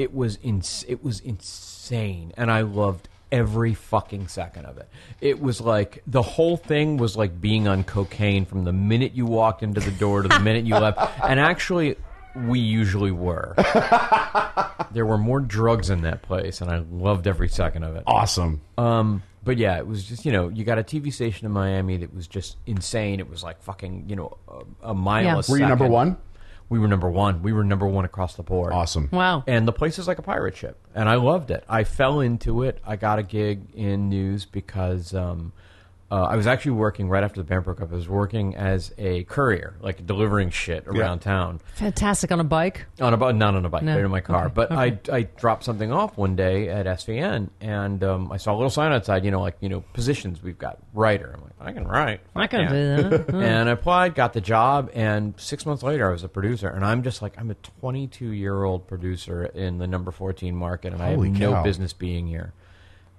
it 0.00 0.14
was 0.14 0.38
ins- 0.42 0.86
it 0.88 1.04
was 1.04 1.20
insane 1.20 2.32
and 2.38 2.50
I 2.50 2.62
loved 2.62 3.06
every 3.30 3.74
fucking 3.74 4.28
second 4.28 4.64
of 4.64 4.78
it. 4.78 4.88
It 5.20 5.42
was 5.42 5.60
like 5.60 6.02
the 6.06 6.22
whole 6.22 6.56
thing 6.56 6.96
was 6.96 7.18
like 7.18 7.38
being 7.38 7.68
on 7.68 7.84
cocaine 7.84 8.46
from 8.46 8.64
the 8.64 8.72
minute 8.72 9.12
you 9.12 9.26
walked 9.26 9.62
into 9.62 9.80
the 9.80 9.90
door 9.90 10.22
to 10.22 10.28
the 10.28 10.40
minute 10.40 10.64
you 10.64 10.74
left. 10.74 10.98
And 11.22 11.38
actually 11.38 11.96
we 12.34 12.60
usually 12.60 13.10
were. 13.10 13.54
there 14.92 15.04
were 15.04 15.18
more 15.18 15.40
drugs 15.40 15.90
in 15.90 16.00
that 16.00 16.22
place 16.22 16.62
and 16.62 16.70
I 16.70 16.78
loved 16.90 17.26
every 17.26 17.50
second 17.50 17.84
of 17.84 17.94
it. 17.96 18.04
Awesome. 18.06 18.62
Um, 18.78 19.22
but 19.44 19.58
yeah, 19.58 19.76
it 19.76 19.86
was 19.86 20.04
just 20.04 20.24
you 20.24 20.32
know 20.32 20.48
you 20.48 20.64
got 20.64 20.78
a 20.78 20.82
TV 20.82 21.12
station 21.12 21.44
in 21.44 21.52
Miami 21.52 21.98
that 21.98 22.14
was 22.14 22.26
just 22.26 22.56
insane. 22.64 23.20
It 23.20 23.28
was 23.28 23.44
like 23.44 23.60
fucking 23.62 24.06
you 24.08 24.16
know 24.16 24.38
a, 24.48 24.90
a 24.92 24.94
mile. 24.94 25.24
Yeah. 25.24 25.40
A 25.46 25.50
Were 25.50 25.58
you 25.58 25.66
number 25.66 25.86
one? 25.86 26.16
We 26.70 26.78
were 26.78 26.88
number 26.88 27.10
one. 27.10 27.42
We 27.42 27.52
were 27.52 27.64
number 27.64 27.86
one 27.86 28.04
across 28.04 28.36
the 28.36 28.44
board. 28.44 28.72
Awesome. 28.72 29.08
Wow. 29.12 29.42
And 29.46 29.66
the 29.66 29.72
place 29.72 29.98
is 29.98 30.06
like 30.06 30.18
a 30.18 30.22
pirate 30.22 30.56
ship, 30.56 30.78
and 30.94 31.08
I 31.08 31.16
loved 31.16 31.50
it. 31.50 31.64
I 31.68 31.84
fell 31.84 32.20
into 32.20 32.62
it. 32.62 32.78
I 32.86 32.94
got 32.94 33.18
a 33.18 33.24
gig 33.24 33.74
in 33.74 34.08
news 34.08 34.46
because 34.46 35.12
um, 35.12 35.52
uh, 36.10 36.22
I 36.24 36.36
was 36.36 36.46
actually 36.48 36.72
working 36.72 37.08
right 37.08 37.22
after 37.22 37.40
the 37.40 37.44
band 37.44 37.64
broke 37.64 37.80
up. 37.80 37.92
I 37.92 37.94
was 37.94 38.08
working 38.08 38.56
as 38.56 38.92
a 38.98 39.22
courier, 39.24 39.76
like 39.80 40.04
delivering 40.06 40.50
shit 40.50 40.86
around 40.88 41.20
town 41.20 41.60
Fantastic 41.74 42.32
on 42.32 42.40
a 42.40 42.44
bike. 42.44 42.86
on 43.00 43.14
a 43.14 43.16
bu- 43.16 43.32
not 43.32 43.54
on 43.54 43.64
a 43.64 43.68
bike, 43.68 43.82
No. 43.84 43.94
but 43.94 44.04
in 44.04 44.10
my 44.10 44.20
car. 44.20 44.46
Okay, 44.46 44.52
But 44.54 44.72
okay. 44.72 44.98
I 45.12 45.16
I 45.16 45.22
dropped 45.22 45.62
something 45.64 45.92
off 45.92 46.16
one 46.16 46.34
day 46.36 46.68
at 46.68 46.86
SVN, 46.86 47.50
and 47.60 48.02
um, 48.02 48.32
I 48.32 48.38
saw 48.38 48.52
a 48.52 48.56
little 48.56 48.70
sign 48.70 48.92
outside. 48.92 49.24
You 49.24 49.30
know, 49.30 49.40
like 49.40 49.56
you 49.60 49.68
know, 49.68 49.80
positions 49.92 50.42
we've 50.42 50.58
got 50.58 50.78
writer. 50.94 51.32
I'm 51.34 51.42
like, 51.42 51.52
I 51.60 51.72
can 51.72 51.86
write. 51.86 52.20
I 52.34 52.46
can 52.48 52.60
Yeah. 52.62 52.96
do 52.96 53.08
that. 53.10 53.28
and 53.34 53.68
I 53.68 53.72
applied, 53.72 54.14
got 54.16 54.32
the 54.32 54.40
job, 54.40 54.90
and 54.94 55.34
six 55.38 55.64
months 55.64 55.82
later, 55.82 56.08
I 56.08 56.12
was 56.12 56.24
a 56.24 56.28
producer. 56.28 56.68
And 56.68 56.84
I'm 56.84 57.02
just 57.02 57.22
like, 57.22 57.38
I'm 57.38 57.50
a 57.50 57.56
22 57.80 58.32
year 58.32 58.64
old 58.64 58.86
producer 58.88 59.44
in 59.44 59.78
the 59.78 59.86
number 59.86 60.10
14 60.10 60.56
market, 60.56 60.92
and 60.92 61.00
I 61.02 61.14
Holy 61.14 61.28
have 61.30 61.38
cow. 61.38 61.50
no 61.58 61.62
business 61.62 61.92
being 61.92 62.26
here. 62.26 62.52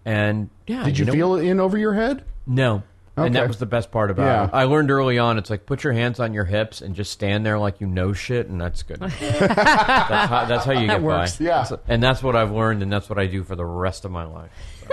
And 0.05 0.49
yeah, 0.67 0.83
Did 0.83 0.97
you, 0.99 1.05
know- 1.05 1.13
feel 1.13 1.35
it 1.35 1.45
in 1.45 1.59
over 1.59 1.77
your 1.77 1.93
head? 1.93 2.23
no. 2.47 2.83
And 3.17 3.25
Okay. 3.25 3.33
that 3.41 3.47
was 3.49 3.57
the 3.59 3.65
best 3.65 3.91
part 3.91 4.09
about 4.09 4.23
Yeah. 4.23 4.43
it. 4.45 4.49
I 4.53 4.63
learned 4.63 4.89
early 4.89 5.19
on. 5.19 5.37
It's 5.37 5.49
like 5.49 5.65
put 5.65 5.83
your 5.83 5.91
hands 5.91 6.21
on 6.21 6.33
your 6.33 6.45
hips 6.45 6.81
and 6.81 6.95
just 6.95 7.11
stand 7.11 7.45
there 7.45 7.59
like 7.59 7.81
you 7.81 7.85
know 7.87 8.13
shit, 8.13 8.47
and 8.47 8.59
that's 8.59 8.83
good. 8.83 8.99
that's, 9.01 9.15
how, 10.29 10.45
that's 10.45 10.63
how 10.63 10.71
you 10.71 10.87
That 10.87 10.93
get 10.95 11.01
works. 11.01 11.35
by. 11.37 11.43
Yeah. 11.43 11.65
and 11.89 12.01
that's 12.01 12.23
what 12.23 12.37
I've 12.37 12.51
learned, 12.51 12.81
and 12.81 12.91
that's 12.91 13.09
what 13.09 13.19
I 13.19 13.27
do 13.27 13.43
for 13.43 13.57
the 13.57 13.65
rest 13.65 14.05
of 14.05 14.11
my 14.11 14.23
life. 14.23 14.49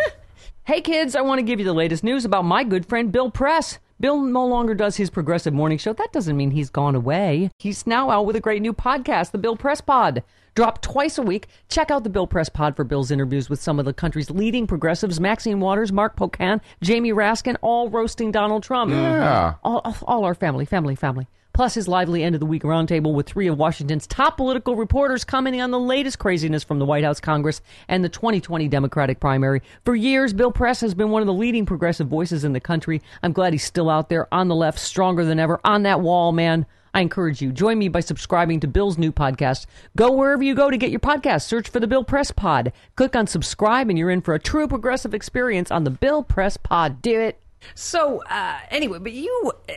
Hey 0.64 0.82
kids, 0.82 1.16
I 1.16 1.22
want 1.22 1.38
to 1.38 1.42
give 1.44 1.60
you 1.60 1.64
the 1.64 1.72
latest 1.72 2.04
news 2.04 2.26
about 2.26 2.44
my 2.44 2.62
good 2.62 2.84
friend 2.84 3.10
Bill 3.10 3.30
Press. 3.30 3.78
Bill 4.00 4.20
no 4.20 4.46
longer 4.46 4.74
does 4.74 4.96
his 4.96 5.10
progressive 5.10 5.52
morning 5.52 5.76
show. 5.76 5.92
That 5.92 6.12
doesn't 6.12 6.36
mean 6.36 6.52
he's 6.52 6.70
gone 6.70 6.94
away. 6.94 7.50
He's 7.58 7.84
now 7.84 8.10
out 8.10 8.26
with 8.26 8.36
a 8.36 8.40
great 8.40 8.62
new 8.62 8.72
podcast, 8.72 9.32
The 9.32 9.38
Bill 9.38 9.56
Press 9.56 9.80
Pod. 9.80 10.22
Drop 10.54 10.80
twice 10.82 11.18
a 11.18 11.22
week. 11.22 11.48
Check 11.68 11.90
out 11.90 12.04
the 12.04 12.10
Bill 12.10 12.26
Press 12.28 12.48
Pod 12.48 12.76
for 12.76 12.84
Bill's 12.84 13.10
interviews 13.10 13.50
with 13.50 13.60
some 13.60 13.78
of 13.80 13.84
the 13.84 13.92
country's 13.92 14.30
leading 14.30 14.68
progressives 14.68 15.18
Maxine 15.18 15.58
Waters, 15.58 15.92
Mark 15.92 16.16
Pocan, 16.16 16.60
Jamie 16.80 17.12
Raskin, 17.12 17.56
all 17.60 17.90
roasting 17.90 18.30
Donald 18.30 18.62
Trump. 18.62 18.92
Yeah. 18.92 19.54
All, 19.64 19.96
all 20.02 20.24
our 20.24 20.34
family, 20.34 20.64
family, 20.64 20.94
family. 20.94 21.26
Plus 21.58 21.74
his 21.74 21.88
lively 21.88 22.22
end 22.22 22.36
of 22.36 22.38
the 22.38 22.46
week 22.46 22.62
roundtable 22.62 23.12
with 23.12 23.26
three 23.26 23.48
of 23.48 23.58
Washington's 23.58 24.06
top 24.06 24.36
political 24.36 24.76
reporters 24.76 25.24
commenting 25.24 25.60
on 25.60 25.72
the 25.72 25.80
latest 25.80 26.20
craziness 26.20 26.62
from 26.62 26.78
the 26.78 26.84
White 26.84 27.02
House, 27.02 27.18
Congress, 27.18 27.62
and 27.88 28.04
the 28.04 28.08
2020 28.08 28.68
Democratic 28.68 29.18
primary. 29.18 29.60
For 29.84 29.96
years, 29.96 30.32
Bill 30.32 30.52
Press 30.52 30.80
has 30.82 30.94
been 30.94 31.10
one 31.10 31.20
of 31.20 31.26
the 31.26 31.32
leading 31.32 31.66
progressive 31.66 32.06
voices 32.06 32.44
in 32.44 32.52
the 32.52 32.60
country. 32.60 33.02
I'm 33.24 33.32
glad 33.32 33.54
he's 33.54 33.64
still 33.64 33.90
out 33.90 34.08
there 34.08 34.32
on 34.32 34.46
the 34.46 34.54
left, 34.54 34.78
stronger 34.78 35.24
than 35.24 35.40
ever, 35.40 35.58
on 35.64 35.82
that 35.82 36.00
wall, 36.00 36.30
man. 36.30 36.64
I 36.94 37.00
encourage 37.00 37.42
you. 37.42 37.50
Join 37.50 37.76
me 37.76 37.88
by 37.88 38.02
subscribing 38.02 38.60
to 38.60 38.68
Bill's 38.68 38.96
new 38.96 39.10
podcast. 39.10 39.66
Go 39.96 40.12
wherever 40.12 40.44
you 40.44 40.54
go 40.54 40.70
to 40.70 40.76
get 40.76 40.92
your 40.92 41.00
podcast. 41.00 41.42
Search 41.42 41.68
for 41.68 41.80
the 41.80 41.88
Bill 41.88 42.04
Press 42.04 42.30
Pod. 42.30 42.72
Click 42.94 43.16
on 43.16 43.26
subscribe, 43.26 43.88
and 43.88 43.98
you're 43.98 44.10
in 44.10 44.20
for 44.20 44.34
a 44.34 44.38
true 44.38 44.68
progressive 44.68 45.12
experience 45.12 45.72
on 45.72 45.82
the 45.82 45.90
Bill 45.90 46.22
Press 46.22 46.56
Pod. 46.56 47.02
Do 47.02 47.18
it. 47.18 47.40
So 47.74 48.22
uh, 48.24 48.58
anyway, 48.70 48.98
but 48.98 49.12
you 49.12 49.52
uh, 49.68 49.72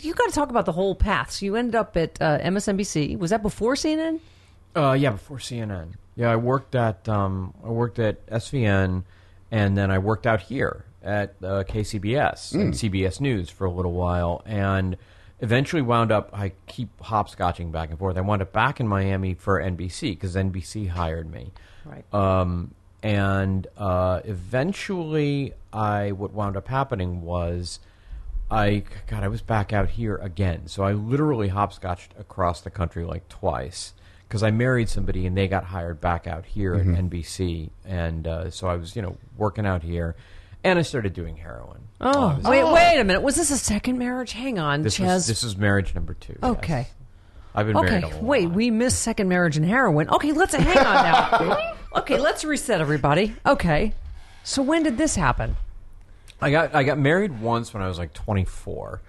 you 0.00 0.14
got 0.14 0.28
to 0.28 0.34
talk 0.34 0.50
about 0.50 0.66
the 0.66 0.72
whole 0.72 0.94
path. 0.94 1.30
So 1.32 1.46
you 1.46 1.56
ended 1.56 1.74
up 1.74 1.96
at 1.96 2.20
uh, 2.20 2.38
MSNBC. 2.38 3.18
Was 3.18 3.30
that 3.30 3.42
before 3.42 3.74
CNN? 3.74 4.20
Uh, 4.74 4.92
yeah, 4.92 5.10
before 5.10 5.38
CNN. 5.38 5.94
Yeah, 6.16 6.30
I 6.30 6.36
worked 6.36 6.74
at 6.74 7.08
um, 7.08 7.54
I 7.64 7.68
worked 7.68 7.98
at 7.98 8.24
SVN, 8.26 9.04
and 9.50 9.76
then 9.76 9.90
I 9.90 9.98
worked 9.98 10.26
out 10.26 10.42
here 10.42 10.84
at 11.02 11.34
uh, 11.42 11.64
KCBS 11.64 12.54
and 12.54 12.72
CBS 12.74 13.20
News 13.20 13.50
for 13.50 13.64
a 13.64 13.70
little 13.70 13.92
while, 13.92 14.42
and 14.44 14.96
eventually 15.40 15.82
wound 15.82 16.12
up. 16.12 16.30
I 16.32 16.52
keep 16.66 16.96
hopscotching 17.00 17.72
back 17.72 17.90
and 17.90 17.98
forth. 17.98 18.16
I 18.16 18.20
wound 18.20 18.42
up 18.42 18.52
back 18.52 18.80
in 18.80 18.86
Miami 18.86 19.34
for 19.34 19.60
NBC 19.60 20.10
because 20.10 20.36
NBC 20.36 20.88
hired 20.88 21.30
me. 21.30 21.52
Right. 21.84 22.04
Um, 22.14 22.74
and 23.02 23.66
uh, 23.76 24.20
eventually, 24.24 25.52
I 25.72 26.12
what 26.12 26.32
wound 26.32 26.56
up 26.56 26.68
happening 26.68 27.22
was. 27.22 27.78
I 28.50 28.84
God, 29.06 29.22
I 29.22 29.28
was 29.28 29.40
back 29.40 29.72
out 29.72 29.88
here 29.88 30.16
again. 30.16 30.66
So 30.66 30.82
I 30.84 30.92
literally 30.92 31.48
hopscotched 31.48 32.12
across 32.18 32.60
the 32.60 32.68
country 32.70 33.02
like 33.04 33.26
twice 33.30 33.94
because 34.28 34.42
I 34.42 34.50
married 34.50 34.90
somebody 34.90 35.26
and 35.26 35.34
they 35.34 35.48
got 35.48 35.64
hired 35.64 36.02
back 36.02 36.26
out 36.26 36.44
here 36.44 36.74
at 36.74 36.84
NBC, 36.84 37.70
and 37.86 38.26
uh, 38.26 38.50
so 38.50 38.68
I 38.68 38.76
was 38.76 38.94
you 38.94 39.00
know 39.00 39.16
working 39.38 39.64
out 39.64 39.82
here, 39.82 40.16
and 40.62 40.78
I 40.78 40.82
started 40.82 41.14
doing 41.14 41.36
heroin. 41.38 41.80
Oh, 41.98 42.10
Obviously. 42.24 42.50
wait, 42.62 42.72
wait 42.74 43.00
a 43.00 43.04
minute. 43.04 43.22
Was 43.22 43.36
this 43.36 43.50
a 43.50 43.56
second 43.56 43.96
marriage? 43.98 44.32
Hang 44.32 44.58
on, 44.58 44.82
this 44.82 44.96
Chez. 44.96 45.06
was 45.06 45.26
this 45.28 45.42
is 45.44 45.56
marriage 45.56 45.94
number 45.94 46.12
two. 46.12 46.36
yes. 46.42 46.52
okay. 46.58 46.88
I've 47.54 47.66
been 47.66 47.76
Okay. 47.78 48.00
married. 48.00 48.16
A 48.16 48.22
Wait, 48.24 48.46
lot. 48.48 48.54
we 48.54 48.70
missed 48.70 49.00
second 49.00 49.28
marriage 49.30 49.56
and 49.56 49.64
heroin. 49.64 50.10
Okay, 50.10 50.32
let's 50.32 50.54
hang 50.54 50.76
on 50.76 51.48
now. 51.48 51.74
okay, 51.96 52.18
let's 52.18 52.44
reset 52.44 52.80
everybody. 52.80 53.34
Okay. 53.46 53.94
So 54.44 54.62
when 54.62 54.82
did 54.82 54.98
this 54.98 55.14
happen? 55.16 55.56
I 56.40 56.50
got 56.50 56.74
I 56.74 56.82
got 56.82 56.98
married 56.98 57.40
once 57.40 57.72
when 57.72 57.82
I 57.82 57.88
was 57.88 57.98
like 57.98 58.12
24. 58.12 59.00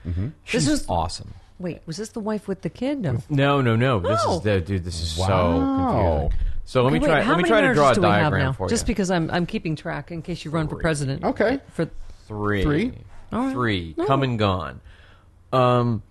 She's 0.43 0.65
This 0.65 0.81
is 0.81 0.85
awesome. 0.89 1.33
Wait, 1.59 1.81
was 1.85 1.97
this 1.97 2.09
the 2.09 2.19
wife 2.19 2.47
with 2.47 2.61
the 2.61 2.69
kid? 2.69 2.99
No. 3.01 3.17
No, 3.29 3.61
no, 3.61 3.75
no. 3.75 3.99
This 3.99 4.23
No. 4.25 4.35
is 4.37 4.41
the 4.41 4.61
dude. 4.61 4.83
This 4.83 5.01
is 5.01 5.17
Wow. 5.17 5.27
so 5.27 6.29
confusing. 6.29 6.39
So 6.65 6.83
let 6.83 6.93
me 6.93 6.99
Wait, 6.99 7.07
try. 7.07 7.21
how 7.21 7.31
Let 7.31 7.37
me 7.37 7.43
many 7.43 7.49
try 7.49 7.61
to 7.61 7.73
draw 7.73 7.91
a 7.91 7.95
do 7.95 8.01
we 8.01 8.07
have 8.07 8.21
diagram 8.21 8.41
now? 8.47 8.51
for 8.53 8.65
you. 8.67 8.69
Just 8.69 8.85
because 8.85 9.09
I'm 9.11 9.29
I'm 9.31 9.45
keeping 9.45 9.75
track 9.75 10.11
in 10.11 10.21
case 10.21 10.45
you 10.45 10.51
run 10.51 10.67
for 10.67 10.75
president. 10.77 11.23
Okay. 11.23 11.59
For 11.73 11.89
three, 12.27 12.63
Three? 12.63 12.93
All 13.31 13.45
right. 13.45 13.53
three, 13.53 13.95
come 14.07 14.23
and 14.23 14.37
gone. 14.37 14.79
Um, 15.51 16.03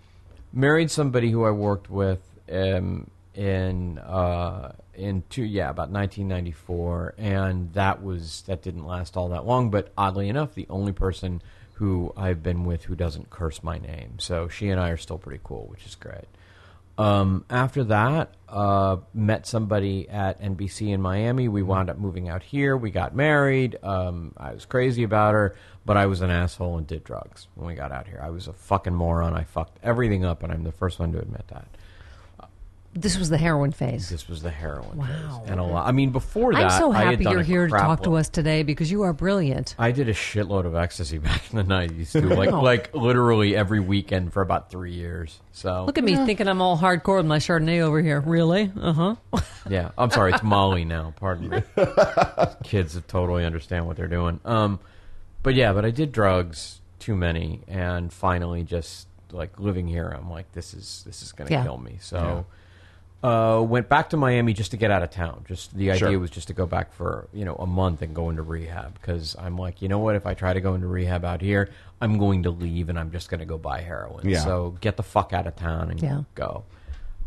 married 0.53 0.91
somebody 0.91 1.31
who 1.31 1.45
I 1.45 1.51
worked 1.53 1.89
with 1.91 2.21
um, 2.51 3.09
in 3.35 3.99
uh, 3.99 4.73
in 4.95 5.23
two, 5.31 5.45
yeah, 5.45 5.71
about 5.71 5.91
1994, 5.91 7.15
and 7.19 7.73
that 7.73 8.03
was 8.03 8.43
that 8.47 8.63
didn't 8.63 8.87
last 8.87 9.17
all 9.17 9.29
that 9.31 9.47
long. 9.47 9.71
But 9.71 9.93
oddly 9.97 10.29
enough, 10.29 10.55
the 10.55 10.67
only 10.69 10.93
person 10.93 11.43
who 11.75 12.13
I've 12.17 12.43
been 12.43 12.65
with 12.65 12.85
who 12.85 12.95
doesn't 12.95 13.31
curse 13.31 13.63
my 13.63 13.79
name, 13.79 14.19
so 14.19 14.49
she 14.49 14.69
and 14.69 14.81
I 14.81 14.91
are 14.91 14.97
still 14.97 15.19
pretty 15.19 15.41
cool, 15.43 15.67
which 15.69 15.87
is 15.87 15.95
great. 15.95 16.27
Um, 16.99 17.47
after 17.49 17.85
that, 17.85 18.35
uh, 18.49 18.99
met 19.15 19.47
somebody 19.47 20.09
at 20.09 20.41
NBC 20.43 20.93
in 20.93 21.01
Miami. 21.01 21.49
We 21.49 21.63
wound 21.63 21.89
up 21.89 21.99
moving 21.99 22.29
out 22.29 22.43
here. 22.43 22.77
We 22.77 22.91
got 22.91 23.15
married. 23.15 23.79
Um, 23.83 24.35
I 24.37 24.53
was 24.53 24.67
crazy 24.67 25.03
about 25.03 25.33
her, 25.33 25.57
but 25.87 25.97
I 25.97 26.07
was 26.07 26.21
an 26.21 26.31
asshole 26.31 26.77
and 26.77 26.87
did 26.87 27.03
drugs 27.03 27.49
when 27.55 27.67
we 27.67 27.75
got 27.75 27.93
out 27.93 28.07
here. 28.07 28.21
I 28.23 28.29
was 28.31 28.47
a 28.47 28.53
fucking 28.53 28.95
moron. 28.95 29.35
I 29.35 29.45
fucked 29.45 29.79
everything 29.83 30.25
up, 30.25 30.43
and 30.43 30.53
I'm 30.53 30.65
the 30.65 30.73
first 30.73 30.99
one 30.99 31.13
to 31.13 31.19
admit 31.19 31.49
that. 31.49 31.67
This 32.95 33.17
was 33.19 33.31
the 33.31 33.39
heroin 33.39 33.73
phase. 33.73 34.11
This 34.11 34.29
was 34.29 34.43
the 34.43 34.51
heroin 34.51 34.99
Wow. 34.99 35.07
phase, 35.07 35.51
and 35.51 35.59
a 35.59 35.63
lot. 35.63 35.89
I 35.89 35.93
mean, 35.93 36.11
before 36.11 36.53
that, 36.53 36.63
I'm 36.73 36.79
so 36.79 36.91
happy 36.91 37.25
you're 37.25 37.43
here 37.43 37.67
to 37.67 37.73
talk 37.73 38.03
to 38.03 38.17
us 38.17 38.29
today 38.29 38.63
because 38.65 38.91
you 38.91 39.01
are 39.03 39.15
brilliant. 39.15 39.75
I 39.79 39.93
did 39.93 40.11
a 40.11 40.13
shitload 40.13 40.67
of 40.67 40.75
ecstasy 40.75 41.17
back 41.29 41.43
in 41.51 41.57
the 41.57 41.65
nineties 41.65 42.13
too, 42.13 42.29
like 42.29 42.51
like 42.53 42.95
literally 42.95 43.57
every 43.57 43.81
weekend 43.81 44.35
for 44.35 44.43
about 44.43 44.71
three 44.71 44.93
years. 44.93 45.41
So 45.53 45.87
Look 45.87 45.97
at 45.97 46.05
me 46.05 46.17
thinking 46.17 46.49
I'm 46.49 46.61
all 46.61 46.77
hardcore 46.77 47.17
with 47.17 47.27
my 47.27 47.39
Chardonnay 47.39 47.81
over 47.81 48.03
here. 48.03 48.21
Really? 48.21 48.71
Uh 48.79 48.93
huh. 48.93 49.15
yeah, 49.71 49.93
I'm 49.97 50.11
sorry, 50.11 50.33
it's 50.35 50.43
Molly 50.43 50.85
now. 50.85 51.15
Pardon 51.17 51.49
me. 51.49 51.63
Kids 52.65 53.01
totally 53.09 53.47
understand 53.47 53.87
what 53.87 53.97
they're 53.97 54.07
doing. 54.07 54.39
Um, 54.45 54.81
but 55.43 55.55
yeah, 55.55 55.73
but 55.73 55.87
I 55.87 55.91
did 55.93 56.13
drugs 56.13 56.81
too 56.99 57.17
many, 57.17 57.63
and 57.69 58.13
finally, 58.13 58.65
just 58.65 59.09
like 59.31 59.59
living 59.59 59.89
here, 59.89 60.09
I'm 60.09 60.31
like, 60.31 60.53
this 60.53 60.75
is 60.75 61.03
this 61.07 61.23
is 61.23 61.33
gonna 61.33 61.51
Yeah. 61.51 61.63
kill 61.65 61.79
me. 61.79 61.97
So. 62.03 62.45
Uh, 63.23 63.63
went 63.65 63.89
back 63.89 64.11
to 64.11 64.17
Miami 64.17 64.53
just 64.53 64.73
to 64.73 64.77
get 64.77 64.91
out 64.91 65.03
of 65.05 65.11
town. 65.11 65.45
Just 65.47 65.77
the 65.77 65.93
idea 65.93 66.09
Sure. 66.11 66.19
was 66.19 66.31
just 66.31 66.49
to 66.49 66.55
go 66.55 66.67
back 66.67 66.93
for 66.93 67.29
you 67.33 67.45
know 67.45 67.55
a 67.55 67.67
month 67.67 68.03
and 68.03 68.15
go 68.15 68.31
into 68.31 68.43
rehab 68.43 68.95
because 68.95 69.37
I'm 69.39 69.57
like, 69.57 69.81
you 69.81 69.89
know 69.89 70.01
what? 70.01 70.17
If 70.17 70.27
I 70.27 70.35
try 70.35 70.53
to 70.53 70.61
go 70.61 70.75
into 70.75 70.89
rehab 70.89 71.25
out 71.25 71.41
here, 71.41 71.71
I'm 72.01 72.19
going 72.19 72.43
to 72.43 72.51
leave 72.51 72.89
and 72.89 72.99
I'm 72.99 73.13
just 73.13 73.29
going 73.29 73.39
to 73.39 73.47
go 73.47 73.59
buy 73.59 73.81
heroin. 73.81 74.29
Yeah. 74.29 74.41
So 74.41 74.77
get 74.81 74.97
the 74.97 75.05
fuck 75.05 75.33
out 75.33 75.47
of 75.47 75.55
town 75.55 75.91
and 75.93 76.03
Yeah. 76.03 76.23
go. 76.35 76.65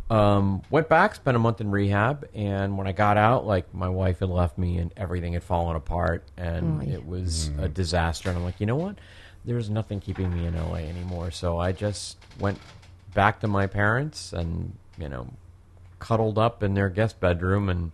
Um, 0.10 0.62
went 0.70 0.88
back, 0.90 1.16
spent 1.16 1.36
a 1.36 1.40
month 1.40 1.62
in 1.62 1.72
rehab, 1.72 2.28
and 2.36 2.78
when 2.78 2.86
I 2.88 2.92
got 2.92 3.18
out, 3.18 3.48
like 3.48 3.74
my 3.74 3.90
wife 3.90 4.20
had 4.20 4.30
left 4.30 4.58
me 4.58 4.78
and 4.78 4.94
everything 4.98 5.34
had 5.34 5.44
fallen 5.44 5.76
apart, 5.76 6.24
and 6.38 6.84
it 6.84 7.08
was 7.08 7.50
a 7.58 7.68
disaster. 7.68 8.30
And 8.30 8.38
I'm 8.38 8.44
like, 8.44 8.60
you 8.60 8.68
know 8.68 8.76
what? 8.76 8.98
There's 9.46 9.70
nothing 9.70 10.00
keeping 10.02 10.32
me 10.32 10.46
in 10.46 10.56
LA 10.56 10.76
anymore. 10.90 11.32
So 11.32 11.58
I 11.58 11.72
just 11.72 12.18
went 12.40 12.60
back 13.16 13.40
to 13.40 13.48
my 13.48 13.66
parents 13.66 14.34
and 14.34 14.74
you 15.00 15.08
know 15.10 15.28
cuddled 16.06 16.38
up 16.38 16.62
in 16.62 16.76
their 16.76 16.90
guest 16.90 17.20
bedroom 17.20 17.68
and 17.68 17.92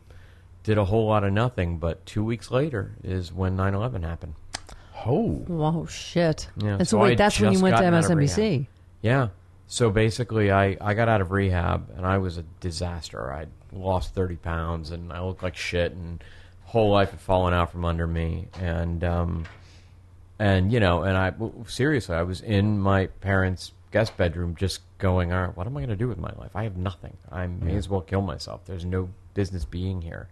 did 0.63 0.77
a 0.77 0.85
whole 0.85 1.07
lot 1.07 1.23
of 1.23 1.31
nothing. 1.31 1.77
But 1.77 2.05
two 2.05 2.23
weeks 2.23 2.51
later 2.51 2.91
is 3.03 3.31
when 3.31 3.55
9/11 3.55 4.03
happened. 4.03 4.35
Oh, 5.05 5.43
Whoa, 5.47 5.85
shit. 5.85 6.47
Yeah, 6.57 6.75
and 6.75 6.87
so, 6.87 6.97
so 6.97 6.99
I 6.99 7.03
wait, 7.03 7.17
that's 7.17 7.39
when 7.39 7.53
you 7.53 7.59
went 7.59 7.75
to 7.77 7.81
gotten 7.81 7.93
out 7.93 8.05
of 8.05 8.11
MSNBC. 8.11 8.67
Yeah. 9.01 9.29
So 9.67 9.89
basically, 9.89 10.51
I, 10.51 10.77
I 10.81 10.93
got 10.93 11.07
out 11.07 11.21
of 11.21 11.31
rehab 11.31 11.89
and 11.95 12.05
I 12.05 12.17
was 12.17 12.37
a 12.37 12.43
disaster. 12.59 13.33
I 13.33 13.45
lost 13.71 14.13
30 14.13 14.35
pounds 14.35 14.91
and 14.91 15.13
I 15.13 15.21
looked 15.23 15.41
like 15.41 15.55
shit 15.55 15.93
and 15.93 16.21
whole 16.65 16.91
life 16.91 17.11
had 17.11 17.21
fallen 17.21 17.53
out 17.53 17.71
from 17.71 17.85
under 17.85 18.05
me. 18.05 18.47
And, 18.59 19.03
um, 19.03 19.45
and 20.37 20.71
you 20.73 20.79
know, 20.79 21.03
and 21.03 21.17
I 21.17 21.33
seriously, 21.67 22.15
I 22.15 22.23
was 22.23 22.41
in 22.41 22.79
my 22.79 23.07
parents' 23.07 23.71
guest 23.91 24.15
bedroom 24.17 24.55
just 24.55 24.81
going, 24.97 25.31
all 25.33 25.41
right, 25.47 25.57
what 25.57 25.67
am 25.67 25.75
I 25.77 25.81
going 25.81 25.89
to 25.89 25.95
do 25.95 26.07
with 26.07 26.17
my 26.17 26.31
life? 26.37 26.51
I 26.55 26.63
have 26.63 26.77
nothing. 26.77 27.17
I 27.31 27.47
may 27.47 27.75
as 27.75 27.89
well 27.89 28.01
kill 28.01 28.21
myself. 28.21 28.65
There's 28.65 28.85
no 28.85 29.09
business 29.33 29.65
being 29.65 30.01
here. 30.01 30.27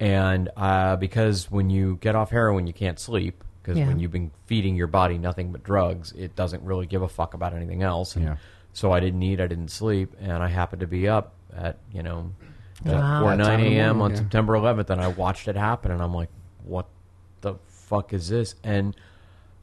And 0.00 0.48
uh, 0.56 0.96
because 0.96 1.50
when 1.50 1.70
you 1.70 1.98
get 2.00 2.14
off 2.14 2.30
heroin, 2.30 2.66
you 2.66 2.72
can't 2.72 2.98
sleep 2.98 3.42
because 3.62 3.78
Yeah. 3.78 3.88
when 3.88 3.98
you've 3.98 4.12
been 4.12 4.30
feeding 4.46 4.76
your 4.76 4.86
body 4.86 5.18
nothing 5.18 5.52
but 5.52 5.62
drugs, 5.64 6.12
it 6.12 6.34
doesn't 6.36 6.62
really 6.62 6.86
give 6.86 7.02
a 7.02 7.08
fuck 7.08 7.34
about 7.34 7.52
anything 7.52 7.82
else. 7.82 8.16
And 8.16 8.24
Yeah. 8.24 8.36
So 8.72 8.92
I 8.92 9.00
didn't 9.00 9.22
eat, 9.22 9.40
I 9.40 9.48
didn't 9.48 9.70
sleep, 9.72 10.14
and 10.20 10.40
I 10.42 10.46
happened 10.48 10.80
to 10.80 10.86
be 10.86 11.08
up 11.08 11.32
at 11.56 11.78
you 11.92 12.02
know 12.02 12.30
Wow. 12.84 13.22
four 13.22 13.34
nine 13.34 13.38
time 13.46 13.60
of 13.60 13.66
the 13.66 13.76
a.m. 13.76 14.00
on 14.02 14.10
yeah. 14.12 14.16
September 14.18 14.52
11th, 14.52 14.90
and 14.90 15.00
I 15.00 15.08
watched 15.08 15.48
it 15.48 15.56
happen, 15.56 15.90
and 15.90 16.00
I'm 16.00 16.14
like, 16.14 16.28
what 16.62 16.86
the 17.40 17.54
fuck 17.66 18.12
is 18.12 18.28
this? 18.28 18.54
And 18.62 18.94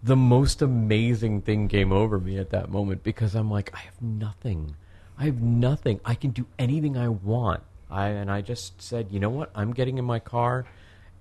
the 0.06 0.16
most 0.16 0.62
amazing 0.62 1.42
thing 1.42 1.68
came 1.68 1.92
over 1.92 2.20
me 2.20 2.38
at 2.38 2.52
that 2.52 2.70
moment 2.70 3.02
because 3.02 3.34
I'm 3.34 3.50
like, 3.50 3.74
I 3.74 3.80
have 3.80 4.00
nothing. 4.00 4.76
I 5.18 5.26
have 5.26 5.42
nothing. 5.42 6.00
I 6.06 6.14
can 6.14 6.30
do 6.30 6.46
anything 6.60 6.96
I 6.96 7.08
want. 7.08 7.64
I 7.90 8.10
and 8.10 8.30
I 8.30 8.42
just 8.42 8.80
said, 8.80 9.08
you 9.10 9.20
know 9.20 9.32
what? 9.32 9.50
I'm 9.56 9.74
getting 9.74 9.98
in 9.98 10.06
my 10.06 10.20
car 10.20 10.68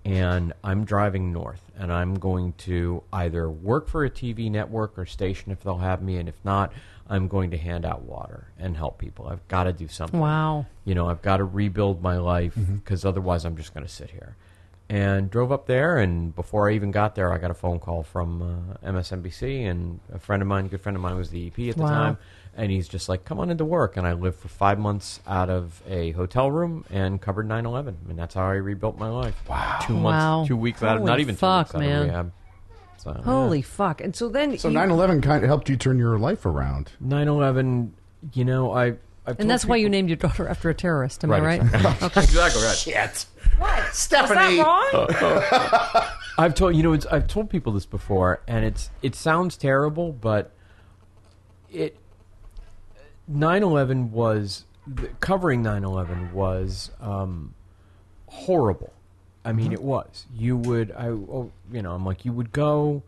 and 0.04 0.52
I'm 0.62 0.84
driving 0.84 1.32
north 1.32 1.62
and 1.78 1.90
I'm 1.90 2.14
going 2.16 2.52
to 2.58 3.02
either 3.10 3.48
work 3.48 3.88
for 3.88 4.04
a 4.04 4.10
TV 4.10 4.50
network 4.50 4.98
or 4.98 5.06
station 5.06 5.50
if 5.50 5.62
they'll 5.62 5.78
have 5.78 6.02
me 6.02 6.18
and 6.18 6.28
if 6.28 6.36
not, 6.44 6.70
I'm 7.08 7.26
going 7.26 7.52
to 7.52 7.56
hand 7.56 7.86
out 7.86 8.02
water 8.02 8.48
and 8.58 8.76
help 8.76 8.98
people. 8.98 9.28
I've 9.28 9.46
got 9.48 9.64
to 9.64 9.72
do 9.72 9.88
something 9.88 10.20
Wow. 10.20 10.66
you 10.84 10.94
know, 10.94 11.08
I've 11.08 11.22
got 11.22 11.38
to 11.38 11.44
rebuild 11.44 12.02
my 12.02 12.18
life 12.18 12.54
mm-hmm. 12.54 12.76
because 12.76 13.06
otherwise 13.06 13.46
I'm 13.46 13.56
just 13.56 13.72
going 13.72 13.86
to 13.86 13.92
sit 13.92 14.10
here. 14.10 14.36
And 14.94 15.28
drove 15.28 15.50
up 15.50 15.66
there, 15.66 15.96
and 15.98 16.32
before 16.36 16.70
I 16.70 16.74
even 16.74 16.92
got 16.92 17.16
there, 17.16 17.32
I 17.32 17.38
got 17.38 17.50
a 17.50 17.54
phone 17.54 17.80
call 17.80 18.04
from 18.04 18.76
uh, 18.84 18.88
MSNBC, 18.92 19.68
and 19.68 19.98
a 20.12 20.20
friend 20.20 20.40
of 20.40 20.46
mine, 20.46 20.66
a 20.66 20.68
good 20.68 20.80
friend 20.82 20.94
of 20.94 21.02
mine, 21.02 21.16
was 21.16 21.30
the 21.30 21.48
EP 21.48 21.68
at 21.70 21.76
the 21.76 21.82
Wow. 21.82 21.88
time, 21.88 22.18
and 22.56 22.70
he's 22.70 22.86
just 22.86 23.08
like, 23.08 23.24
"Come 23.24 23.40
on 23.40 23.50
into 23.50 23.64
work." 23.64 23.96
And 23.96 24.06
I 24.06 24.12
lived 24.12 24.38
for 24.38 24.46
five 24.46 24.78
months 24.78 25.18
out 25.26 25.50
of 25.50 25.82
a 25.88 26.12
hotel 26.12 26.48
room 26.48 26.84
and 26.92 27.20
covered 27.20 27.48
9/11, 27.48 27.96
and 28.08 28.16
that's 28.16 28.34
how 28.34 28.44
I 28.44 28.52
rebuilt 28.54 28.96
my 28.96 29.08
life. 29.08 29.34
Wow, 29.48 29.78
two 29.82 29.94
months, 29.96 30.22
Wow. 30.22 30.44
two 30.46 30.56
weeks 30.56 30.80
out 30.80 30.98
of 30.98 31.02
not 31.02 31.18
even 31.18 31.34
fuck, 31.34 31.72
two 31.72 31.78
weeks 31.78 31.86
out 31.86 31.88
man. 31.90 32.00
of 32.02 32.06
rehab. 32.06 32.32
So, 32.98 33.10
yeah. 33.16 33.22
Holy 33.24 33.62
fuck. 33.62 34.00
And 34.00 34.14
so 34.14 34.28
then. 34.28 34.56
so 34.58 34.68
you- 34.68 34.74
9/11 34.74 35.20
kind 35.22 35.42
of 35.42 35.48
helped 35.48 35.68
you 35.68 35.76
turn 35.76 35.98
your 35.98 36.20
life 36.20 36.46
around. 36.46 36.92
9/11, 37.00 37.90
you 38.32 38.44
know, 38.44 38.72
I. 38.72 38.94
I've 39.26 39.40
And 39.40 39.50
that's 39.50 39.64
why 39.64 39.76
you 39.76 39.88
named 39.88 40.10
your 40.10 40.16
daughter 40.16 40.46
after 40.46 40.68
a 40.68 40.74
terrorist. 40.74 41.24
Am 41.24 41.32
I 41.32 41.40
Right, 41.40 41.62
right? 41.62 41.72
exactly 42.16 42.62
right. 42.62 42.76
Shit. 42.76 43.24
Stephanie. 43.92 44.58
Was 44.58 44.90
that 44.92 44.92
wrong? 44.92 45.06
Uh, 45.22 45.98
uh. 45.98 46.10
I've 46.38 46.54
told 46.54 46.74
you 46.74 46.82
know 46.82 46.92
it's, 46.92 47.06
I've 47.06 47.28
told 47.28 47.48
people 47.48 47.72
this 47.72 47.86
before, 47.86 48.40
and 48.48 48.64
it's 48.64 48.90
it 49.02 49.14
sounds 49.14 49.56
terrible, 49.56 50.12
but 50.12 50.52
it 51.70 51.96
9/11 53.30 54.10
was 54.10 54.64
the, 54.86 55.08
covering 55.20 55.62
9/11 55.62 56.32
was 56.32 56.90
um, 57.00 57.54
horrible. 58.26 58.92
I 59.44 59.52
mean, 59.52 59.66
mm-hmm. 59.66 59.74
it 59.74 59.82
was. 59.82 60.26
You 60.34 60.56
would 60.56 60.92
I 60.92 61.08
oh, 61.08 61.52
you 61.70 61.82
know 61.82 61.92
I'm 61.92 62.04
like 62.04 62.24
you 62.24 62.32
would 62.32 62.52
go. 62.52 63.02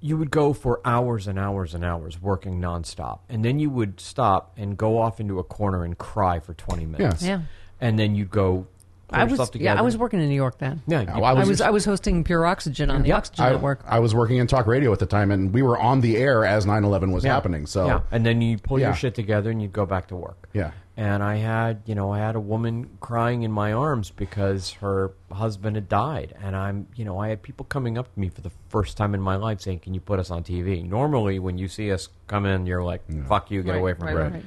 You 0.00 0.18
would 0.18 0.30
go 0.30 0.52
for 0.52 0.82
hours 0.84 1.26
and 1.26 1.38
hours 1.38 1.72
and 1.74 1.82
hours 1.82 2.20
working 2.20 2.60
nonstop, 2.60 3.20
and 3.28 3.42
then 3.42 3.58
you 3.58 3.70
would 3.70 4.00
stop 4.00 4.52
and 4.56 4.76
go 4.76 4.98
off 4.98 5.18
into 5.18 5.38
a 5.38 5.44
corner 5.44 5.82
and 5.82 5.96
cry 5.96 6.40
for 6.40 6.52
20 6.52 6.84
minutes. 6.84 7.22
Yeah. 7.22 7.40
and 7.80 7.98
then 7.98 8.14
you'd 8.14 8.30
go. 8.30 8.66
Pull 9.14 9.20
I 9.20 9.24
was, 9.24 9.30
yourself 9.32 9.56
yeah, 9.56 9.78
I 9.78 9.82
was 9.82 9.96
working 9.96 10.20
in 10.20 10.28
New 10.28 10.34
York 10.34 10.58
then. 10.58 10.82
Yeah, 10.86 11.02
you- 11.02 11.22
I 11.22 11.30
I 11.30 11.32
was 11.34 11.48
was 11.48 11.60
I 11.60 11.70
was 11.70 11.84
hosting 11.84 12.24
Pure 12.24 12.46
Oxygen 12.46 12.90
on 12.90 13.02
the 13.02 13.08
Yeah. 13.08 13.16
Oxygen 13.16 13.44
I, 13.44 13.50
Network. 13.50 13.84
I 13.86 13.98
was 13.98 14.14
working 14.14 14.36
in 14.38 14.46
talk 14.46 14.66
radio 14.66 14.92
at 14.92 14.98
the 14.98 15.06
time, 15.06 15.30
and 15.30 15.52
we 15.52 15.62
were 15.62 15.78
on 15.78 16.00
the 16.00 16.16
air 16.16 16.44
as 16.44 16.66
9/11 16.66 17.12
was 17.12 17.24
Yeah. 17.24 17.34
happening. 17.34 17.66
So 17.66 17.86
yeah, 17.86 18.00
and 18.10 18.24
then 18.26 18.40
you 18.42 18.58
pull 18.58 18.78
Yeah. 18.78 18.88
your 18.88 18.94
shit 18.94 19.14
together 19.14 19.50
and 19.50 19.60
you 19.62 19.68
go 19.68 19.86
back 19.86 20.08
to 20.08 20.16
work. 20.16 20.48
Yeah. 20.52 20.70
And 20.96 21.24
I 21.24 21.36
had, 21.38 21.82
you 21.86 21.96
know, 21.96 22.12
I 22.12 22.20
had 22.20 22.36
a 22.36 22.40
woman 22.40 22.88
crying 23.00 23.42
in 23.42 23.50
my 23.50 23.72
arms 23.72 24.10
because 24.12 24.74
her 24.74 25.10
husband 25.32 25.74
had 25.74 25.88
died, 25.88 26.34
and 26.40 26.54
I'm, 26.54 26.86
you 26.94 27.04
know, 27.04 27.18
I 27.18 27.30
had 27.30 27.42
people 27.42 27.66
coming 27.66 27.98
up 27.98 28.14
to 28.14 28.20
me 28.20 28.28
for 28.28 28.42
the 28.42 28.52
first 28.68 28.96
time 28.96 29.12
in 29.12 29.20
my 29.20 29.34
life 29.34 29.60
saying, 29.60 29.80
"Can 29.80 29.92
you 29.94 30.00
put 30.00 30.20
us 30.20 30.30
on 30.30 30.44
TV?" 30.44 30.88
Normally, 30.88 31.40
when 31.40 31.58
you 31.58 31.66
see 31.66 31.90
us 31.90 32.08
come 32.28 32.46
in, 32.46 32.64
you're 32.66 32.84
like, 32.84 33.02
"Fuck 33.26 33.50
you, 33.50 33.64
get 33.64 33.72
Right, 33.72 33.78
away 33.80 33.94
from 33.94 34.06
right, 34.06 34.14
me." 34.14 34.22
right. 34.38 34.44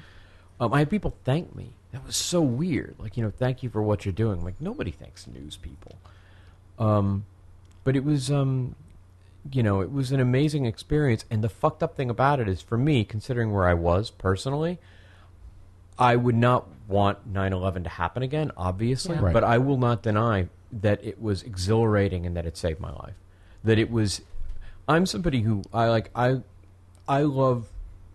Um, 0.62 0.74
I 0.74 0.80
had 0.80 0.90
people 0.90 1.16
thank 1.26 1.54
me. 1.54 1.74
That 1.98 2.06
was 2.06 2.16
so 2.16 2.42
weird. 2.42 2.96
Like, 3.00 3.18
you 3.18 3.24
know, 3.24 3.32
thank 3.32 3.64
you 3.64 3.72
for 3.72 3.82
what 3.82 4.06
you're 4.06 4.14
doing. 4.14 4.44
Like, 4.44 4.62
nobody 4.62 4.92
thanks 4.92 5.26
news 5.26 5.58
people. 5.58 5.98
Um, 6.78 7.26
but 7.84 7.96
it 7.96 8.06
was, 8.06 8.30
um, 8.30 8.76
you 9.52 9.64
know, 9.64 9.82
it 9.82 9.92
was 9.92 10.12
an 10.12 10.20
amazing 10.20 10.68
experience. 10.68 11.26
And 11.32 11.44
the 11.44 11.50
fucked 11.50 11.82
up 11.82 11.96
thing 11.96 12.12
about 12.12 12.40
it 12.40 12.48
is, 12.48 12.62
for 12.62 12.78
me, 12.78 13.04
considering 13.04 13.52
where 13.52 13.68
I 13.68 13.74
was 13.74 14.12
personally, 14.12 14.78
I 15.98 16.16
would 16.16 16.36
not 16.36 16.68
want 16.88 17.28
9/11 17.34 17.84
to 17.86 17.90
happen 17.90 18.22
again, 18.22 18.52
obviously. 18.56 19.16
Yeah. 19.16 19.24
Right. 19.24 19.34
But 19.34 19.44
I 19.44 19.58
will 19.58 19.78
not 19.78 20.04
deny 20.04 20.50
that 20.72 21.04
it 21.04 21.20
was 21.20 21.42
exhilarating 21.42 22.28
and 22.28 22.38
that 22.38 22.46
it 22.46 22.58
saved 22.58 22.80
my 22.80 22.92
life. 22.92 23.16
That 23.64 23.80
it 23.80 23.90
was. 23.90 24.22
I'm 24.88 25.08
somebody 25.08 25.42
who 25.42 25.64
I 25.74 25.88
like. 25.88 26.12
I 26.16 26.42
I 27.08 27.24
love 27.24 27.70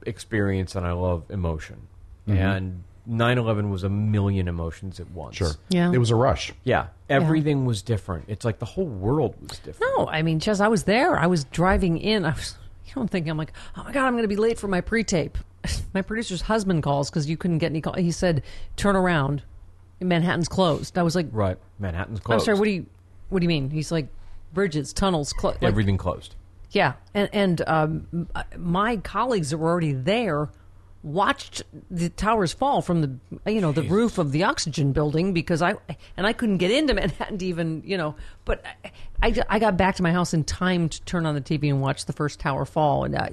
experience 0.06 0.76
and 0.76 0.86
I 0.86 0.92
love 0.92 1.24
emotion. 1.30 1.88
And 2.28 2.84
9/11 3.08 3.70
was 3.70 3.82
a 3.84 3.88
million 3.88 4.48
emotions 4.48 5.00
at 5.00 5.10
once. 5.10 5.36
sure. 5.36 5.52
Yeah. 5.68 5.90
It 5.92 5.98
was 5.98 6.10
a 6.10 6.16
rush. 6.16 6.52
Yeah, 6.64 6.88
everything 7.10 7.64
was 7.64 7.82
different. 7.82 8.26
It's 8.28 8.44
like 8.44 8.58
the 8.58 8.66
whole 8.66 8.86
world 8.86 9.34
was 9.40 9.58
different. 9.58 9.92
No, 9.96 10.06
I 10.06 10.22
mean, 10.22 10.38
just 10.38 10.60
I 10.60 10.68
was 10.68 10.84
there. 10.84 11.18
I 11.18 11.26
was 11.26 11.44
driving 11.44 11.98
in. 11.98 12.24
I 12.24 12.30
was, 12.30 12.56
you 12.86 12.92
don't 12.94 13.10
think 13.10 13.26
I'm 13.28 13.36
like, 13.36 13.52
oh 13.76 13.82
my 13.84 13.92
god, 13.92 14.06
I'm 14.06 14.12
going 14.12 14.22
to 14.22 14.28
be 14.28 14.36
late 14.36 14.58
for 14.58 14.68
my 14.68 14.80
pre-tape. 14.80 15.36
my 15.94 16.02
producer's 16.02 16.42
husband 16.42 16.82
calls 16.82 17.10
because 17.10 17.28
you 17.28 17.36
couldn't 17.36 17.58
get 17.58 17.66
any 17.72 17.80
call. 17.80 17.94
He 17.94 18.10
said, 18.12 18.42
"Turn 18.76 18.96
around, 18.96 19.42
Manhattan's 20.00 20.48
closed." 20.48 20.96
I 20.98 21.02
was 21.02 21.16
like, 21.16 21.26
Right. 21.32 21.58
Manhattan's 21.78 22.20
closed." 22.20 22.42
"I'm 22.42 22.44
sorry. 22.44 22.58
What 22.58 22.64
do 22.66 22.70
you, 22.70 22.86
what 23.30 23.40
do 23.40 23.44
you 23.44 23.48
mean?" 23.48 23.70
He's 23.70 23.90
like, 23.92 24.08
"Bridges, 24.52 24.92
tunnels, 24.92 25.32
closed." 25.32 25.62
Everything 25.62 25.96
closed. 25.96 26.34
Yeah, 26.70 26.94
and 27.14 27.28
and 27.32 27.62
um, 27.66 28.28
my 28.56 28.96
colleagues 28.98 29.50
that 29.50 29.58
were 29.58 29.68
already 29.70 29.92
there 29.92 30.48
watched 31.04 31.62
the 31.90 32.08
towers 32.10 32.52
fall 32.52 32.80
from 32.80 33.00
the 33.00 33.50
you 33.52 33.60
know 33.60 33.72
the 33.72 33.82
roof 33.82 34.18
of 34.18 34.30
the 34.30 34.44
oxygen 34.44 34.92
building 34.92 35.32
because 35.32 35.60
I 35.60 35.74
and 36.16 36.26
I 36.26 36.32
couldn't 36.32 36.58
get 36.58 36.70
into 36.70 36.94
Manhattan 37.00 37.38
to 37.38 37.46
even 37.46 37.82
you 37.84 37.96
know 37.96 38.14
but 38.44 38.64
I, 38.84 38.92
I, 39.28 39.34
I 39.48 39.58
got 39.58 39.76
back 39.76 39.96
to 39.96 40.02
my 40.04 40.12
house 40.12 40.32
in 40.32 40.44
time 40.44 40.88
to 40.88 41.02
turn 41.02 41.26
on 41.26 41.34
the 41.34 41.40
TV 41.40 41.68
and 41.70 41.80
watch 41.80 42.04
the 42.06 42.12
first 42.12 42.38
tower 42.38 42.64
fall. 42.64 43.02
And 43.04 43.16
uh, 43.16 43.28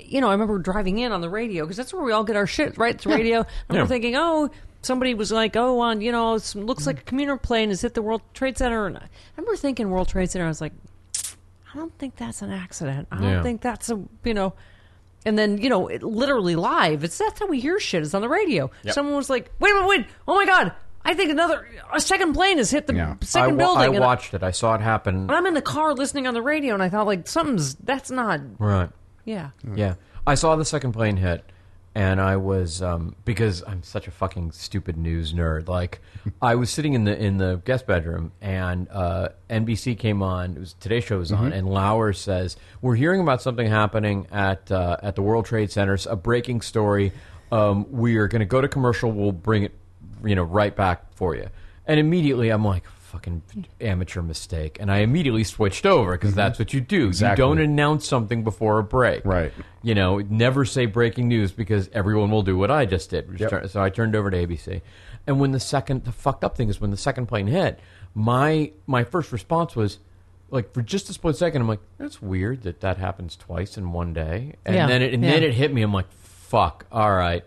you 0.00 0.20
know 0.22 0.28
I 0.28 0.32
remember 0.32 0.58
driving 0.58 0.98
in 0.98 1.12
on 1.12 1.20
the 1.20 1.28
radio 1.28 1.64
because 1.64 1.76
that's 1.76 1.92
where 1.92 2.02
we 2.02 2.12
all 2.12 2.24
get 2.24 2.36
our 2.36 2.46
shit 2.46 2.78
right? 2.78 2.94
It's 2.94 3.04
radio. 3.06 3.40
And 3.68 3.76
Yeah. 3.76 3.82
we're 3.82 3.86
thinking 3.88 4.14
oh 4.16 4.48
somebody 4.80 5.12
was 5.14 5.30
like 5.30 5.56
oh 5.56 5.80
on 5.80 6.00
you 6.00 6.10
know 6.10 6.34
it 6.36 6.54
looks 6.54 6.86
like 6.86 7.00
a 7.00 7.02
commuter 7.04 7.36
plane 7.36 7.68
has 7.68 7.82
hit 7.82 7.92
the 7.92 8.02
World 8.02 8.22
Trade 8.32 8.56
Center. 8.56 8.86
And 8.86 8.96
I 8.96 9.08
remember 9.36 9.56
thinking 9.56 9.90
World 9.90 10.08
Trade 10.08 10.30
Center 10.30 10.46
I 10.46 10.48
was 10.48 10.62
like 10.62 10.72
I 11.74 11.76
don't 11.76 11.96
think 11.98 12.16
that's 12.16 12.40
an 12.40 12.50
accident. 12.50 13.08
I 13.12 13.16
don't 13.20 13.24
Yeah. 13.30 13.42
think 13.42 13.60
that's 13.60 13.90
a 13.90 14.00
you 14.24 14.32
know 14.32 14.54
and 15.24 15.38
then 15.38 15.58
you 15.58 15.68
know 15.68 15.88
it, 15.88 16.02
literally 16.02 16.56
live 16.56 17.04
it's 17.04 17.18
that's 17.18 17.38
how 17.40 17.46
we 17.46 17.60
hear 17.60 17.78
shit 17.80 18.02
it's 18.02 18.14
on 18.14 18.22
the 18.22 18.28
radio 18.28 18.70
Yep. 18.82 18.94
someone 18.94 19.14
was 19.16 19.30
like 19.30 19.50
wait 19.60 19.74
wait 19.74 19.86
wait 19.86 20.06
oh 20.28 20.34
my 20.34 20.44
god 20.46 20.72
i 21.04 21.14
think 21.14 21.30
another 21.30 21.66
a 21.92 22.00
second 22.00 22.32
plane 22.34 22.58
has 22.58 22.70
hit 22.70 22.86
the 22.86 22.94
Yeah. 22.94 23.16
Second 23.22 23.54
I 23.54 23.56
building 23.64 23.94
and 23.96 24.00
watched 24.04 24.34
it. 24.34 24.42
I 24.42 24.50
saw 24.50 24.74
it 24.74 24.80
happen. 24.80 25.30
i'm 25.30 25.46
in 25.46 25.54
the 25.54 25.62
car 25.62 25.94
listening 25.94 26.26
on 26.26 26.34
the 26.34 26.42
radio 26.42 26.74
and 26.74 26.82
i 26.82 26.88
thought 26.88 27.06
like 27.06 27.26
something's 27.28 27.74
that's 27.76 28.10
not 28.10 28.40
Right. 28.58 28.90
yeah 29.24 29.50
Yeah, 29.74 29.94
I 30.26 30.34
saw 30.36 30.56
the 30.56 30.64
second 30.64 30.92
plane 30.92 31.16
hit, 31.18 31.44
and 31.94 32.20
I 32.20 32.36
was 32.36 32.82
um, 32.82 33.14
because 33.24 33.62
I'm 33.66 33.82
such 33.82 34.08
a 34.08 34.10
fucking 34.10 34.50
stupid 34.52 34.96
news 34.96 35.32
nerd. 35.32 35.68
Like, 35.68 36.00
I 36.42 36.56
was 36.56 36.70
sitting 36.70 36.94
in 36.94 37.04
the 37.04 37.16
in 37.16 37.36
the 37.36 37.62
guest 37.64 37.86
bedroom, 37.86 38.32
and 38.40 38.88
uh, 38.90 39.28
NBC 39.48 39.96
came 39.98 40.22
on. 40.22 40.56
It 40.56 40.58
was 40.58 40.74
Today 40.74 41.00
Show 41.00 41.18
was 41.18 41.30
on, 41.30 41.52
and 41.52 41.68
Lauer 41.68 42.12
says 42.12 42.56
we're 42.80 42.96
hearing 42.96 43.20
about 43.20 43.42
something 43.42 43.68
happening 43.68 44.26
at 44.32 44.70
uh, 44.72 44.96
at 45.02 45.14
the 45.14 45.22
World 45.22 45.46
Trade 45.46 45.70
Centers. 45.70 46.06
A 46.06 46.16
breaking 46.16 46.62
story. 46.62 47.12
Um, 47.52 47.86
we 47.92 48.16
are 48.16 48.26
going 48.26 48.40
to 48.40 48.46
go 48.46 48.60
to 48.60 48.66
commercial. 48.66 49.12
We'll 49.12 49.30
bring 49.30 49.62
it, 49.62 49.72
you 50.24 50.34
know, 50.34 50.42
right 50.42 50.74
back 50.74 51.14
for 51.14 51.36
you. 51.36 51.48
And 51.86 52.00
immediately, 52.00 52.50
I'm 52.50 52.64
like. 52.64 52.84
Fucking 53.14 53.42
amateur 53.80 54.22
mistake, 54.22 54.78
and 54.80 54.90
I 54.90 54.98
immediately 54.98 55.44
switched 55.44 55.86
over 55.86 56.12
because 56.12 56.30
mm-hmm. 56.30 56.36
that's 56.38 56.58
what 56.58 56.74
you 56.74 56.80
do. 56.80 57.06
Exactly. 57.06 57.40
You 57.44 57.48
don't 57.48 57.60
announce 57.60 58.08
something 58.08 58.42
before 58.42 58.80
a 58.80 58.82
break, 58.82 59.24
Right. 59.24 59.52
You 59.82 59.94
know, 59.94 60.18
never 60.18 60.64
say 60.64 60.86
breaking 60.86 61.28
news 61.28 61.52
because 61.52 61.88
everyone 61.92 62.32
will 62.32 62.42
do 62.42 62.58
what 62.58 62.72
I 62.72 62.86
just 62.86 63.10
did. 63.10 63.30
which 63.30 63.40
Yep. 63.40 63.50
turn- 63.50 63.68
So 63.68 63.80
I 63.80 63.88
turned 63.90 64.16
over 64.16 64.32
to 64.32 64.36
ABC, 64.36 64.82
and 65.28 65.38
when 65.38 65.52
the 65.52 65.60
second, 65.60 66.02
the 66.04 66.10
fucked 66.10 66.42
up 66.42 66.56
thing 66.56 66.68
is 66.68 66.80
when 66.80 66.90
the 66.90 66.96
second 66.96 67.26
plane 67.26 67.46
hit, 67.46 67.78
my 68.14 68.72
my 68.86 69.04
first 69.04 69.30
response 69.30 69.76
was 69.76 69.98
like 70.50 70.72
for 70.74 70.82
just 70.82 71.08
a 71.08 71.12
split 71.12 71.36
second, 71.36 71.62
I'm 71.62 71.68
like, 71.68 71.80
that's 71.98 72.20
weird 72.20 72.62
that 72.62 72.80
that 72.80 72.96
happens 72.98 73.36
twice 73.36 73.78
in 73.78 73.92
one 73.92 74.12
day, 74.12 74.54
and 74.66 74.74
Yeah, 74.74 74.88
then 74.88 75.02
it, 75.02 75.14
and 75.14 75.22
then 75.22 75.42
yeah. 75.42 75.48
it 75.50 75.54
hit 75.54 75.72
me. 75.72 75.82
I'm 75.82 75.92
like, 75.94 76.10
fuck, 76.10 76.84
all 76.90 77.14
right. 77.14 77.44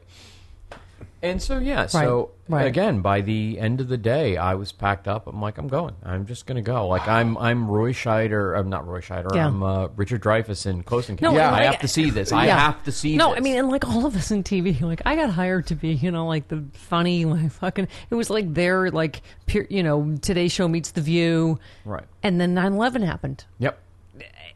And 1.23 1.41
so 1.41 1.57
yeah, 1.57 1.87
so 1.87 2.29
right. 2.47 2.67
again, 2.67 3.01
by 3.01 3.21
the 3.21 3.57
end 3.59 3.81
of 3.81 3.87
the 3.87 3.97
day, 3.97 4.37
I 4.37 4.53
was 4.53 4.71
packed 4.71 5.07
up. 5.07 5.25
I'm 5.25 5.41
like, 5.41 5.57
I'm 5.57 5.67
going. 5.67 5.95
I'm 6.03 6.27
just 6.27 6.45
gonna 6.45 6.61
go. 6.61 6.87
Like 6.87 7.07
I'm 7.07 7.35
I'm 7.39 7.67
Roy 7.67 7.91
Scheider. 7.91 8.55
I'm 8.57 8.69
not 8.69 8.87
Roy 8.87 9.01
Scheider. 9.01 9.33
Yeah. 9.33 9.47
I'm 9.47 9.63
uh, 9.63 9.87
Richard 9.95 10.21
Dreyfuss 10.21 10.67
in 10.67 10.83
Close 10.83 11.09
Encounters. 11.09 11.33
No, 11.33 11.39
yeah, 11.39 11.47
and 11.47 11.55
I 11.55 11.63
have 11.63 11.79
to 11.79 11.87
see 11.87 12.11
this. 12.11 12.31
I 12.31 12.45
have 12.45 12.83
to 12.83 12.91
see. 12.91 13.17
no 13.17 13.29
this. 13.31 13.37
i 13.37 13.41
mean 13.41 13.57
and 13.57 13.69
like 13.69 13.87
all 13.87 14.05
of 14.05 14.15
us 14.15 14.29
in 14.29 14.43
tv 14.43 14.79
like 14.81 15.01
i 15.05 15.15
got 15.15 15.31
hired 15.31 15.65
to 15.67 15.75
be 15.75 15.89
you 15.93 16.11
know 16.11 16.27
like 16.27 16.47
the 16.49 16.63
funny 16.73 17.25
like 17.33 17.51
fucking 17.51 17.87
it 18.11 18.15
was 18.15 18.29
like 18.29 18.53
their 18.53 18.91
like 18.91 19.21
pure 19.47 19.65
you 19.69 19.81
know 19.81 20.15
today 20.21 20.47
show 20.47 20.67
meets 20.67 20.91
the 20.91 21.01
view 21.01 21.59
Right. 21.83 22.03
and 22.21 22.39
then 22.39 22.53
9-11 22.55 23.03
happened 23.03 23.43
Yep. 23.59 23.79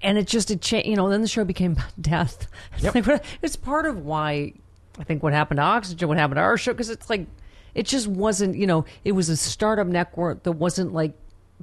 and 0.03 0.17
it 0.17 0.27
just 0.27 0.51
it 0.51 0.61
changed. 0.61 0.87
You 0.87 0.95
know, 0.95 1.09
then 1.09 1.21
the 1.21 1.27
show 1.27 1.43
became 1.43 1.77
death. 2.01 2.47
Yep. 2.79 3.07
like, 3.07 3.23
it's 3.41 3.55
part 3.55 3.85
of 3.85 4.03
why 4.05 4.53
I 4.99 5.03
think 5.03 5.23
what 5.23 5.33
happened 5.33 5.57
to 5.59 5.63
Oxygen, 5.63 6.07
what 6.09 6.17
happened 6.17 6.37
to 6.37 6.41
our 6.41 6.57
show, 6.57 6.73
because 6.73 6.89
it's 6.89 7.09
like 7.09 7.27
it 7.73 7.85
just 7.85 8.07
wasn't. 8.07 8.55
You 8.55 8.67
know, 8.67 8.85
it 9.03 9.13
was 9.13 9.29
a 9.29 9.37
startup 9.37 9.87
network 9.87 10.43
that 10.43 10.53
wasn't 10.53 10.93
like 10.93 11.13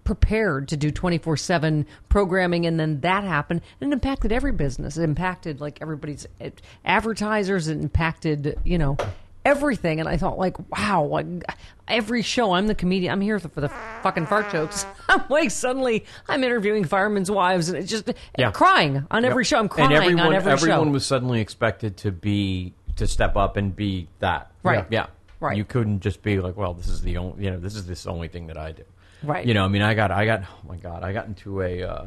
prepared 0.04 0.68
to 0.68 0.76
do 0.76 0.92
24-7 0.92 1.84
programming 2.08 2.64
and 2.66 2.78
then 2.78 3.00
that 3.00 3.24
happened 3.24 3.60
and 3.80 3.90
it 3.90 3.92
impacted 3.92 4.30
every 4.30 4.52
business 4.52 4.96
it 4.96 5.02
impacted 5.02 5.60
like 5.60 5.82
everybody's 5.82 6.24
it, 6.38 6.62
advertisers 6.84 7.66
it 7.66 7.76
impacted 7.78 8.56
you 8.62 8.78
know 8.78 8.96
everything 9.44 9.98
and 9.98 10.08
i 10.08 10.16
thought 10.16 10.38
like 10.38 10.56
wow 10.70 11.02
like 11.02 11.26
every 11.88 12.22
show 12.22 12.52
i'm 12.52 12.68
the 12.68 12.76
comedian 12.76 13.12
i'm 13.12 13.20
here 13.20 13.40
for 13.40 13.60
the 13.60 13.68
fucking 14.02 14.24
fart 14.24 14.48
jokes 14.52 14.86
i'm 15.08 15.22
like 15.30 15.50
suddenly 15.50 16.04
i'm 16.28 16.44
interviewing 16.44 16.84
firemen's 16.84 17.28
wives 17.30 17.68
and 17.68 17.76
it's 17.76 17.90
just 17.90 18.08
Yeah. 18.38 18.52
crying 18.52 19.04
on 19.10 19.24
every 19.24 19.42
Yep. 19.42 19.46
show 19.48 19.58
i'm 19.58 19.68
crying 19.68 19.92
and 19.92 19.96
everyone, 20.02 20.26
on 20.26 20.34
every 20.34 20.52
everyone 20.52 20.86
show 20.86 20.90
was 20.92 21.04
suddenly 21.04 21.40
expected 21.40 21.96
to 21.98 22.12
be 22.12 22.72
to 22.98 23.06
step 23.06 23.36
up 23.36 23.56
and 23.56 23.74
be 23.74 24.08
that. 24.20 24.50
Right. 24.62 24.86
Yeah. 24.90 25.06
Right. 25.40 25.56
You 25.56 25.64
couldn't 25.64 26.00
just 26.00 26.22
be 26.22 26.40
like, 26.40 26.56
well, 26.56 26.74
this 26.74 26.88
is 26.88 27.00
the 27.02 27.16
only, 27.16 27.44
you 27.44 27.50
know, 27.50 27.58
this 27.58 27.74
is 27.76 27.86
this 27.86 28.06
only 28.06 28.28
thing 28.28 28.48
that 28.48 28.58
I 28.58 28.72
do. 28.72 28.82
Right. 29.22 29.46
You 29.46 29.54
know, 29.54 29.64
I 29.64 29.68
mean, 29.68 29.82
I 29.82 29.94
got, 29.94 30.10
I 30.10 30.24
got, 30.26 30.42
oh 30.42 30.68
my 30.68 30.76
god, 30.76 31.02
I 31.02 31.12
got 31.12 31.26
into 31.26 31.62
a. 31.62 31.82
Uh, 31.82 32.06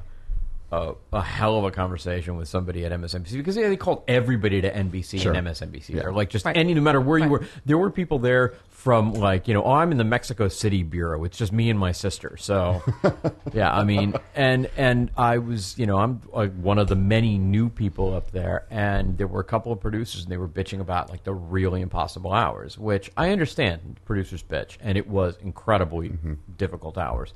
a, 0.74 0.94
a 1.12 1.22
hell 1.22 1.58
of 1.58 1.66
a 1.66 1.72
conversation 1.72 2.38
with 2.38 2.48
somebody 2.48 2.86
at 2.86 2.94
MSNBC 2.94 3.34
because 3.34 3.58
yeah, 3.58 3.68
they 3.68 3.76
called 3.76 4.04
everybody 4.08 4.62
to 4.62 4.72
NBC 4.74 5.20
Sure. 5.20 5.34
and 5.34 5.46
MSNBC 5.46 5.88
there, 5.88 6.14
like 6.14 6.30
just 6.30 6.46
Right. 6.46 6.56
any 6.56 6.74
no 6.74 6.80
matter 6.80 7.02
where 7.02 7.18
you 7.20 7.28
were. 7.28 7.46
There 7.66 7.78
were 7.78 7.90
people 7.92 8.20
there 8.20 8.54
from 8.82 9.14
like 9.14 9.48
you 9.48 9.54
know, 9.54 9.64
oh, 9.64 9.74
I'm 9.74 9.92
in 9.92 10.00
the 10.00 10.04
Mexico 10.04 10.48
City 10.48 10.82
bureau. 10.82 11.24
It's 11.24 11.38
just 11.38 11.52
me 11.52 11.70
and 11.70 11.78
my 11.78 11.92
sister. 11.92 12.36
So 12.38 12.82
yeah, 13.54 13.72
I 13.72 13.84
mean, 13.84 14.16
and 14.36 14.72
and 14.76 15.12
I 15.16 15.38
was 15.38 15.78
you 15.78 15.86
know 15.86 16.00
I'm 16.00 16.20
like 16.34 16.52
one 16.56 16.80
of 16.80 16.88
the 16.88 16.96
many 16.96 17.38
new 17.38 17.70
people 17.70 18.16
up 18.16 18.32
there, 18.32 18.66
and 18.72 19.20
there 19.20 19.28
were 19.28 19.40
a 19.40 19.44
couple 19.44 19.72
of 19.72 19.80
producers, 19.80 20.24
and 20.24 20.32
they 20.32 20.38
were 20.38 20.48
bitching 20.48 20.80
about 20.80 21.12
like 21.12 21.24
the 21.24 21.34
really 21.34 21.82
impossible 21.82 22.34
hours, 22.34 22.76
which 22.76 23.12
I 23.16 23.30
understand 23.30 24.00
producers 24.04 24.42
bitch, 24.42 24.78
and 24.82 24.98
it 24.98 25.08
was 25.08 25.38
incredibly 25.44 26.10
mm-hmm. 26.10 26.34
difficult 26.58 26.98
hours. 26.98 27.36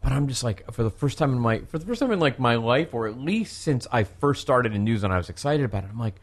But 0.00 0.12
I'm 0.12 0.28
just 0.28 0.44
like 0.44 0.72
for 0.72 0.84
the 0.84 0.90
first 0.90 1.18
time 1.18 1.32
in 1.32 1.40
my 1.40 1.62
for 1.70 1.80
the 1.80 1.86
first 1.86 2.02
time 2.02 2.12
in 2.12 2.20
like 2.20 2.38
my 2.38 2.54
life, 2.54 2.94
or 2.94 3.08
at 3.08 3.18
least 3.18 3.62
since 3.62 3.88
I 3.90 4.04
first 4.04 4.42
started 4.42 4.72
in 4.72 4.84
news 4.84 5.02
and 5.02 5.12
I 5.12 5.16
was 5.16 5.28
excited 5.28 5.64
about 5.66 5.82
it, 5.82 5.90
I'm 5.90 5.98
like, 5.98 6.20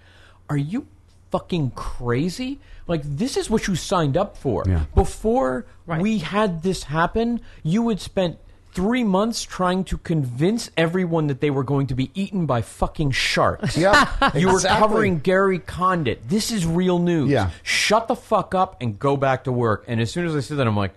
are 0.49 0.55
you 0.55 0.87
fucking 1.31 1.71
crazy? 1.71 2.59
Like 2.87 3.01
this 3.03 3.37
is 3.37 3.49
what 3.49 3.67
you 3.67 3.75
signed 3.75 4.17
up 4.17 4.37
for. 4.37 4.63
Yeah. 4.67 4.83
Before 4.95 5.65
Right. 5.87 6.01
we 6.01 6.19
had 6.19 6.61
this 6.63 6.83
happen, 6.83 7.41
you 7.63 7.89
had 7.89 7.99
spent 7.99 8.37
three 8.73 9.03
months 9.03 9.43
trying 9.43 9.83
to 9.83 9.97
convince 9.97 10.71
everyone 10.77 11.27
that 11.27 11.41
they 11.41 11.49
were 11.49 11.63
going 11.63 11.87
to 11.87 11.95
be 11.95 12.09
eaten 12.15 12.45
by 12.45 12.61
fucking 12.61 13.11
sharks. 13.11 13.75
Yeah, 13.77 14.07
You 14.35 14.47
were 14.47 14.53
exactly. 14.53 14.79
covering 14.79 15.19
Gary 15.19 15.59
Condit. 15.59 16.29
This 16.29 16.51
is 16.51 16.65
real 16.65 16.97
news. 16.99 17.29
Yeah. 17.29 17.49
Shut 17.63 18.07
the 18.07 18.15
fuck 18.15 18.55
up 18.55 18.77
and 18.81 18.97
go 18.97 19.17
back 19.17 19.43
to 19.45 19.51
work. 19.51 19.83
And 19.87 19.99
as 19.99 20.09
soon 20.11 20.25
as 20.25 20.35
I 20.35 20.39
said 20.39 20.55
that, 20.57 20.67
I'm 20.67 20.77
like, 20.77 20.93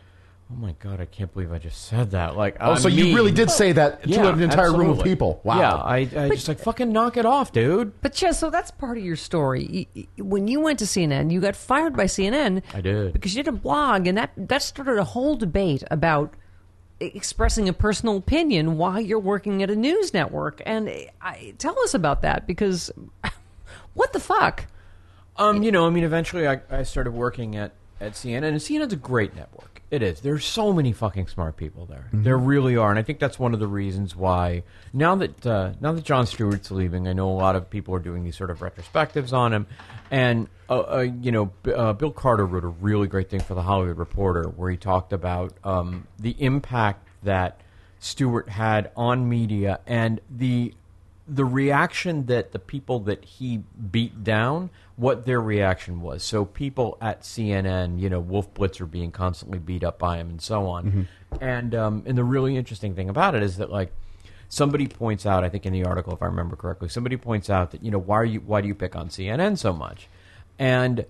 oh 0.52 0.56
my 0.56 0.74
god, 0.78 1.00
I 1.00 1.06
can't 1.06 1.32
believe 1.32 1.52
I 1.52 1.58
just 1.58 1.86
said 1.86 2.10
that. 2.12 2.36
Like, 2.36 2.56
Oh, 2.60 2.72
I'm 2.72 2.78
so 2.78 2.88
you 2.88 3.14
really 3.16 3.32
did 3.32 3.50
say 3.50 3.72
that 3.72 4.02
to 4.04 4.08
Yeah, 4.08 4.28
an 4.28 4.40
entire 4.42 4.72
room 4.72 4.90
of 4.90 5.02
people. 5.02 5.40
Wow. 5.42 5.58
Yeah, 5.58 5.74
I, 5.74 5.96
I 5.96 6.28
just 6.30 6.48
like 6.48 6.58
fucking 6.60 6.92
knock 6.92 7.16
it 7.16 7.26
off, 7.26 7.50
dude. 7.52 8.00
But 8.02 8.20
yeah, 8.20 8.32
so 8.32 8.50
that's 8.50 8.70
part 8.70 8.98
of 8.98 9.04
your 9.04 9.16
story. 9.16 9.86
Y- 9.94 10.02
y- 10.16 10.22
When 10.24 10.46
you 10.46 10.60
went 10.60 10.78
to 10.80 10.84
CNN, 10.84 11.30
you 11.32 11.40
got 11.40 11.56
fired 11.56 11.96
by 11.96 12.04
CNN. 12.04 12.62
I 12.74 12.80
did. 12.80 13.12
because 13.12 13.34
you 13.34 13.42
did 13.42 13.52
a 13.52 13.56
blog, 13.56 14.06
and 14.06 14.16
that 14.18 14.30
that 14.36 14.62
started 14.62 14.98
a 14.98 15.04
whole 15.04 15.34
debate 15.36 15.82
about 15.90 16.34
expressing 17.00 17.68
a 17.68 17.72
personal 17.72 18.16
opinion 18.16 18.78
while 18.78 19.00
you're 19.00 19.18
working 19.18 19.62
at 19.62 19.70
a 19.70 19.76
news 19.76 20.14
network. 20.14 20.62
And 20.64 20.88
I, 21.20 21.54
tell 21.58 21.78
us 21.80 21.92
about 21.94 22.22
that 22.22 22.46
because 22.46 22.90
what 23.94 24.12
the 24.12 24.20
fuck? 24.20 24.66
Um, 25.36 25.62
you 25.64 25.72
know, 25.72 25.86
I 25.86 25.90
mean, 25.90 26.04
eventually 26.04 26.46
I, 26.46 26.60
I 26.70 26.84
started 26.84 27.10
working 27.10 27.56
at, 27.56 27.72
at 28.00 28.12
CNN, 28.12 28.44
and 28.44 28.56
CNN's 28.56 28.92
a 28.92 28.96
great 28.96 29.34
network. 29.34 29.82
It 29.90 30.02
is. 30.02 30.20
There's 30.20 30.44
so 30.44 30.72
many 30.72 30.92
fucking 30.92 31.28
smart 31.28 31.56
people 31.56 31.86
there. 31.86 32.08
There 32.12 32.36
really 32.36 32.76
are, 32.76 32.90
and 32.90 32.98
I 32.98 33.02
think 33.02 33.20
that's 33.20 33.38
one 33.38 33.54
of 33.54 33.60
the 33.60 33.68
reasons 33.68 34.16
why 34.16 34.64
now 34.92 35.14
that 35.16 35.46
uh, 35.46 35.72
now 35.80 35.92
that 35.92 36.04
Jon 36.04 36.26
Stewart's 36.26 36.70
leaving, 36.70 37.06
I 37.06 37.12
know 37.12 37.30
a 37.30 37.32
lot 37.32 37.54
of 37.54 37.70
people 37.70 37.94
are 37.94 38.00
doing 38.00 38.24
these 38.24 38.36
sort 38.36 38.50
of 38.50 38.58
retrospectives 38.58 39.32
on 39.32 39.52
him, 39.52 39.66
and 40.10 40.48
uh, 40.68 40.80
uh, 40.80 41.00
you 41.00 41.30
know, 41.30 41.46
B- 41.62 41.72
uh, 41.72 41.92
Bill 41.92 42.10
Carter 42.10 42.46
wrote 42.46 42.64
a 42.64 42.68
really 42.68 43.06
great 43.06 43.30
thing 43.30 43.40
for 43.40 43.54
the 43.54 43.62
Hollywood 43.62 43.98
Reporter 43.98 44.44
where 44.48 44.70
he 44.70 44.76
talked 44.76 45.12
about 45.12 45.52
um, 45.62 46.06
the 46.18 46.34
impact 46.40 47.06
that 47.22 47.60
Stewart 48.00 48.48
had 48.48 48.90
on 48.96 49.28
media 49.28 49.80
and 49.86 50.20
the 50.28 50.74
the 51.26 51.44
reaction 51.44 52.26
that 52.26 52.52
the 52.52 52.58
people 52.58 53.00
that 53.00 53.24
he 53.24 53.58
beat 53.90 54.24
down, 54.24 54.70
what 54.96 55.24
their 55.26 55.40
reaction 55.40 56.00
was. 56.00 56.22
So 56.22 56.44
people 56.44 56.96
at 57.00 57.22
CNN, 57.22 58.00
you 58.00 58.08
know, 58.08 58.20
Wolf 58.20 58.52
Blitzer 58.54 58.88
being 58.88 59.10
constantly 59.10 59.58
beat 59.58 59.82
up 59.82 59.98
by 59.98 60.18
him 60.18 60.30
and 60.30 60.40
so 60.40 60.66
on. 60.66 61.08
And 61.40 61.74
um, 61.74 62.02
and 62.06 62.16
the 62.16 62.24
really 62.24 62.56
interesting 62.56 62.94
thing 62.94 63.08
about 63.08 63.34
it 63.34 63.42
is 63.42 63.56
that 63.56 63.70
like 63.70 63.92
somebody 64.48 64.86
points 64.86 65.26
out, 65.26 65.42
I 65.42 65.48
think 65.48 65.66
in 65.66 65.72
the 65.72 65.84
article, 65.84 66.12
if 66.12 66.22
I 66.22 66.26
remember 66.26 66.54
correctly, 66.54 66.88
somebody 66.88 67.16
points 67.16 67.50
out 67.50 67.72
that 67.72 67.82
you 67.82 67.90
know 67.90 67.98
why 67.98 68.16
are 68.16 68.24
you 68.24 68.40
why 68.40 68.60
do 68.60 68.68
you 68.68 68.74
pick 68.74 68.94
on 68.94 69.08
CNN 69.08 69.58
so 69.58 69.72
much? 69.72 70.08
And 70.58 71.06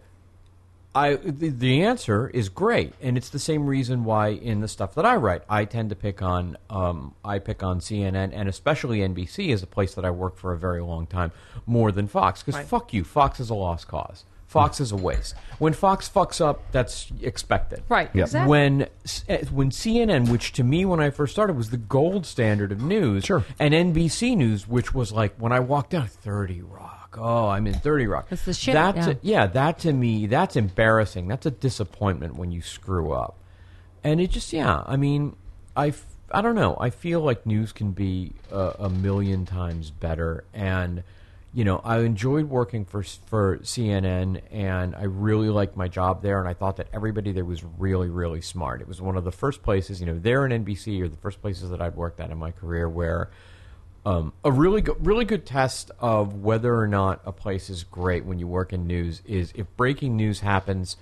I 0.95 1.15
the, 1.17 1.49
the 1.51 1.83
answer 1.83 2.29
is 2.29 2.49
great, 2.49 2.93
and 3.03 3.17
it's 3.17 3.29
the 3.31 3.39
same 3.39 3.67
reason 3.67 4.05
why 4.05 4.29
in 4.29 4.61
the 4.61 4.69
stuff 4.69 4.95
that 4.95 5.05
I 5.05 5.17
write, 5.17 5.43
I 5.49 5.65
tend 5.65 5.91
to 5.91 5.97
pick 5.97 6.23
on 6.23 6.57
um, 6.71 7.15
I 7.25 7.39
pick 7.41 7.63
on 7.63 7.81
CNN 7.81 8.31
and 8.33 8.49
especially 8.49 8.99
NBC 9.01 9.49
is 9.49 9.63
a 9.63 9.67
place 9.67 9.95
that 9.95 10.05
I 10.05 10.11
worked 10.11 10.39
for 10.39 10.53
a 10.53 10.59
very 10.59 10.83
long 10.83 11.07
time 11.07 11.33
more 11.67 11.91
than 11.91 12.07
Fox 12.07 12.43
because 12.43 12.65
fuck 12.67 12.93
you, 12.95 13.03
Fox 13.05 13.41
is 13.41 13.51
a 13.51 13.55
lost 13.55 13.89
cause. 13.89 14.25
Fox 14.47 14.79
is 14.79 14.93
a 14.93 14.97
waste. 14.97 15.35
When 15.59 15.73
Fox 15.73 16.09
fucks 16.09 16.41
up, 16.41 16.71
that's 16.71 17.11
expected. 17.21 17.83
Right, 17.89 18.09
Yep. 18.15 18.25
exactly. 18.27 18.49
When 18.51 18.83
eh, 19.29 19.45
when 19.51 19.71
CNN, 19.71 20.29
which 20.31 20.53
to 20.53 20.63
me 20.63 20.85
when 20.85 21.01
I 21.01 21.11
first 21.11 21.33
started 21.33 21.57
was 21.57 21.71
the 21.71 21.77
gold 21.77 22.25
standard 22.25 22.71
of 22.71 22.81
news, 22.81 23.25
Sure. 23.25 23.45
and 23.59 23.75
NBC 23.75 24.37
News, 24.37 24.69
which 24.69 24.95
was 24.95 25.11
like 25.11 25.35
when 25.39 25.51
I 25.51 25.59
walked 25.59 25.93
out, 25.93 26.09
Thirty 26.09 26.63
Rock. 26.63 26.84
Oh, 27.19 27.49
I'm 27.49 27.67
in 27.67 27.75
Thirty 27.75 28.07
Rock. 28.07 28.29
That's 28.29 28.45
the 28.45 28.55
shit, 28.55 28.75
That 28.75 28.97
yeah. 28.97 29.05
to- 29.07 29.19
yeah, 29.23 29.47
that 29.49 29.79
to 29.81 29.93
me, 29.93 30.27
that's 30.27 30.57
embarrassing. 30.57 31.29
That's 31.29 31.47
a 31.47 31.51
disappointment 31.51 32.37
when 32.37 32.51
you 32.51 32.61
screw 32.63 33.13
up. 33.13 33.37
And 34.03 34.21
it 34.21 34.31
just, 34.31 34.53
yeah, 34.53 34.83
I 34.87 34.97
mean, 34.97 35.35
I, 35.77 35.89
f- 35.89 36.05
I 36.31 36.43
don't 36.43 36.55
know. 36.55 36.77
I 36.79 36.91
feel 36.91 37.21
like 37.21 37.47
news 37.47 37.73
can 37.73 37.93
be 37.93 38.33
a, 38.53 38.75
a 38.81 38.89
million 38.91 39.47
times 39.47 39.91
better. 39.91 40.45
And, 40.53 41.03
you 41.55 41.65
know, 41.65 41.81
I 41.85 42.01
enjoyed 42.01 42.47
working 42.51 42.85
for 42.85 43.03
for 43.03 43.59
CNN, 43.59 44.43
and 44.51 44.95
I 44.95 45.05
really 45.05 45.49
liked 45.49 45.77
my 45.77 45.89
job 45.89 46.21
there. 46.23 46.39
And 46.41 46.49
I 46.49 46.53
thought 46.53 46.77
that 46.77 46.89
everybody 46.93 47.33
there 47.33 47.45
was 47.45 47.63
really, 47.79 48.09
really 48.11 48.41
smart. 48.43 48.81
It 48.83 48.89
was 48.89 49.01
one 49.01 49.17
of 49.17 49.25
the 49.25 49.33
first 49.33 49.63
places, 49.63 50.01
you 50.01 50.07
know, 50.07 50.19
there 50.19 50.45
and 50.45 50.67
NBC 50.67 51.01
are 51.03 51.09
the 51.09 51.17
first 51.17 51.41
places 51.41 51.71
that 51.71 51.81
I'd 51.81 51.95
worked 51.97 52.21
at 52.21 52.31
in 52.31 52.37
my 52.39 52.51
career 52.51 52.89
where 52.89 53.31
um, 54.07 54.33
a 54.45 54.53
really 54.53 54.81
go- 54.83 54.97
really 55.01 55.25
good 55.25 55.47
test 55.47 55.91
of 55.99 56.43
whether 56.43 56.75
or 56.79 56.87
not 56.87 57.21
a 57.25 57.33
place 57.33 57.71
is 57.71 57.85
great 57.85 58.25
when 58.25 58.39
you 58.39 58.47
work 58.47 58.73
in 58.73 58.87
news 58.87 59.23
is 59.27 59.53
if 59.55 59.67
breaking 59.77 60.17
news 60.17 60.41
happens, 60.41 60.97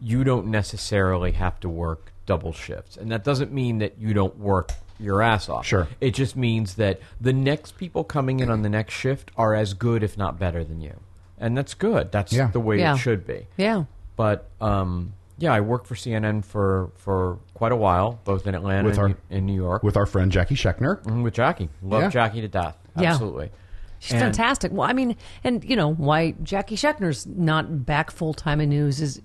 you 0.00 0.24
don't 0.24 0.46
necessarily 0.46 1.32
have 1.32 1.58
to 1.60 1.68
work 1.68 2.12
double 2.26 2.52
shifts, 2.52 2.96
and 2.96 3.10
that 3.10 3.24
doesn't 3.24 3.52
mean 3.52 3.78
that 3.78 3.98
you 3.98 4.12
don't 4.12 4.36
work 4.38 4.72
your 5.00 5.22
ass 5.22 5.48
off. 5.48 5.64
Sure. 5.64 5.86
it 6.00 6.12
just 6.12 6.34
means 6.36 6.74
that 6.74 7.00
the 7.20 7.32
next 7.32 7.78
people 7.78 8.02
coming 8.04 8.40
in 8.40 8.50
on 8.50 8.62
the 8.62 8.68
next 8.68 8.94
shift 8.94 9.30
are 9.36 9.54
as 9.54 9.72
good, 9.74 10.02
if 10.02 10.18
not 10.18 10.38
better, 10.38 10.64
than 10.64 10.80
you, 10.80 10.98
and 11.38 11.56
that's 11.56 11.74
good. 11.74 12.10
That's 12.12 12.32
Yeah. 12.32 12.48
the 12.48 12.60
way 12.60 12.78
Yeah. 12.78 12.94
it 12.94 12.98
should 12.98 13.26
be. 13.26 13.46
Yeah. 13.56 13.84
But 14.16 14.48
um, 14.60 15.14
yeah, 15.38 15.52
I 15.52 15.60
worked 15.60 15.86
for 15.86 15.94
CNN 15.94 16.44
for 16.44 16.90
for 16.96 17.38
quite 17.54 17.72
a 17.72 17.76
while, 17.76 18.18
both 18.24 18.46
in 18.46 18.54
Atlanta 18.54 18.84
With 18.88 18.94
and 18.98 19.02
our- 19.02 19.08
New- 19.08 19.16
in 19.30 19.46
New 19.46 19.54
York 19.54 19.82
with 19.82 19.96
our 19.96 20.06
friend 20.06 20.30
Jackie 20.32 20.54
Schechner. 20.56 21.02
Mhm, 21.04 21.22
with 21.22 21.34
Jackie. 21.34 21.68
Love 21.82 22.02
Yeah. 22.02 22.08
Jackie 22.10 22.40
to 22.40 22.48
death. 22.48 22.76
Yeah. 22.96 23.10
Absolutely. 23.12 23.50
She's 24.00 24.12
And- 24.12 24.22
fantastic. 24.22 24.70
Well, 24.72 24.88
I 24.88 24.92
mean, 24.92 25.16
and 25.42 25.64
you 25.64 25.74
know 25.76 25.92
why 25.92 26.32
Jackie 26.42 26.76
Schechner's 26.76 27.26
not 27.26 27.84
back 27.84 28.10
full 28.10 28.32
time 28.34 28.60
in 28.60 28.68
news 28.68 29.00
is 29.00 29.20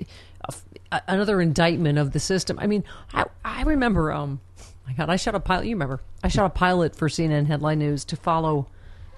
a, 0.48 0.54
a- 0.92 1.02
another 1.08 1.42
indictment 1.42 1.98
of 2.00 2.12
the 2.12 2.20
system. 2.20 2.58
I 2.60 2.68
mean, 2.68 2.84
I, 3.14 3.26
I 3.46 3.64
remember. 3.64 4.12
Um, 4.12 4.40
my 4.88 4.94
God, 4.94 5.10
I 5.10 5.16
shot 5.16 5.36
a 5.36 5.40
pilot. 5.40 5.66
You 5.68 5.76
remember? 5.76 6.00
I 6.24 6.28
shot 6.28 6.46
a 6.46 6.50
pilot 6.50 6.96
for 6.96 7.08
CNN 7.08 7.46
Headline 7.48 7.80
News 7.80 8.04
to 8.06 8.16
follow 8.16 8.68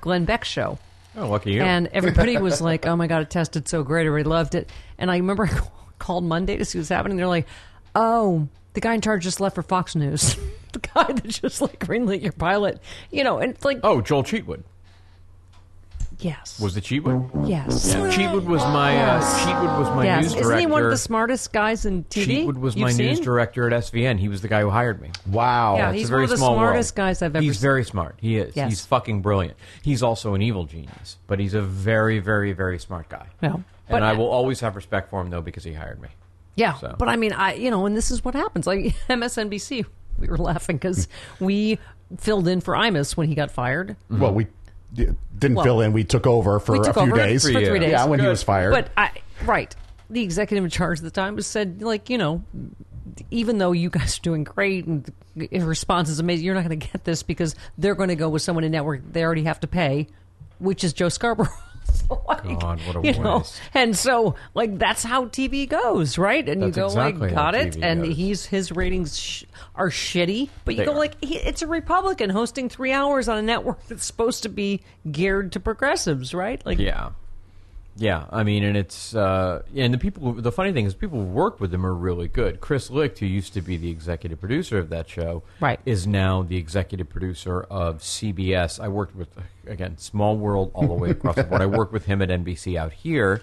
Glenn 0.02 0.26
Beck's 0.26 0.48
show. 0.50 0.78
Oh, 1.18 1.30
lucky 1.30 1.54
you. 1.54 1.62
And 1.62 1.88
everybody 1.94 2.38
was 2.38 2.60
like, 2.60 2.86
"Oh 2.86 2.96
my 2.98 3.08
god, 3.08 3.22
it 3.22 3.30
tested 3.30 3.68
so 3.70 3.82
great! 3.84 4.06
Everybody 4.06 4.30
loved 4.30 4.54
it." 4.56 4.70
And 4.98 5.10
I 5.10 5.16
remember 5.18 5.46
I 5.52 5.60
called 6.06 6.24
Monday 6.24 6.56
to 6.58 6.66
see 6.66 6.78
what's 6.78 6.90
happening. 6.90 7.18
They're 7.18 7.28
like, 7.28 7.48
"Oh, 7.96 8.48
the 8.74 8.82
guy 8.82 8.94
in 8.94 9.02
charge 9.02 9.24
just 9.24 9.40
left 9.42 9.56
for 9.56 9.64
Fox 9.64 9.96
News. 9.96 10.36
the 10.72 10.80
guy 10.80 11.12
that 11.12 11.28
just 11.28 11.62
like 11.62 11.80
greenlit 11.80 12.22
your 12.22 12.32
pilot, 12.32 12.80
you 13.12 13.24
know." 13.24 13.40
And 13.40 13.52
it's 13.54 13.66
like, 13.66 13.80
oh, 13.84 14.02
Joel 14.02 14.24
Cheatwood 14.24 14.64
yes, 16.20 16.60
was 16.60 16.76
the 16.76 16.82
Cheatwood. 16.82 17.48
yes, 17.48 17.94
Yeah, 17.94 18.10
Cheatwood 18.10 18.46
was 18.46 18.62
my 18.64 18.98
uh, 18.98 19.22
Cheatwood 19.22 19.80
was 19.80 19.88
my 19.90 20.06
yes. 20.06 20.24
news 20.24 20.34
director. 20.34 20.50
Isn't 20.52 20.60
he 20.60 20.66
one 20.68 20.84
of 20.84 20.90
the 20.92 20.98
smartest 20.98 21.54
guys 21.54 21.86
in 21.86 22.04
TV? 22.06 22.46
Cheatwood 22.46 22.58
was 22.58 22.76
you've 22.76 22.84
my 22.84 22.92
news 22.92 23.20
director 23.20 23.72
at 23.72 23.84
SVN. 23.84 24.20
He 24.20 24.30
was 24.30 24.42
the 24.42 24.48
guy 24.48 24.62
who 24.62 24.70
hired 24.70 25.02
me. 25.02 25.12
Wow. 25.30 25.76
Yeah, 25.78 25.90
It's 25.90 26.00
he's 26.00 26.08
a 26.08 26.10
very 26.10 26.22
one 26.22 26.24
of 26.26 26.30
the 26.32 26.38
smartest 26.38 26.98
world. 26.98 27.08
guys 27.08 27.22
I've 27.22 27.36
ever 27.36 27.44
He's 27.44 27.58
seen. 27.58 27.62
very 27.62 27.84
smart. 27.84 28.16
He 28.22 28.38
is. 28.38 28.56
Yes. 28.56 28.70
He's 28.70 28.86
fucking 28.86 29.22
brilliant. 29.22 29.58
He's 29.82 30.04
also 30.04 30.34
an 30.34 30.42
evil 30.42 30.66
genius, 30.66 31.18
but 31.28 31.40
he's 31.40 31.54
a 31.54 31.62
very, 31.62 32.20
very, 32.20 32.54
very 32.54 32.80
smart 32.80 33.10
guy. 33.10 33.28
Yeah. 33.42 33.58
But- 33.90 33.98
and 33.98 34.06
I 34.06 34.14
will 34.14 34.28
always 34.30 34.60
have 34.62 34.76
respect 34.76 35.10
for 35.10 35.22
him 35.22 35.30
though 35.30 35.42
because 35.42 35.64
he 35.64 35.74
hired 35.74 36.02
me. 36.02 36.10
Yeah, 36.56 36.74
So. 36.76 36.96
but 36.98 37.10
I 37.10 37.18
mean, 37.18 37.34
I 37.34 37.54
you 37.56 37.70
know, 37.70 37.86
and 37.86 37.96
this 37.98 38.12
is 38.12 38.24
what 38.24 38.34
happens. 38.34 38.66
Like 38.66 38.96
MSNBC, 39.10 39.86
we 40.18 40.28
were 40.28 40.38
laughing 40.38 40.78
because 40.78 41.08
we 41.40 41.80
filled 42.18 42.48
in 42.48 42.62
for 42.62 42.74
Imus 42.76 43.18
when 43.18 43.28
he 43.28 43.36
got 43.36 43.52
fired. 43.52 43.96
Mm-hmm. 44.10 44.20
Well, 44.22 44.34
we 44.34 44.48
didn't 44.94 45.18
Well, 45.56 45.66
fill 45.66 45.82
in. 45.82 45.92
We 45.92 46.04
took 46.06 46.26
over 46.26 46.60
for 46.60 46.74
we 46.74 46.80
took 46.80 46.96
a 46.96 47.04
few 47.04 47.12
over 47.12 47.16
days. 47.18 47.44
for 47.44 47.50
three 47.52 47.80
days. 47.80 47.92
Yeah, 47.92 48.06
when 48.06 48.20
he 48.22 48.28
was 48.28 48.42
fired. 48.44 48.72
But 48.72 48.90
I 48.96 49.12
right, 49.44 49.76
the 50.10 50.22
executive 50.24 50.64
in 50.64 50.70
charge 50.70 51.00
at 51.00 51.04
the 51.04 51.12
time 51.12 51.36
was 51.36 51.46
said 51.46 51.82
like 51.82 52.10
you 52.10 52.18
know, 52.18 52.42
even 53.32 53.58
though 53.58 53.74
you 53.74 53.90
guys 53.90 54.18
are 54.18 54.22
doing 54.22 54.44
great 54.46 54.86
and 54.86 55.12
the 55.36 55.60
response 55.60 56.10
is 56.10 56.20
amazing, 56.20 56.46
you're 56.46 56.56
not 56.56 56.66
going 56.66 56.80
to 56.80 56.88
get 56.88 57.04
this 57.04 57.24
because 57.24 57.56
they're 57.78 57.96
going 57.96 58.10
to 58.10 58.16
go 58.16 58.30
with 58.30 58.42
someone 58.42 58.64
in 58.64 58.72
network 58.72 59.02
they 59.12 59.24
already 59.26 59.44
have 59.44 59.60
to 59.60 59.68
pay, 59.68 60.08
which 60.60 60.84
is 60.86 60.94
Joe 60.94 61.10
Scarborough. 61.10 61.50
So, 61.86 62.22
like, 62.28 62.44
God, 62.60 62.80
what 62.88 62.96
a 62.98 63.02
you 63.08 63.20
know, 63.20 63.44
and 63.74 63.96
so 63.96 64.36
like 64.54 64.78
that's 64.78 65.04
how 65.04 65.26
TV 65.26 65.68
goes, 65.68 66.18
right? 66.18 66.48
And 66.48 66.62
That's 66.62 66.76
you 66.78 66.82
go 66.84 66.86
exactly 66.88 67.28
like, 67.28 67.36
got 67.36 67.56
it, 67.56 67.74
TV 67.76 67.80
and 67.84 68.04
goes. 68.04 68.16
he's 68.16 68.46
his 68.46 68.72
ratings 68.72 69.18
sh- 69.18 69.44
are 69.76 69.90
shitty, 69.90 70.50
but 70.66 70.76
you 70.76 70.80
They 70.80 70.86
go 70.86 70.94
are. 70.94 70.98
like, 71.00 71.24
he, 71.24 71.38
it's 71.38 71.62
a 71.62 71.68
Republican 71.68 72.30
hosting 72.30 72.70
three 72.70 72.92
hours 72.92 73.28
on 73.30 73.38
a 73.38 73.42
network 73.42 73.86
that's 73.88 74.06
supposed 74.06 74.44
to 74.44 74.50
be 74.50 74.82
geared 75.12 75.52
to 75.54 75.60
progressives, 75.60 76.34
right? 76.34 76.64
Like, 76.66 76.80
Yeah. 76.80 77.10
Yeah, 77.98 78.26
I 78.30 78.44
mean, 78.44 78.64
and 78.66 78.76
it's 78.76 79.16
uh, 79.16 79.62
and 79.74 79.94
the 79.94 79.98
people. 79.98 80.34
The 80.34 80.52
funny 80.52 80.74
thing 80.74 80.86
is, 80.86 80.94
people 80.94 81.20
who 81.20 81.26
work 81.26 81.62
with 81.62 81.72
them 81.72 81.86
are 81.86 81.94
really 81.94 82.28
good. 82.28 82.60
Chris 82.60 82.90
Licht, 82.90 83.20
who 83.20 83.26
used 83.26 83.54
to 83.54 83.62
be 83.62 83.78
the 83.78 83.90
executive 83.90 84.40
producer 84.40 84.78
of 84.78 84.90
that 84.90 85.08
show, 85.08 85.44
Right. 85.62 85.80
is 85.86 86.06
now 86.06 86.44
the 86.44 86.58
executive 86.58 87.08
producer 87.08 87.62
of 87.62 88.00
CBS. 88.00 88.82
I 88.82 88.90
worked 88.90 89.16
with 89.16 89.30
again, 89.66 89.98
small 89.98 90.36
world 90.36 90.72
all 90.74 90.88
the 90.88 90.94
way 90.94 91.10
across 91.12 91.36
the 91.36 91.44
board. 91.46 91.62
I 91.62 91.68
worked 91.68 91.94
with 91.94 92.06
him 92.06 92.22
at 92.22 92.28
NBC 92.28 92.76
out 92.76 92.92
here, 92.92 93.42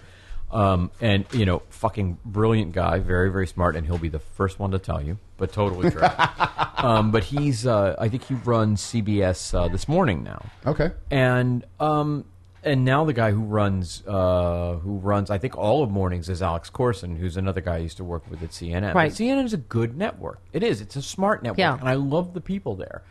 um, 0.51 0.91
and 1.01 1.25
you 1.31 1.47
know, 1.47 1.63
fucking 1.69 2.19
brilliant 2.23 2.73
guy, 2.73 2.99
very 2.99 3.31
very 3.31 3.47
smart, 3.47 3.75
and 3.75 3.87
he'll 3.87 3.97
be 3.97 4.09
the 4.09 4.19
first 4.19 4.59
one 4.59 4.69
to 4.69 4.77
tell 4.79 5.01
you, 5.01 5.17
but 5.37 5.51
totally 5.51 5.89
true. 5.89 6.03
um, 6.77 7.09
but 7.09 7.23
he's, 7.23 7.65
uh, 7.65 7.95
I 7.97 8.07
think 8.07 8.23
he 8.25 8.35
runs 8.35 8.83
CBS 8.83 9.53
uh, 9.59 9.67
this 9.67 9.87
morning 9.87 10.21
now 10.23 10.45
okay. 10.67 10.91
and 11.09 11.65
um 11.79 12.25
and 12.63 12.85
now 12.85 13.03
the 13.05 13.13
guy 13.13 13.31
who 13.31 13.41
runs 13.41 14.03
uh 14.07 14.75
who 14.81 14.97
runs 14.97 15.29
I 15.29 15.37
think 15.37 15.57
all 15.57 15.83
of 15.83 15.89
mornings 15.91 16.29
is 16.29 16.41
Alex 16.41 16.69
Corson, 16.69 17.15
who's 17.15 17.37
another 17.37 17.61
guy 17.61 17.75
I 17.75 17.79
used 17.79 17.97
to 17.97 18.03
work 18.03 18.23
with 18.29 18.41
at 18.43 18.49
CNN. 18.49 18.93
Right. 18.93 19.11
CNN 19.11 19.45
is 19.45 19.53
a 19.53 19.57
good 19.57 19.97
network. 19.97 20.39
It 20.53 20.63
is. 20.63 20.81
It's 20.81 20.95
a 20.95 21.01
smart 21.01 21.43
network, 21.43 21.59
Yeah. 21.59 21.77
and 21.79 21.87
I 21.89 21.95
love 21.95 22.33
the 22.33 22.41
people 22.41 22.75
there. 22.75 23.03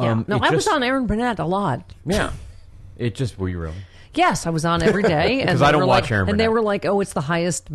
yeah. 0.00 0.10
Um, 0.12 0.24
no, 0.28 0.38
I 0.42 0.50
was 0.50 0.66
on 0.68 0.82
Erin 0.82 1.06
Burnett 1.06 1.38
a 1.38 1.44
lot. 1.44 1.92
Yeah, 2.06 2.32
it 2.96 3.14
just 3.14 3.38
were 3.38 3.48
you 3.48 3.58
really? 3.58 3.76
Yes, 4.14 4.46
I 4.46 4.50
was 4.50 4.64
on 4.64 4.82
every 4.82 5.02
day, 5.02 5.40
and 5.40 5.50
'Cause 5.50 5.58
they 5.60 5.66
I 5.66 5.72
don't 5.72 5.86
watch 5.88 6.04
like, 6.04 6.12
Aaron 6.12 6.28
and 6.30 6.38
they 6.40 6.48
were 6.48 6.62
like, 6.62 6.84
"Oh, 6.86 7.00
it's 7.00 7.12
the 7.14 7.20
highest 7.20 7.68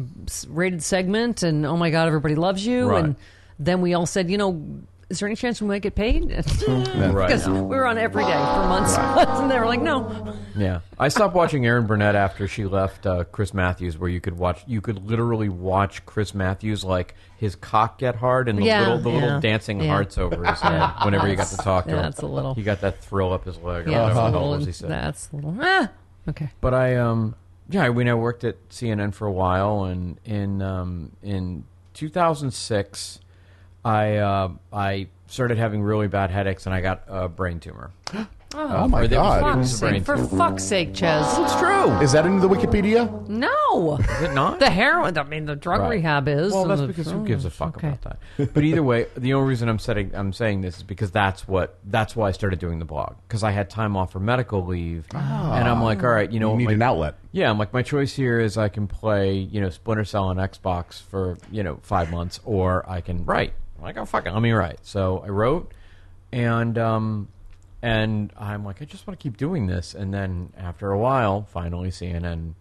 rated 0.47 0.81
segment," 0.83 1.43
and 1.43 1.65
"Oh 1.65 1.75
my 1.77 1.89
God, 1.89 2.07
everybody 2.07 2.35
loves 2.35 2.65
you." 2.65 2.89
Right. 2.89 3.03
And 3.03 3.15
then 3.59 3.81
we 3.81 3.93
all 3.93 4.05
said, 4.05 4.29
"You 4.31 4.37
know, 4.37 4.61
is 5.09 5.19
there 5.19 5.27
any 5.27 5.35
chance 5.35 5.61
we 5.61 5.67
might 5.67 5.81
get 5.81 5.95
paid?" 5.95 6.31
Right. 6.67 7.27
Because 7.27 7.47
we 7.49 7.59
were 7.61 7.85
on 7.87 7.97
every 7.97 8.23
day 8.23 8.31
for 8.31 8.37
months, 8.67 8.95
and 8.97 9.49
they 9.49 9.57
were 9.59 9.65
like, 9.65 9.81
"No." 9.81 10.35
Yeah, 10.55 10.81
I 10.99 11.07
stopped 11.07 11.33
watching 11.35 11.65
Erin 11.65 11.85
Burnett 11.87 12.15
after 12.15 12.47
she 12.47 12.65
left 12.65 13.05
uh, 13.05 13.23
Chris 13.25 13.53
Matthews, 13.53 13.97
where 13.97 14.09
you 14.09 14.19
could 14.21 14.37
watch, 14.37 14.63
you 14.67 14.81
could 14.81 15.07
literally 15.09 15.49
watch 15.49 16.05
Chris 16.05 16.33
Matthews 16.33 16.83
like 16.83 17.15
his 17.37 17.55
cock 17.55 17.97
get 17.97 18.15
hard 18.15 18.49
and 18.49 18.59
the 18.59 18.63
Yeah, 18.65 18.81
little, 18.81 18.99
the 18.99 19.09
yeah, 19.11 19.15
little 19.23 19.39
dancing 19.39 19.79
yeah. 19.81 19.87
hearts 19.91 20.17
over 20.17 20.43
his 20.45 20.59
head 20.59 20.91
whenever 21.05 21.27
you 21.27 21.35
got 21.35 21.47
to 21.47 21.57
talk 21.57 21.85
to 21.85 21.91
Yeah, 21.91 21.97
him. 21.97 22.03
that's 22.03 22.21
a 22.21 22.27
little- 22.27 22.53
He 22.53 22.63
got 22.63 22.81
that 22.81 23.01
thrill 23.01 23.31
up 23.31 23.45
his 23.45 23.57
leg. 23.57 23.87
Or 23.87 23.91
Yeah, 23.91 24.01
whatever 24.01 24.07
that's, 24.07 24.17
a 24.17 24.21
hell 24.21 24.31
little, 24.31 24.53
it 24.53 24.57
was 24.57 24.65
he 24.65 24.71
said. 24.73 24.89
that's 24.89 25.29
a 25.31 25.35
little. 25.37 25.55
Ah, 25.61 25.89
okay. 26.27 26.49
But 26.59 26.73
I, 26.73 26.97
um, 26.97 27.35
yeah, 27.69 27.83
I 27.83 27.89
mean, 27.89 28.09
I 28.09 28.13
worked 28.15 28.43
at 28.43 28.67
CNN 28.69 29.13
for 29.13 29.25
a 29.27 29.31
while, 29.31 29.85
and 29.85 30.19
in 30.25 30.61
um, 30.61 31.11
in 31.23 31.63
2006, 31.93 33.19
I 33.85 34.17
uh, 34.17 34.49
I 34.73 35.07
started 35.27 35.57
having 35.57 35.81
really 35.83 36.07
bad 36.07 36.31
headaches, 36.31 36.65
and 36.65 36.73
I 36.75 36.81
got 36.81 37.03
a 37.07 37.27
brain 37.29 37.59
tumor. 37.59 37.91
Oh, 38.55 38.87
my 38.87 39.01
Or 39.03 39.07
that 39.07 39.15
was- 39.19 39.29
God. 39.29 39.37
it 39.37 39.43
Fuck's 39.43 39.57
was 39.57 39.75
a 39.75 39.79
brain 39.85 39.93
sake, 39.99 40.05
for 40.07 40.15
tumor. 40.15 40.27
fuck's 40.29 40.63
sake, 40.63 40.95
Chez. 40.95 41.37
It's 41.37 41.55
true. 41.59 41.91
Is 42.01 42.11
that 42.13 42.25
in 42.25 42.39
the 42.39 42.49
Wikipedia? 42.49 43.27
No, 43.29 43.97
Is 43.99 44.21
it 44.23 44.33
not? 44.33 44.57
the 44.59 44.71
heroin. 44.71 45.15
I 45.19 45.23
mean, 45.23 45.45
the 45.45 45.55
drug 45.55 45.81
Right. 45.81 45.91
rehab 45.91 46.27
is. 46.27 46.51
Well, 46.51 46.65
that's 46.65 46.81
the- 46.81 46.87
because 46.87 47.11
who 47.11 47.23
gives 47.27 47.45
a 47.45 47.51
fuck 47.51 47.77
okay. 47.77 47.89
about 47.89 48.01
that? 48.37 48.53
But 48.55 48.63
either 48.63 48.81
way, 48.81 49.05
the 49.15 49.35
only 49.35 49.49
reason 49.49 49.69
I'm 49.69 49.77
setting, 49.77 50.09
I'm 50.15 50.33
saying 50.33 50.61
this 50.61 50.77
is 50.77 50.83
because 50.83 51.11
that's 51.11 51.47
what 51.47 51.77
that's 51.85 52.15
why 52.15 52.29
I 52.29 52.31
started 52.31 52.57
doing 52.57 52.79
the 52.79 52.85
blog 52.85 53.17
because 53.27 53.43
I 53.43 53.51
had 53.51 53.69
time 53.69 53.95
off 53.95 54.13
for 54.13 54.19
medical 54.19 54.65
leave, 54.65 55.05
and 55.13 55.21
I'm 55.69 55.83
like, 55.83 56.01
all 56.03 56.09
right, 56.09 56.29
you 56.31 56.39
know, 56.39 56.53
You 56.53 56.57
need 56.57 56.65
my- 56.65 56.73
an 56.73 56.81
outlet. 56.81 57.15
Yeah, 57.31 57.51
I'm 57.51 57.59
like, 57.59 57.71
my 57.71 57.83
choice 57.83 58.15
here 58.15 58.39
is 58.39 58.57
I 58.57 58.69
can 58.69 58.87
play, 58.87 59.33
you 59.35 59.61
know, 59.61 59.69
Splinter 59.69 60.05
Cell 60.05 60.23
on 60.23 60.37
Xbox 60.37 61.03
for 61.03 61.37
you 61.51 61.61
know 61.61 61.77
five 61.83 62.09
months, 62.09 62.39
or 62.45 62.83
I 62.89 63.01
can 63.01 63.25
write. 63.25 63.53
I'm 63.79 63.85
like, 63.85 63.97
oh 63.97 64.05
fuck 64.05 64.27
it, 64.27 64.33
let 64.33 64.41
me 64.41 64.51
write. 64.51 64.79
So 64.83 65.23
I 65.25 65.29
wrote, 65.29 65.71
and 66.33 66.77
um, 66.77 67.29
and 67.81 68.33
I'm 68.37 68.65
like, 68.65 68.81
I 68.81 68.85
just 68.85 69.07
want 69.07 69.17
to 69.17 69.23
keep 69.23 69.37
doing 69.37 69.67
this. 69.67 69.95
And 69.95 70.13
then 70.13 70.51
after 70.57 70.91
a 70.91 70.99
while, 70.99 71.43
finally 71.43 71.89
CNN 71.89 72.53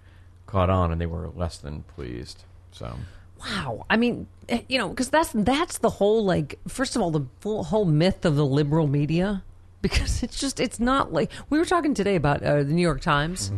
caught 0.47 0.71
on, 0.71 0.93
and 0.93 1.01
they 1.01 1.07
were 1.07 1.29
less 1.35 1.59
than 1.59 1.83
pleased. 1.83 2.45
So. 2.71 2.97
Wow. 3.41 3.87
I 3.91 3.97
mean, 3.97 4.27
eh, 4.49 4.63
you 4.69 4.79
know, 4.79 4.89
because 4.89 5.11
that's 5.11 5.31
that's 5.35 5.79
the 5.79 5.91
whole 5.91 6.25
like. 6.25 6.59
First 6.69 6.95
of 6.95 7.03
all, 7.03 7.11
the 7.11 7.27
full, 7.41 7.65
whole 7.65 7.85
myth 7.85 8.25
of 8.25 8.37
the 8.37 8.47
liberal 8.47 8.87
media, 8.87 9.43
because 9.83 10.23
it's 10.23 10.39
just 10.39 10.61
it's 10.61 10.79
not 10.79 11.13
like 11.13 11.33
we 11.51 11.59
were 11.59 11.65
talking 11.65 11.95
today 11.95 12.15
about 12.15 12.43
uh, 12.45 12.59
the 12.59 12.73
New 12.73 12.83
York 12.83 13.01
Times. 13.01 13.51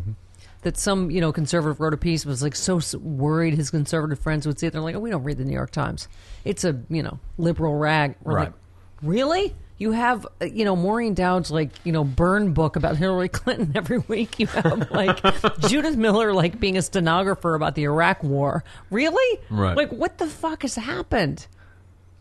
That 0.63 0.77
some 0.77 1.11
you 1.11 1.21
know 1.21 1.33
conservative 1.33 1.81
wrote 1.81 1.95
a 1.95 1.97
piece 1.97 2.27
was 2.27 2.43
like 2.43 2.55
so 2.55 2.81
worried 2.99 3.55
his 3.55 3.71
conservative 3.71 4.19
friends 4.19 4.47
would 4.47 4.59
see 4.59 4.67
it. 4.67 4.73
They're 4.73 4.83
like, 4.83 4.95
oh, 4.95 5.01
we 5.01 5.11
don't 5.11 5.23
read 5.25 5.39
the 5.39 5.45
New 5.45 5.55
York 5.55 5.71
Times. 5.71 6.09
It's 6.45 6.65
a 6.65 6.81
you 6.89 7.03
know 7.03 7.19
liberal 7.39 7.75
rag. 7.77 8.17
We're 8.23 8.35
Right. 8.35 8.45
like, 8.47 8.53
really? 9.03 9.55
You 9.79 9.93
have 9.93 10.27
uh, 10.43 10.45
you 10.45 10.67
know 10.67 10.77
Maureen 10.77 11.15
Dowd's 11.15 11.51
like 11.51 11.71
you 11.85 11.93
know 11.93 12.05
burn 12.05 12.53
book 12.53 12.77
about 12.77 12.97
Hillary 12.99 13.29
Clinton 13.31 13.73
every 13.75 13.99
week. 13.99 14.39
You 14.39 14.47
have 14.49 14.91
like 14.91 15.19
Judith 15.69 15.97
Miller 15.97 16.35
like 16.35 16.61
being 16.61 16.77
a 16.77 16.83
stenographer 16.83 17.55
about 17.55 17.75
the 17.75 17.85
Iraq 17.85 18.23
War. 18.23 18.63
Really? 18.91 19.41
Right. 19.49 19.75
Like 19.77 19.91
what 19.91 20.19
the 20.19 20.27
fuck 20.27 20.63
has 20.63 20.75
happened? 20.75 21.47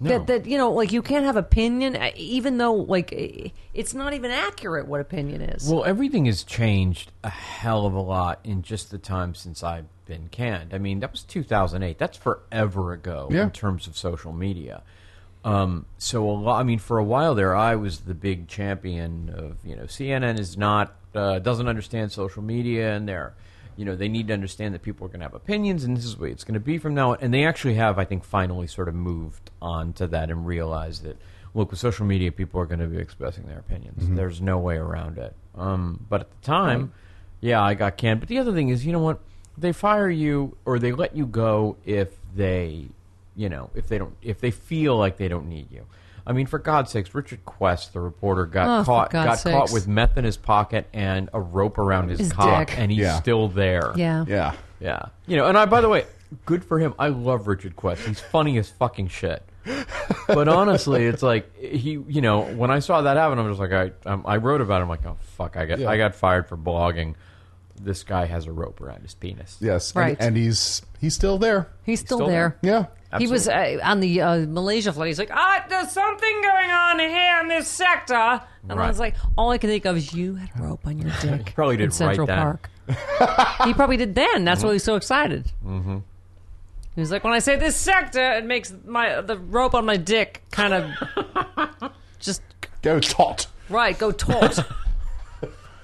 No. 0.02 0.10
That 0.12 0.28
that 0.28 0.46
you 0.46 0.58
know 0.58 0.72
like 0.72 0.92
you 0.94 1.02
can't 1.02 1.26
have 1.26 1.36
opinion 1.36 1.96
uh, 1.98 2.12
even 2.16 2.58
though 2.58 2.74
like 2.74 3.12
it's 3.74 3.94
not 3.94 4.14
even 4.14 4.32
accurate 4.32 4.88
what 4.88 5.02
opinion 5.02 5.42
is. 5.42 5.70
Well, 5.70 5.84
everything 5.84 6.26
has 6.26 6.44
changed 6.44 7.12
a 7.24 7.30
hell 7.30 7.86
of 7.86 7.94
a 7.94 8.00
lot 8.02 8.40
in 8.44 8.62
just 8.62 8.92
the 8.92 8.98
time 8.98 9.36
since 9.36 9.62
I've 9.62 9.88
been 10.06 10.30
canned. 10.30 10.74
I 10.74 10.78
mean, 10.78 11.02
that 11.02 11.12
was 11.12 11.24
2008. 11.24 11.98
That's 11.98 12.18
forever 12.18 12.94
ago 12.94 13.28
Yeah. 13.30 13.44
in 13.44 13.52
terms 13.52 13.88
of 13.88 13.98
social 13.98 14.32
media. 14.32 14.84
Um, 15.44 15.86
so 15.98 16.30
a 16.30 16.32
lot. 16.32 16.60
I 16.60 16.64
mean, 16.64 16.80
for 16.80 16.98
a 16.98 17.04
while 17.04 17.36
there, 17.36 17.56
I 17.56 17.76
was 17.76 18.00
the 18.02 18.14
big 18.14 18.48
champion 18.48 19.30
of 19.36 19.58
you 19.66 19.76
know 19.76 19.84
CNN 19.84 20.40
is 20.40 20.58
not 20.58 20.96
uh, 21.14 21.40
doesn't 21.40 21.68
understand 21.68 22.12
social 22.12 22.42
media, 22.44 22.94
and 22.96 23.08
they're 23.08 23.34
you 23.80 23.86
know 23.86 23.96
they 23.96 24.10
need 24.10 24.28
to 24.28 24.34
understand 24.34 24.76
that 24.76 24.82
people 24.82 25.06
are 25.06 25.08
going 25.08 25.22
to 25.22 25.26
have 25.26 25.34
opinions, 25.34 25.86
and 25.86 25.96
this 25.96 26.04
is 26.04 26.18
the 26.18 26.22
way 26.22 26.32
it's 26.32 26.44
going 26.44 26.54
to 26.54 26.60
be 26.60 26.78
from 26.78 26.94
now 26.94 27.12
on. 27.12 27.18
And 27.22 27.34
they 27.34 27.46
actually 27.46 27.76
have, 27.76 27.98
I 27.98 28.04
think, 28.04 28.26
finally 28.26 28.68
sort 28.68 28.90
of 28.90 28.94
moved 28.94 29.52
on 29.62 29.94
to 29.94 30.08
that 30.08 30.30
and 30.30 30.46
realized 30.46 31.04
that 31.04 31.18
look 31.54 31.72
with 31.72 31.80
social 31.80 32.06
media, 32.06 32.30
people 32.30 32.60
are 32.60 32.66
going 32.66 32.82
to 32.82 32.88
be 32.88 32.98
expressing 32.98 33.46
their 33.46 33.60
opinions. 33.60 34.04
There's 34.18 34.42
no 34.42 34.60
way 34.60 34.76
around 34.76 35.18
it. 35.18 35.34
Um, 35.56 36.06
but 36.10 36.22
at 36.22 36.30
the 36.30 36.46
time, 36.46 36.92
yeah, 37.40 37.64
I 37.64 37.74
got 37.74 37.96
canned. 37.96 38.20
But 38.20 38.28
the 38.28 38.40
other 38.40 38.52
thing 38.52 38.68
is, 38.68 38.86
you 38.86 38.92
know 38.92 39.00
what? 39.00 39.20
They 39.58 39.72
fire 39.72 40.10
you 40.10 40.58
or 40.66 40.78
they 40.78 40.92
let 40.92 41.16
you 41.16 41.26
go 41.26 41.78
if 41.86 42.10
they, 42.36 42.88
you 43.36 43.48
know, 43.48 43.70
if 43.76 43.88
they 43.88 43.98
don't, 43.98 44.16
if 44.22 44.42
they 44.42 44.52
feel 44.52 44.98
like 44.98 45.16
they 45.16 45.30
don't 45.30 45.48
need 45.48 45.72
you. 45.72 45.86
I 46.30 46.32
mean, 46.34 46.46
for 46.46 46.60
God's 46.60 46.92
sakes, 46.92 47.14
Richard 47.16 47.44
Quest, 47.44 47.94
the 47.94 48.00
reporter, 48.00 48.46
got 48.46 48.82
Oh, 48.82 48.84
caught 48.86 49.10
God's 49.10 49.44
got 49.44 49.52
caught 49.52 49.72
with 49.74 49.88
meth 49.88 50.16
in 50.18 50.24
his 50.24 50.38
pocket 50.38 50.88
and 50.94 51.30
a 51.34 51.42
rope 51.42 51.78
around 51.80 52.10
his, 52.10 52.20
His 52.20 52.32
cock, 52.32 52.68
dick. 52.68 52.78
and 52.80 52.92
he's 52.92 53.02
Yeah. 53.02 53.16
still 53.20 53.48
there. 53.48 53.92
yeah. 53.96 54.24
Yeah. 54.28 54.54
Yeah. 54.80 55.06
You 55.26 55.38
know, 55.38 55.48
and 55.48 55.58
I 55.58 55.66
by 55.66 55.82
the 55.82 55.90
way, 55.90 56.06
good 56.46 56.64
for 56.64 56.78
him. 56.80 56.94
I 57.00 57.08
love 57.08 57.48
Richard 57.48 57.76
Quest. 57.76 58.06
He's 58.06 58.20
funny 58.20 58.58
as 58.60 58.70
fucking 58.70 59.08
shit. 59.08 59.44
But 60.28 60.48
honestly, 60.48 61.06
it's 61.06 61.24
like 61.24 61.56
he, 61.58 61.92
you 62.08 62.22
know, 62.22 62.42
when 62.42 62.70
I 62.70 62.80
saw 62.80 63.02
that 63.02 63.18
happen, 63.18 63.40
I'm 63.40 63.50
just 63.50 63.60
like, 63.60 63.72
I, 63.72 63.92
um, 64.08 64.24
I 64.28 64.38
wrote 64.38 64.62
about 64.62 64.82
him 64.84 64.88
like, 64.90 65.04
oh 65.08 65.18
fuck, 65.38 65.58
I 65.58 65.66
got, 65.66 65.80
Yeah. 65.80 65.90
I 65.90 65.98
got 65.98 66.14
fired 66.14 66.48
for 66.48 66.56
blogging. 66.56 67.16
This 67.82 68.04
guy 68.04 68.26
has 68.26 68.46
a 68.46 68.52
rope 68.52 68.82
around 68.82 69.02
his 69.04 69.14
penis. 69.14 69.58
Yes. 69.62 69.96
Right. 69.96 70.18
And, 70.20 70.28
and 70.30 70.38
he's 70.38 70.82
he's 71.00 71.14
still 71.16 71.38
there. 71.38 71.70
He's 71.86 72.00
still, 72.02 72.18
still 72.18 72.28
there. 72.28 72.58
Yeah. 72.62 72.88
He 73.18 73.26
was 73.26 73.48
uh, 73.48 73.80
on 73.84 74.02
the 74.02 74.22
uh, 74.22 74.46
Malaysia 74.48 74.94
flight. 74.94 75.08
He's 75.08 75.18
like, 75.18 75.32
ah, 75.34 75.66
there's 75.68 75.90
something 75.92 76.42
going 76.44 76.70
on 76.70 77.00
here 77.00 77.40
in 77.42 77.48
this 77.48 77.68
sector. 77.68 78.14
And 78.14 78.72
I 78.72 78.76
Right. 78.76 78.88
was 78.88 79.00
like, 79.00 79.16
all 79.36 79.50
I 79.50 79.58
can 79.58 79.70
think 79.72 79.86
of 79.86 79.98
is 79.98 80.14
you 80.14 80.36
had 80.36 80.50
a 80.60 80.62
rope 80.62 80.86
on 80.86 81.00
your 81.00 81.10
dick. 81.22 81.54
probably 81.56 81.76
in 81.76 81.80
did 81.82 81.94
Central 81.94 82.28
right 82.28 82.36
then. 82.36 82.98
Park. 82.98 83.66
he 83.66 83.74
probably 83.74 83.98
did 83.98 84.14
then. 84.14 84.46
That's 84.46 84.64
why 84.64 84.74
he's 84.74 84.84
so 84.84 84.96
excited. 84.96 85.52
Mm-hmm. 85.66 85.98
He 86.96 87.02
was 87.02 87.12
like, 87.12 87.24
when 87.24 87.34
I 87.34 87.40
say 87.40 87.56
this 87.56 87.76
sector, 87.76 88.34
it 88.34 88.46
makes 88.46 88.74
my 88.86 89.22
the 89.22 89.38
rope 89.38 89.74
on 89.74 89.86
my 89.86 89.98
dick 89.98 90.44
kind 90.52 90.74
of 90.74 91.92
just 92.20 92.42
Go 92.82 93.00
taut. 93.00 93.48
right 93.70 93.98
go 93.98 94.12
taut. 94.12 94.60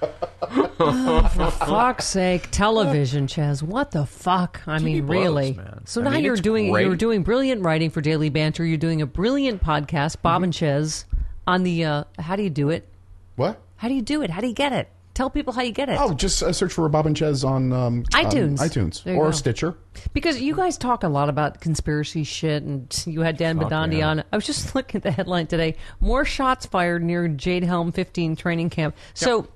oh, 0.02 1.30
for 1.34 1.50
fuck's 1.66 2.06
sake, 2.06 2.50
television, 2.50 3.26
Chez. 3.26 3.62
What 3.62 3.90
the 3.90 4.06
fuck? 4.06 4.62
I 4.66 4.78
mean, 4.78 5.06
blows, 5.06 5.18
really. 5.18 5.52
man. 5.54 5.82
So 5.86 6.00
I 6.00 6.04
now 6.04 6.10
mean, 6.10 6.24
you're 6.24 6.36
doing 6.36 6.70
great. 6.70 6.86
you're 6.86 6.96
doing 6.96 7.22
brilliant 7.22 7.62
writing 7.62 7.90
for 7.90 8.00
Daily 8.00 8.30
Banter. 8.30 8.64
You're 8.64 8.78
doing 8.78 9.02
a 9.02 9.06
brilliant 9.06 9.62
podcast, 9.62 10.22
Bob 10.22 10.42
and 10.42 10.54
Chez, 10.54 11.04
on 11.46 11.62
the. 11.62 11.84
Uh, 11.84 12.04
how 12.18 12.36
do 12.36 12.42
you 12.42 12.50
do 12.50 12.70
it? 12.70 12.88
What? 13.36 13.60
How 13.76 13.88
do 13.88 13.94
you 13.94 14.02
do 14.02 14.22
it? 14.22 14.30
How 14.30 14.40
do 14.40 14.46
you 14.46 14.54
get 14.54 14.72
it? 14.72 14.88
Tell 15.16 15.30
people 15.30 15.54
how 15.54 15.62
you 15.62 15.72
get 15.72 15.88
it. 15.88 15.96
Oh, 15.98 16.12
just 16.12 16.42
uh, 16.42 16.52
search 16.52 16.74
for 16.74 16.86
Bob 16.90 17.06
and 17.06 17.16
Chez 17.16 17.42
on 17.42 17.72
um, 17.72 18.04
iTunes. 18.12 18.60
on 18.60 18.68
iTunes 18.68 19.06
or 19.16 19.26
go. 19.26 19.30
Stitcher. 19.30 19.74
Because 20.12 20.42
you 20.42 20.54
guys 20.54 20.76
talk 20.76 21.04
a 21.04 21.08
lot 21.08 21.30
about 21.30 21.62
conspiracy 21.62 22.22
shit, 22.22 22.62
and 22.62 23.02
you 23.06 23.22
had 23.22 23.38
Dan 23.38 23.58
Bidondi 23.58 24.00
yeah. 24.00 24.10
on. 24.10 24.24
I 24.30 24.36
was 24.36 24.44
just 24.44 24.74
looking 24.74 24.98
at 24.98 25.04
the 25.04 25.10
headline 25.10 25.46
today: 25.46 25.76
more 26.00 26.26
shots 26.26 26.66
fired 26.66 27.02
near 27.02 27.28
Jade 27.28 27.64
Helm 27.64 27.92
15 27.92 28.36
training 28.36 28.68
camp. 28.68 28.94
So, 29.14 29.48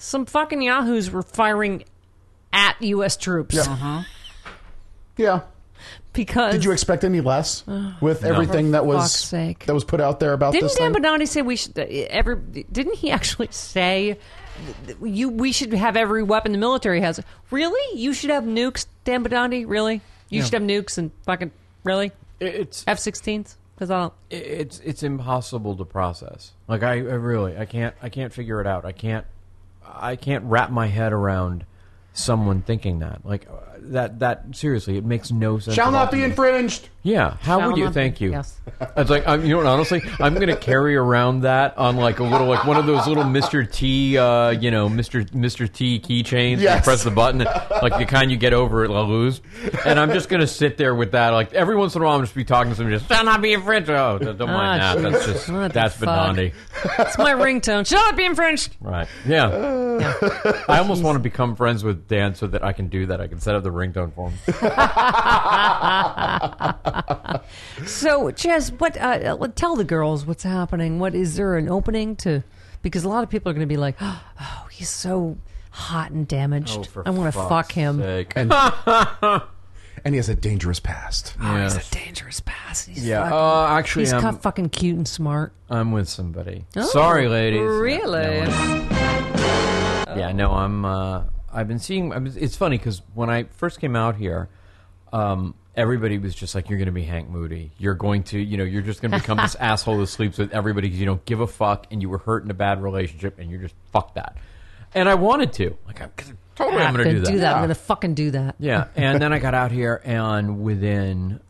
some 0.00 0.24
fucking 0.26 0.62
yahoos 0.62 1.10
were 1.10 1.22
firing 1.22 1.84
at 2.52 2.76
U.S. 2.80 3.16
troops 3.16 3.54
Yeah. 5.16 5.42
because 6.12 6.52
Did 6.54 6.64
you 6.64 6.72
expect 6.72 7.04
any 7.04 7.20
less 7.20 7.64
with 8.00 8.24
everything 8.24 8.66
For 8.66 8.72
that 8.72 8.86
was 8.86 9.12
sake. 9.14 9.66
that 9.66 9.74
was 9.74 9.84
put 9.84 10.00
out 10.00 10.18
there 10.20 10.32
about 10.32 10.52
this? 10.52 10.60
Didn't 10.60 10.68
this 10.94 11.02
Dan 11.02 11.18
thing? 11.18 11.26
Say 11.26 11.42
we 11.42 11.56
should? 11.56 11.78
Uh, 11.78 11.82
every 11.82 12.36
didn't 12.72 12.96
he 12.96 13.10
actually 13.10 13.48
say 13.50 14.18
you 15.02 15.28
we 15.28 15.52
should 15.52 15.72
have 15.72 15.96
every 15.96 16.22
weapon 16.22 16.52
the 16.52 16.58
military 16.58 17.00
has? 17.00 17.20
Really? 17.50 17.98
You 17.98 18.12
should 18.12 18.30
have 18.30 18.44
nukes, 18.44 18.86
Dan 19.04 19.22
Bidondi? 19.24 19.64
Really? 19.66 20.00
You 20.28 20.42
should 20.42 20.54
have 20.54 20.62
nukes 20.62 20.96
and 20.96 21.10
fucking 21.26 21.50
really 21.84 22.12
It's 22.40 22.84
F-16s? 22.86 23.56
Because 23.74 23.90
I 23.90 23.98
don't. 24.00 24.12
it's 24.30 24.80
it's 24.80 25.02
impossible 25.02 25.76
to 25.76 25.84
process. 25.84 26.52
Like 26.68 26.82
I, 26.82 26.92
I 26.94 26.96
really 26.98 27.56
I 27.56 27.64
can't 27.64 27.94
I 28.02 28.08
can't 28.10 28.32
figure 28.32 28.60
it 28.60 28.66
out. 28.66 28.84
I 28.84 28.92
can't 28.92 29.26
I 29.94 30.16
can't 30.16 30.44
wrap 30.44 30.70
my 30.70 30.86
head 30.86 31.12
around 31.12 31.64
someone 32.12 32.62
thinking 32.62 33.00
that. 33.00 33.24
Like 33.24 33.48
uh, 33.48 33.78
that 33.78 34.18
that 34.20 34.44
seriously, 34.52 34.96
it 34.96 35.04
makes 35.04 35.30
no 35.30 35.58
sense. 35.58 35.74
Shall 35.74 35.92
not 35.92 36.10
be 36.10 36.22
infringed. 36.22 36.88
Yeah, 37.02 37.36
how 37.40 37.58
Shall 37.60 37.68
would 37.70 37.78
you? 37.78 37.84
not- 37.84 37.94
Thank 37.94 38.20
you. 38.20 38.32
Yes. 38.32 38.58
It's 38.96 39.08
like 39.08 39.26
I'm, 39.26 39.42
you 39.42 39.50
know, 39.52 39.56
what, 39.58 39.66
honestly, 39.66 40.02
I'm 40.20 40.34
going 40.34 40.48
to 40.48 40.56
carry 40.56 40.96
around 40.96 41.40
that 41.40 41.78
on 41.78 41.96
like 41.96 42.18
a 42.18 42.22
little, 42.24 42.46
like 42.46 42.66
one 42.66 42.76
of 42.76 42.84
those 42.84 43.06
little 43.06 43.24
Mr. 43.24 43.70
T, 43.70 44.18
uh, 44.18 44.50
you 44.50 44.70
know, 44.70 44.86
Mr. 44.88 45.26
Mr. 45.30 45.70
T 45.72 45.98
keychains. 45.98 46.58
You 46.58 46.64
Yes. 46.64 46.84
press 46.84 47.02
the 47.02 47.10
button, 47.10 47.38
like 47.38 47.96
the 47.98 48.04
kind 48.06 48.30
you 48.30 48.36
get 48.36 48.52
over 48.52 48.84
at 48.84 48.90
La 48.90 49.00
Luz, 49.00 49.40
and 49.86 49.98
I'm 49.98 50.12
just 50.12 50.28
going 50.28 50.40
to 50.40 50.46
sit 50.46 50.76
there 50.76 50.94
with 50.94 51.12
that. 51.12 51.30
Like 51.30 51.54
every 51.54 51.74
once 51.74 51.94
in 51.96 52.02
a 52.02 52.04
while, 52.04 52.16
I'm 52.16 52.22
just 52.22 52.34
be 52.34 52.44
talking 52.44 52.70
to 52.70 52.76
somebody, 52.76 52.98
just 52.98 53.08
shall 53.10 53.24
not 53.24 53.40
be 53.40 53.54
infringed. 53.54 53.88
Oh, 53.88 54.18
don't 54.18 54.36
don't 54.36 54.48
mind 54.50 54.82
Ah, 54.82 54.94
that. 54.96 55.12
That's 55.12 55.24
just 55.26 55.48
what 55.48 55.68
the 55.68 55.68
that's 55.80 55.96
fuck? 55.96 56.08
Bidondi. 56.36 56.52
It's 56.98 57.16
my 57.18 57.32
ringtone. 57.32 57.86
Shall 57.86 57.98
not 58.04 58.16
be 58.16 58.26
infringed. 58.26 58.76
Right. 58.80 59.08
Yeah. 59.26 60.02
I 60.68 60.78
almost 60.78 61.02
want 61.02 61.16
to 61.16 61.20
become 61.20 61.56
friends 61.56 61.82
with 61.82 62.06
Dan 62.08 62.34
so 62.34 62.46
that 62.48 62.62
I 62.62 62.72
can 62.74 62.88
do 62.88 63.06
that. 63.06 63.20
I 63.22 63.26
can 63.26 63.40
set 63.40 63.54
up 63.54 63.62
the 63.62 63.70
ringtone 63.72 64.12
for 64.14 64.28
him. 64.30 64.38
So, 67.86 68.30
Chez, 68.32 68.70
what? 68.78 68.96
Uh, 68.96 69.36
uh, 69.40 69.48
tell 69.54 69.76
the 69.76 69.84
girls 69.84 70.26
what's 70.26 70.42
happening. 70.42 70.98
What 70.98 71.14
is 71.14 71.36
there 71.36 71.56
an 71.56 71.68
opening 71.68 72.16
to? 72.16 72.42
Because 72.82 73.04
a 73.04 73.08
lot 73.08 73.22
of 73.24 73.30
people 73.30 73.50
are 73.50 73.54
going 73.54 73.66
to 73.66 73.72
be 73.72 73.76
like, 73.78 73.96
"Oh, 74.00 74.66
he's 74.70 74.88
so 74.90 75.38
hot 75.70 76.10
and 76.10 76.26
damaged. 76.28 76.76
Oh, 76.78 76.82
for 76.84 77.06
I 77.06 77.10
want 77.10 77.32
to 77.32 77.40
fuck 77.40 77.72
him." 77.72 77.98
sake. 78.00 78.32
And 78.36 78.52
and 80.04 80.14
he 80.14 80.16
has 80.16 80.28
a 80.28 80.34
dangerous 80.34 80.80
past. 80.80 81.34
Oh, 81.40 81.62
he's 81.62 81.76
a 81.76 81.90
dangerous 81.90 82.40
past. 82.40 82.88
He's 82.88 83.06
Yeah. 83.06 83.22
fucking, 83.24 83.38
Uh, 83.38 83.66
actually, 83.78 84.04
he's 84.04 84.12
I'm, 84.12 84.38
fucking 84.38 84.70
cute 84.70 84.96
and 84.96 85.08
smart. 85.08 85.52
I'm 85.68 85.92
with 85.92 86.08
somebody. 86.08 86.64
Oh, 86.76 86.82
Sorry, 86.86 87.28
ladies. 87.28 87.60
Really? 87.60 88.40
No, 88.40 88.40
I'm- 88.42 90.18
yeah, 90.18 90.32
no, 90.32 90.52
I'm. 90.52 90.84
Uh, 90.84 91.22
I've 91.52 91.68
been 91.68 91.78
seeing. 91.78 92.12
It's 92.36 92.56
funny 92.56 92.78
because 92.78 93.02
when 93.14 93.30
I 93.30 93.44
first 93.44 93.80
came 93.80 93.96
out 93.96 94.16
here, 94.16 94.48
um, 95.12 95.54
everybody 95.80 96.18
was 96.18 96.34
just 96.34 96.54
like, 96.54 96.68
"You're 96.68 96.78
going 96.78 96.86
to 96.86 96.92
be 96.92 97.02
Hank 97.02 97.28
Moody. 97.28 97.72
You're 97.78 97.94
going 97.94 98.22
to, 98.24 98.38
you 98.38 98.56
know, 98.56 98.64
you're 98.64 98.82
just 98.82 99.00
going 99.00 99.12
to 99.12 99.18
become 99.18 99.38
this 99.38 99.54
asshole 99.60 99.96
who 99.96 100.06
sleeps 100.06 100.38
with 100.38 100.52
everybody 100.52 100.88
because 100.88 101.00
you 101.00 101.06
don't 101.06 101.24
give 101.24 101.40
a 101.40 101.46
fuck 101.46 101.86
and 101.90 102.02
you 102.02 102.10
were 102.10 102.18
hurt 102.18 102.44
in 102.44 102.50
a 102.50 102.54
bad 102.54 102.82
relationship 102.82 103.38
and 103.38 103.50
you're 103.50 103.60
just 103.60 103.74
fuck 103.90 104.14
that." 104.14 104.36
And 104.94 105.08
I 105.08 105.14
wanted 105.14 105.52
to, 105.54 105.76
like, 105.86 106.00
I'm 106.02 106.10
cause 106.16 106.32
totally, 106.56 106.82
I'm 106.82 106.94
going 106.94 107.14
to 107.14 107.22
do 107.22 107.38
that. 107.38 107.54
I'm 107.54 107.60
going 107.60 107.68
to 107.68 107.74
fucking 107.74 108.14
do 108.14 108.32
that. 108.32 108.56
Yeah, 108.58 108.88
and 108.94 109.20
then 109.20 109.32
I 109.32 109.38
got 109.46 109.54
out 109.54 109.72
here, 109.72 110.00
and 110.04 110.62
within 110.62 111.40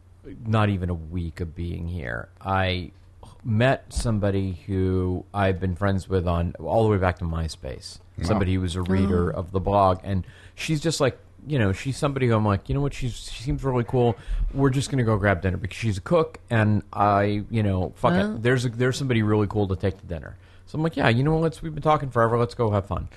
not 0.47 0.69
even 0.69 0.91
a 0.91 0.95
week 0.95 1.41
of 1.41 1.55
being 1.55 1.89
here, 1.89 2.29
I 2.41 2.93
met 3.43 3.93
somebody 3.93 4.61
who 4.67 5.25
I've 5.33 5.59
been 5.59 5.75
friends 5.75 6.09
with 6.09 6.29
on 6.29 6.55
all 6.59 6.85
the 6.85 6.91
way 6.91 6.99
back 6.99 7.19
to 7.19 7.25
MySpace. 7.25 7.99
Somebody 8.23 8.53
who 8.53 8.61
was 8.61 8.77
a 8.77 8.83
reader 8.83 9.35
oh. 9.35 9.39
of 9.39 9.51
the 9.51 9.61
blog, 9.61 10.01
and 10.05 10.27
she's 10.55 10.83
just 10.83 11.01
like, 11.01 11.19
you 11.47 11.59
know, 11.59 11.73
she's 11.73 11.97
somebody 11.97 12.27
who 12.29 12.35
I'm 12.35 12.45
like, 12.45 12.69
you 12.69 12.75
know 12.75 12.81
what, 12.81 12.95
she's 12.95 13.31
she 13.33 13.43
seems 13.43 13.63
really 13.65 13.85
cool. 13.85 14.17
We're 14.55 14.71
just 14.71 14.91
gonna 14.91 15.05
go 15.05 15.17
grab 15.17 15.43
dinner 15.43 15.57
because 15.57 15.77
she's 15.77 15.99
a 15.99 16.03
cook, 16.03 16.39
and 16.51 16.83
I, 16.93 17.45
you 17.51 17.63
know, 17.63 17.93
fuck 17.97 18.13
Oh. 18.15 18.35
it. 18.37 18.43
There's 18.43 18.65
a, 18.65 18.69
there's 18.69 18.97
somebody 18.97 19.23
really 19.23 19.47
cool 19.47 19.69
to 19.69 19.77
take 19.77 19.99
to 19.99 20.07
dinner. 20.07 20.37
So 20.67 20.77
I'm 20.77 20.83
like, 20.83 20.97
yeah, 20.97 21.09
you 21.09 21.23
know, 21.25 21.33
what, 21.33 21.43
let's 21.43 21.63
we've 21.63 21.75
been 21.75 21.83
talking 21.83 22.11
forever. 22.11 22.39
Let's 22.39 22.55
go 22.55 22.71
have 22.71 22.87
fun 22.87 23.09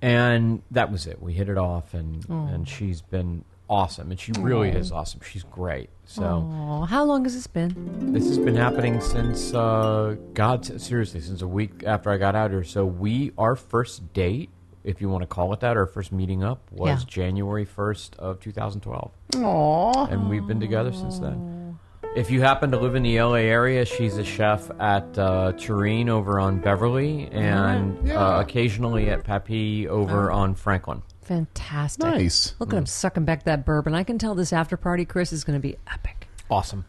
and 0.00 0.62
that 0.70 0.92
was 0.92 1.06
it. 1.06 1.20
We 1.20 1.32
hit 1.32 1.48
it 1.48 1.58
off, 1.58 1.92
and 1.94 2.24
and 2.28 2.68
she's 2.68 3.00
been 3.00 3.44
awesome, 3.68 4.10
and 4.10 4.18
she 4.20 4.32
really 4.38 4.70
is 4.70 4.92
awesome. 4.92 5.20
She's 5.28 5.42
great. 5.42 5.90
So 6.06 6.24
Oh, 6.24 6.84
how 6.84 7.04
long 7.04 7.24
has 7.24 7.34
this 7.34 7.46
been? 7.46 8.12
this 8.12 8.26
has 8.28 8.38
been 8.38 8.56
happening 8.56 9.00
since 9.00 9.52
uh, 9.52 10.16
God, 10.34 10.64
seriously, 10.80 11.20
since 11.20 11.42
a 11.42 11.48
week 11.48 11.82
after 11.84 12.10
I 12.10 12.16
got 12.16 12.34
out 12.36 12.50
here. 12.50 12.64
So 12.64 12.86
we, 12.86 13.32
our 13.36 13.56
first 13.56 14.12
date 14.12 14.50
if 14.88 15.00
you 15.02 15.08
want 15.08 15.22
to 15.22 15.26
call 15.26 15.52
it 15.52 15.60
that, 15.60 15.76
our 15.76 15.86
first 15.86 16.12
meeting 16.12 16.42
up 16.42 16.60
was 16.72 17.02
Yeah. 17.02 17.06
January 17.06 17.66
1st 17.66 18.16
of 18.18 18.40
2012. 18.40 19.10
Aww. 19.34 20.10
And 20.10 20.28
we've 20.30 20.46
been 20.46 20.60
together 20.60 20.92
since 20.92 21.18
then. 21.18 21.78
If 22.16 22.30
you 22.30 22.40
happen 22.40 22.70
to 22.70 22.78
live 22.78 22.94
in 22.94 23.02
the 23.02 23.20
LA 23.20 23.34
area, 23.50 23.84
she's 23.84 24.16
a 24.16 24.24
chef 24.24 24.70
at 24.80 25.16
uh, 25.18 25.52
Tureen 25.56 26.08
over 26.08 26.40
on 26.40 26.58
Beverly 26.60 27.28
and 27.30 28.08
Yeah. 28.08 28.18
uh, 28.18 28.40
occasionally 28.40 29.10
at 29.10 29.24
Papi 29.24 29.86
over 29.86 30.30
on 30.32 30.54
Franklin. 30.54 31.02
Fantastic. 31.22 32.06
Nice. 32.06 32.54
Look 32.58 32.72
at 32.72 32.78
him 32.78 32.86
sucking 32.86 33.26
back 33.26 33.44
that 33.44 33.66
bourbon. 33.66 33.94
I 33.94 34.02
can 34.02 34.16
tell 34.18 34.34
this 34.34 34.52
after 34.54 34.78
party, 34.78 35.04
Chris, 35.04 35.32
is 35.32 35.44
going 35.44 35.58
to 35.60 35.62
be 35.62 35.76
epic. 35.92 36.28
Awesome. 36.50 36.86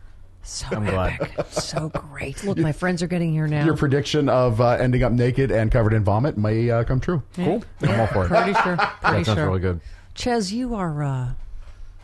So 0.50 0.66
I'm 0.72 0.84
glad. 0.86 1.30
so 1.52 1.90
great. 1.90 2.44
Look, 2.44 2.58
my 2.58 2.72
friends 2.72 3.04
are 3.04 3.08
getting 3.08 3.32
here 3.32 3.46
now. 3.48 3.64
Your 3.66 3.78
prediction 3.78 4.30
of 4.30 4.60
uh, 4.60 4.70
ending 4.72 5.04
up 5.04 5.12
naked 5.12 5.52
and 5.52 5.72
covered 5.72 5.94
in 5.94 6.04
vomit 6.04 6.38
may 6.40 6.72
uh, 6.72 6.84
come 6.84 7.00
true. 7.00 7.22
Cool. 7.36 7.64
I'm 7.84 8.00
all 8.00 8.08
for 8.08 8.26
it. 8.26 8.30
Pretty 8.30 8.54
sure. 8.54 8.76
Pretty 8.76 8.88
That 9.02 9.26
sounds 9.26 9.38
sure. 9.38 9.46
really 9.46 9.60
good. 9.60 9.80
Chez, 10.16 10.52
you 10.52 10.74
are 10.74 11.04
uh, 11.04 11.30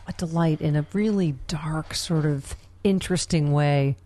a 0.06 0.12
delight 0.16 0.60
in 0.60 0.76
a 0.76 0.86
really 0.92 1.34
dark, 1.48 1.92
sort 1.92 2.24
of 2.24 2.54
interesting 2.84 3.52
way. 3.52 3.96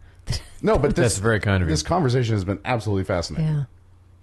No, 0.62 0.78
but 0.78 0.88
this, 0.96 1.04
That's 1.14 1.18
very 1.18 1.38
kind 1.40 1.62
of 1.62 1.68
you. 1.68 1.74
This 1.74 1.82
conversation 1.82 2.34
has 2.34 2.44
been 2.44 2.60
absolutely 2.64 3.04
fascinating. 3.04 3.46
Yeah. 3.46 3.64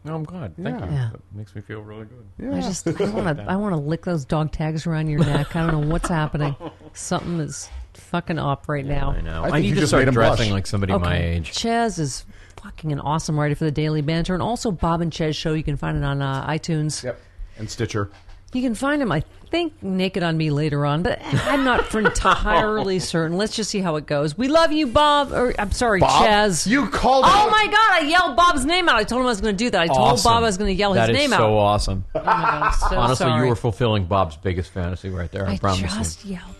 No, 0.04 0.16
I'm 0.16 0.24
glad. 0.24 0.56
Thank 0.56 0.80
Yeah. 0.80 0.86
you. 0.88 0.92
Yeah. 0.94 1.10
That 1.12 1.22
makes 1.36 1.54
me 1.54 1.62
feel 1.62 1.82
really 1.82 2.06
good. 2.06 2.54
I 2.56 2.62
just 2.62 2.88
I 2.88 3.10
want 3.12 3.38
to 3.38 3.44
I 3.48 3.56
want 3.56 3.74
to 3.74 3.80
lick 3.80 4.04
those 4.04 4.26
dog 4.26 4.52
tags 4.52 4.88
around 4.88 5.10
your 5.10 5.20
neck. 5.20 5.56
I 5.56 5.70
don't 5.70 5.80
know 5.82 5.88
what's 5.92 6.10
happening. 6.10 6.56
Something 6.94 7.40
is 7.40 7.70
fucking 7.98 8.40
up 8.40 8.68
right 8.70 8.86
now. 8.86 9.12
I 9.12 9.22
know. 9.22 9.44
I 9.44 9.48
I, 9.48 9.52
think 9.52 9.62
need 9.64 9.68
you 9.70 9.76
to 9.76 9.80
just 9.82 9.90
start 9.92 10.02
made 10.02 10.08
him 10.10 10.14
dressing 10.14 10.48
blush. 10.48 10.52
like 10.52 10.68
somebody 10.68 10.98
my 10.98 11.18
age. 11.22 11.54
Chez 11.54 12.00
is 12.00 12.26
fucking 12.62 12.92
an 12.92 13.00
awesome 13.00 13.40
writer 13.40 13.56
for 13.56 13.66
the 13.66 13.72
Daily 13.72 14.02
Banter 14.02 14.34
and 14.34 14.42
also 14.44 14.72
Bob 14.72 15.02
and 15.02 15.14
Chez 15.14 15.34
show. 15.36 15.54
You 15.54 15.64
can 15.64 15.78
find 15.78 15.98
it 15.98 16.04
on 16.04 16.22
uh, 16.22 16.48
iTunes. 16.48 17.04
Yep. 17.04 17.20
And 17.58 17.70
Stitcher. 17.70 18.10
You 18.54 18.62
can 18.62 18.76
find 18.76 19.02
him, 19.02 19.12
I 19.12 19.24
think, 19.52 19.74
naked 19.84 20.24
on 20.24 20.38
me 20.38 20.52
later 20.52 20.86
on, 20.86 21.04
but 21.04 21.20
I'm 21.22 21.66
not 21.66 21.84
for 21.86 22.00
entirely 22.06 22.98
certain. 23.00 23.36
Let's 23.38 23.54
just 23.56 23.70
see 23.70 23.82
how 23.82 23.98
it 23.98 24.06
goes. 24.06 24.38
We 24.38 24.48
love 24.48 24.72
you, 24.72 24.88
Bob. 24.88 25.34
Or 25.34 25.54
I'm 25.60 25.74
sorry, 25.74 26.00
Bob? 26.00 26.24
Chez. 26.26 26.66
You 26.66 26.88
called 26.88 27.26
Oh 27.26 27.28
out- 27.28 27.52
my 27.52 27.66
God! 27.68 28.04
I 28.04 28.08
yelled 28.08 28.38
Bob's 28.38 28.64
name 28.66 28.88
out. 28.88 28.96
I 28.96 29.04
told 29.04 29.20
him 29.20 29.26
I 29.26 29.30
was 29.30 29.42
going 29.42 29.56
to 29.56 29.64
do 29.64 29.70
that. 29.72 29.82
I 29.82 29.88
told 29.88 30.00
Awesome. 30.00 30.30
Bob 30.32 30.44
I 30.44 30.46
was 30.46 30.58
going 30.58 30.70
to 30.70 30.74
yell 30.80 30.94
his 30.94 31.02
That 31.02 31.10
is 31.10 31.18
name 31.18 31.32
so 31.32 31.36
out. 31.36 31.52
awesome. 31.52 32.06
Oh 32.16 32.20
my 32.20 32.24
God! 32.26 32.64
I'm 32.64 32.74
so 32.90 32.98
Honestly, 32.98 33.26
sorry. 33.26 33.44
you 33.44 33.50
were 33.50 33.56
fulfilling 33.58 34.06
Bob's 34.06 34.38
biggest 34.38 34.72
fantasy 34.72 35.10
right 35.10 35.30
there. 35.32 35.46
I, 35.48 35.54
I 35.54 35.58
promise 35.58 35.94
just 35.94 36.24
you. 36.26 36.36
yelled 36.36 36.44
Bob's 36.46 36.56
name 36.56 36.56
out. 36.56 36.57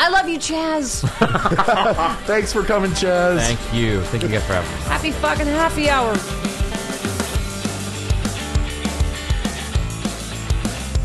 I 0.00 0.08
love 0.10 0.28
you, 0.28 0.38
Chez. 0.38 1.00
Thanks 2.26 2.52
for 2.52 2.62
coming, 2.62 2.92
Chez. 2.94 3.38
Thank 3.40 3.74
you. 3.74 4.00
Thank 4.02 4.22
you 4.22 4.28
guys 4.28 4.44
for 4.46 4.52
having 4.54 4.70
me. 4.70 4.76
Happy 4.82 5.10
fucking 5.12 5.46
happy 5.46 5.88
hour. 5.88 6.14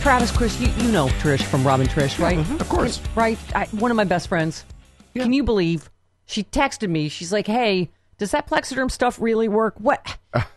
Travis, 0.01 0.31
Chris, 0.31 0.59
you, 0.59 0.67
you 0.83 0.91
know 0.91 1.07
Trish 1.19 1.43
from 1.43 1.65
Robin 1.67 1.85
Trish, 1.85 2.19
right? 2.19 2.37
Of 2.61 2.69
course. 2.69 3.01
Right? 3.15 3.37
I, 3.53 3.65
one 3.67 3.91
of 3.91 3.97
my 3.97 4.05
best 4.05 4.27
friends. 4.29 4.65
Can 5.13 5.33
you 5.33 5.43
believe? 5.43 5.89
She 6.25 6.43
texted 6.43 6.89
me. 6.89 7.09
She's 7.09 7.33
like, 7.33 7.47
"Hey, 7.47 7.89
does 8.17 8.31
that 8.31 8.47
Plexiderm 8.47 8.89
stuff 8.89 9.19
really 9.19 9.47
work? 9.49 9.75
What? 9.77 10.17
Ah. 10.33 10.49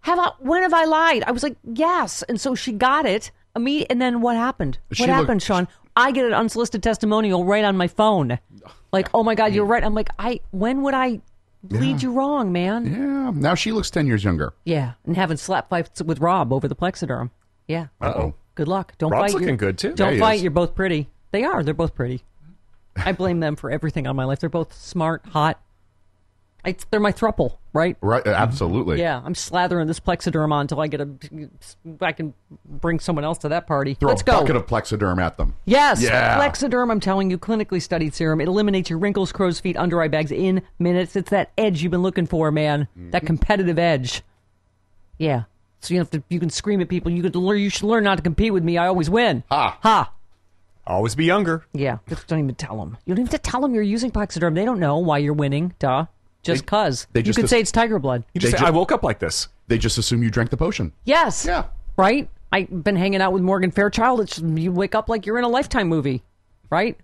Have 0.00 0.18
I? 0.18 0.32
When 0.40 0.62
have 0.62 0.74
I 0.74 0.84
lied?" 0.84 1.24
I 1.26 1.30
was 1.30 1.42
like, 1.42 1.56
"Yes." 1.64 2.22
And 2.24 2.38
so 2.40 2.54
she 2.54 2.72
got 2.72 3.06
it. 3.06 3.30
Me, 3.58 3.84
and 3.86 4.00
then 4.00 4.20
what 4.20 4.36
happened? 4.36 4.78
She 4.92 5.02
what 5.02 5.08
looked- 5.08 5.20
happened, 5.20 5.42
Sean? 5.42 5.66
I 5.96 6.12
get 6.12 6.24
an 6.24 6.32
unsolicited 6.34 6.82
testimonial 6.82 7.44
right 7.44 7.64
on 7.64 7.76
my 7.76 7.88
phone. 7.88 8.38
Like, 8.92 9.08
oh 9.14 9.22
my 9.22 9.34
god, 9.34 9.52
you're 9.54 9.64
right. 9.66 9.82
I'm 9.84 9.94
like, 9.94 10.08
I. 10.18 10.40
When 10.50 10.82
would 10.82 10.94
I 10.94 11.20
lead 11.68 12.02
you 12.02 12.12
wrong, 12.12 12.52
man? 12.52 12.86
Yeah. 12.86 13.30
Now 13.34 13.54
she 13.54 13.72
looks 13.72 13.90
10 13.90 14.06
years 14.06 14.24
younger. 14.24 14.52
Yeah, 14.64 14.92
and 15.04 15.16
having 15.16 15.36
slap 15.36 15.68
fights 15.68 16.00
with 16.02 16.20
Rob 16.20 16.52
over 16.52 16.66
the 16.68 16.76
Plexiderm. 16.76 17.30
Yeah. 17.68 17.88
Uh-oh. 18.00 18.34
Good 18.54 18.68
luck. 18.68 18.94
Don't 18.98 19.10
Rob's 19.12 19.26
fight. 19.26 19.32
looking 19.34 19.48
You're- 19.48 19.56
good, 19.58 19.78
too. 19.78 19.92
Don't 19.94 20.08
Yeah, 20.08 20.14
he 20.14 20.20
fight. 20.20 20.34
is. 20.36 20.42
You're 20.42 20.50
both 20.50 20.74
pretty. 20.74 21.08
They 21.32 21.44
are. 21.44 21.62
They're 21.62 21.74
both 21.74 21.94
pretty. 21.94 22.24
I 22.96 23.12
blame 23.12 23.38
them 23.40 23.54
for 23.56 23.70
everything 23.70 24.06
on 24.06 24.16
my 24.16 24.24
life. 24.24 24.40
They're 24.40 24.48
both 24.50 24.72
smart, 24.74 25.24
hot. 25.26 25.60
I, 26.64 26.74
they're 26.90 26.98
my 27.00 27.12
thruple, 27.12 27.58
right? 27.72 27.96
Right. 28.00 28.26
uh, 28.26 28.30
Absolutely. 28.30 29.00
Yeah, 29.00 29.20
I'm 29.24 29.34
slathering 29.34 29.86
this 29.86 30.00
Plexiderm 30.00 30.52
on 30.52 30.62
until 30.62 30.80
I 30.80 30.86
get 30.88 31.00
a. 31.00 31.08
I 32.00 32.12
can 32.12 32.34
bring 32.64 32.98
someone 33.00 33.24
else 33.24 33.38
to 33.38 33.48
that 33.50 33.66
party. 33.66 33.94
Throw 33.94 34.08
Let's 34.10 34.22
a 34.22 34.24
go. 34.24 34.40
bucket 34.40 34.56
of 34.56 34.66
Plexiderm 34.66 35.20
at 35.20 35.36
them. 35.36 35.54
Yes, 35.64 36.02
Yeah. 36.02 36.38
Plexiderm. 36.38 36.90
I'm 36.90 37.00
telling 37.00 37.30
you, 37.30 37.38
clinically 37.38 37.80
studied 37.82 38.14
serum. 38.14 38.40
It 38.40 38.48
eliminates 38.48 38.90
your 38.90 38.98
wrinkles, 38.98 39.32
crow's 39.32 39.60
feet, 39.60 39.76
under 39.76 40.00
eye 40.02 40.08
bags 40.08 40.32
in 40.32 40.62
minutes. 40.78 41.16
It's 41.16 41.30
that 41.30 41.52
edge 41.58 41.82
you've 41.82 41.90
been 41.92 42.02
looking 42.02 42.26
for, 42.26 42.50
man. 42.50 42.88
Mm-hmm. 42.98 43.10
That 43.10 43.26
competitive 43.26 43.78
edge. 43.78 44.22
Yeah. 45.18 45.44
So 45.80 45.94
you 45.94 46.00
have 46.00 46.10
to. 46.10 46.22
You 46.28 46.40
can 46.40 46.50
scream 46.50 46.80
at 46.80 46.88
people. 46.88 47.10
You 47.10 47.22
could 47.22 47.34
learn. 47.36 47.58
You 47.58 47.70
should 47.70 47.84
learn 47.84 48.04
not 48.04 48.16
to 48.16 48.22
compete 48.22 48.52
with 48.52 48.62
me. 48.64 48.76
I 48.78 48.86
always 48.86 49.08
win. 49.08 49.44
Ha. 49.50 49.78
Ha. 49.82 50.12
Always 50.86 51.14
be 51.14 51.24
younger. 51.24 51.64
Yeah. 51.72 51.98
Just 52.08 52.26
don't 52.26 52.40
even 52.40 52.54
tell 52.54 52.76
them. 52.78 52.96
You 53.06 53.14
don't 53.14 53.20
even 53.22 53.30
have 53.32 53.40
to 53.42 53.50
tell 53.50 53.60
them 53.60 53.74
you're 53.74 53.82
using 53.82 54.10
Plexiderm. 54.10 54.54
They 54.54 54.64
don't 54.64 54.80
know 54.80 54.98
why 54.98 55.18
you're 55.18 55.34
winning. 55.34 55.72
Duh. 55.78 56.06
Just 56.42 56.62
They- 56.62 56.66
cause. 56.66 57.06
they 57.12 57.20
you 57.20 57.24
just 57.24 57.36
could 57.36 57.44
as- 57.44 57.50
say 57.50 57.60
it's 57.60 57.72
tiger 57.72 57.98
blood. 57.98 58.24
You 58.34 58.40
just 58.40 58.52
They 58.52 58.58
say, 58.58 58.62
ju- 58.64 58.66
I 58.68 58.70
woke 58.70 58.92
up 58.92 59.02
like 59.02 59.18
this. 59.18 59.48
They 59.68 59.78
just 59.78 59.98
assume 59.98 60.22
you 60.22 60.30
drank 60.30 60.50
the 60.50 60.56
potion. 60.56 60.92
Yes. 61.04 61.44
Yeah. 61.46 61.64
Right? 61.96 62.28
I've 62.52 62.82
been 62.82 62.96
hanging 62.96 63.20
out 63.20 63.32
with 63.32 63.42
Morgan 63.42 63.70
Fairchild. 63.70 64.20
It's 64.20 64.38
you 64.38 64.72
wake 64.72 64.94
up 64.94 65.08
like 65.08 65.26
you're 65.26 65.38
in 65.38 65.44
a 65.44 65.48
lifetime 65.48 65.88
movie. 65.88 66.22
Right? 66.70 66.96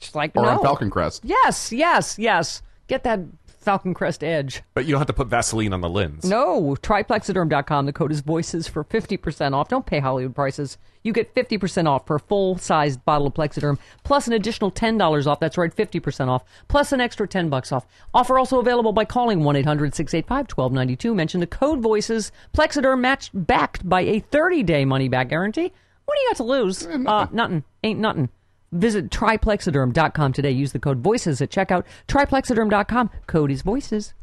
Just 0.00 0.14
like 0.14 0.32
Or 0.36 0.42
no. 0.44 0.48
on 0.50 0.62
Falcon 0.62 0.90
Crest. 0.90 1.22
Yes, 1.24 1.72
yes, 1.72 2.18
yes. 2.18 2.62
Get 2.86 3.02
that 3.04 3.20
Falcon 3.66 3.94
Crest 3.94 4.22
edge. 4.22 4.62
But 4.74 4.84
you 4.84 4.92
don't 4.92 5.00
have 5.00 5.08
to 5.08 5.12
put 5.12 5.26
Vaseline 5.26 5.72
on 5.72 5.80
the 5.80 5.88
lens. 5.88 6.24
No, 6.24 6.76
try 6.82 7.02
plexiderm.com. 7.02 7.86
The 7.86 7.92
code 7.92 8.12
is 8.12 8.20
voices 8.20 8.68
for 8.68 8.84
50% 8.84 9.54
off. 9.54 9.68
Don't 9.68 9.84
pay 9.84 9.98
Hollywood 9.98 10.36
prices. 10.36 10.78
You 11.02 11.12
get 11.12 11.34
50% 11.34 11.88
off 11.88 12.06
for 12.06 12.14
a 12.14 12.20
full 12.20 12.58
sized 12.58 13.04
bottle 13.04 13.26
of 13.26 13.34
Plexiderm, 13.34 13.78
plus 14.04 14.28
an 14.28 14.34
additional 14.34 14.70
$10 14.70 15.26
off. 15.26 15.40
That's 15.40 15.58
right, 15.58 15.74
50% 15.74 16.28
off, 16.28 16.44
plus 16.68 16.92
an 16.92 17.00
extra 17.00 17.26
10 17.26 17.48
bucks 17.48 17.72
off. 17.72 17.86
Offer 18.14 18.38
also 18.38 18.60
available 18.60 18.92
by 18.92 19.04
calling 19.04 19.42
1 19.42 19.56
800 19.56 19.96
685 19.96 20.56
1292. 20.56 21.12
Mention 21.12 21.40
the 21.40 21.48
code 21.48 21.80
voices. 21.80 22.30
Plexiderm 22.54 23.00
matched 23.00 23.32
backed 23.34 23.88
by 23.88 24.02
a 24.02 24.20
30 24.20 24.62
day 24.62 24.84
money 24.84 25.08
back 25.08 25.28
guarantee. 25.28 25.72
What 26.04 26.16
do 26.16 26.22
you 26.22 26.28
got 26.30 26.36
to 26.36 26.44
lose? 26.44 26.86
Uh, 26.86 27.26
nothing. 27.32 27.64
Ain't 27.82 27.98
nothing. 27.98 28.28
Visit 28.72 29.10
tryplexiderm.com 29.10 30.32
today. 30.32 30.50
Use 30.50 30.72
the 30.72 30.78
code 30.78 31.02
VOICES 31.02 31.40
at 31.40 31.50
checkout. 31.50 31.84
Tryplexiderm.com. 32.08 33.10
Code 33.26 33.50
is 33.50 33.62
VOICES. 33.62 34.14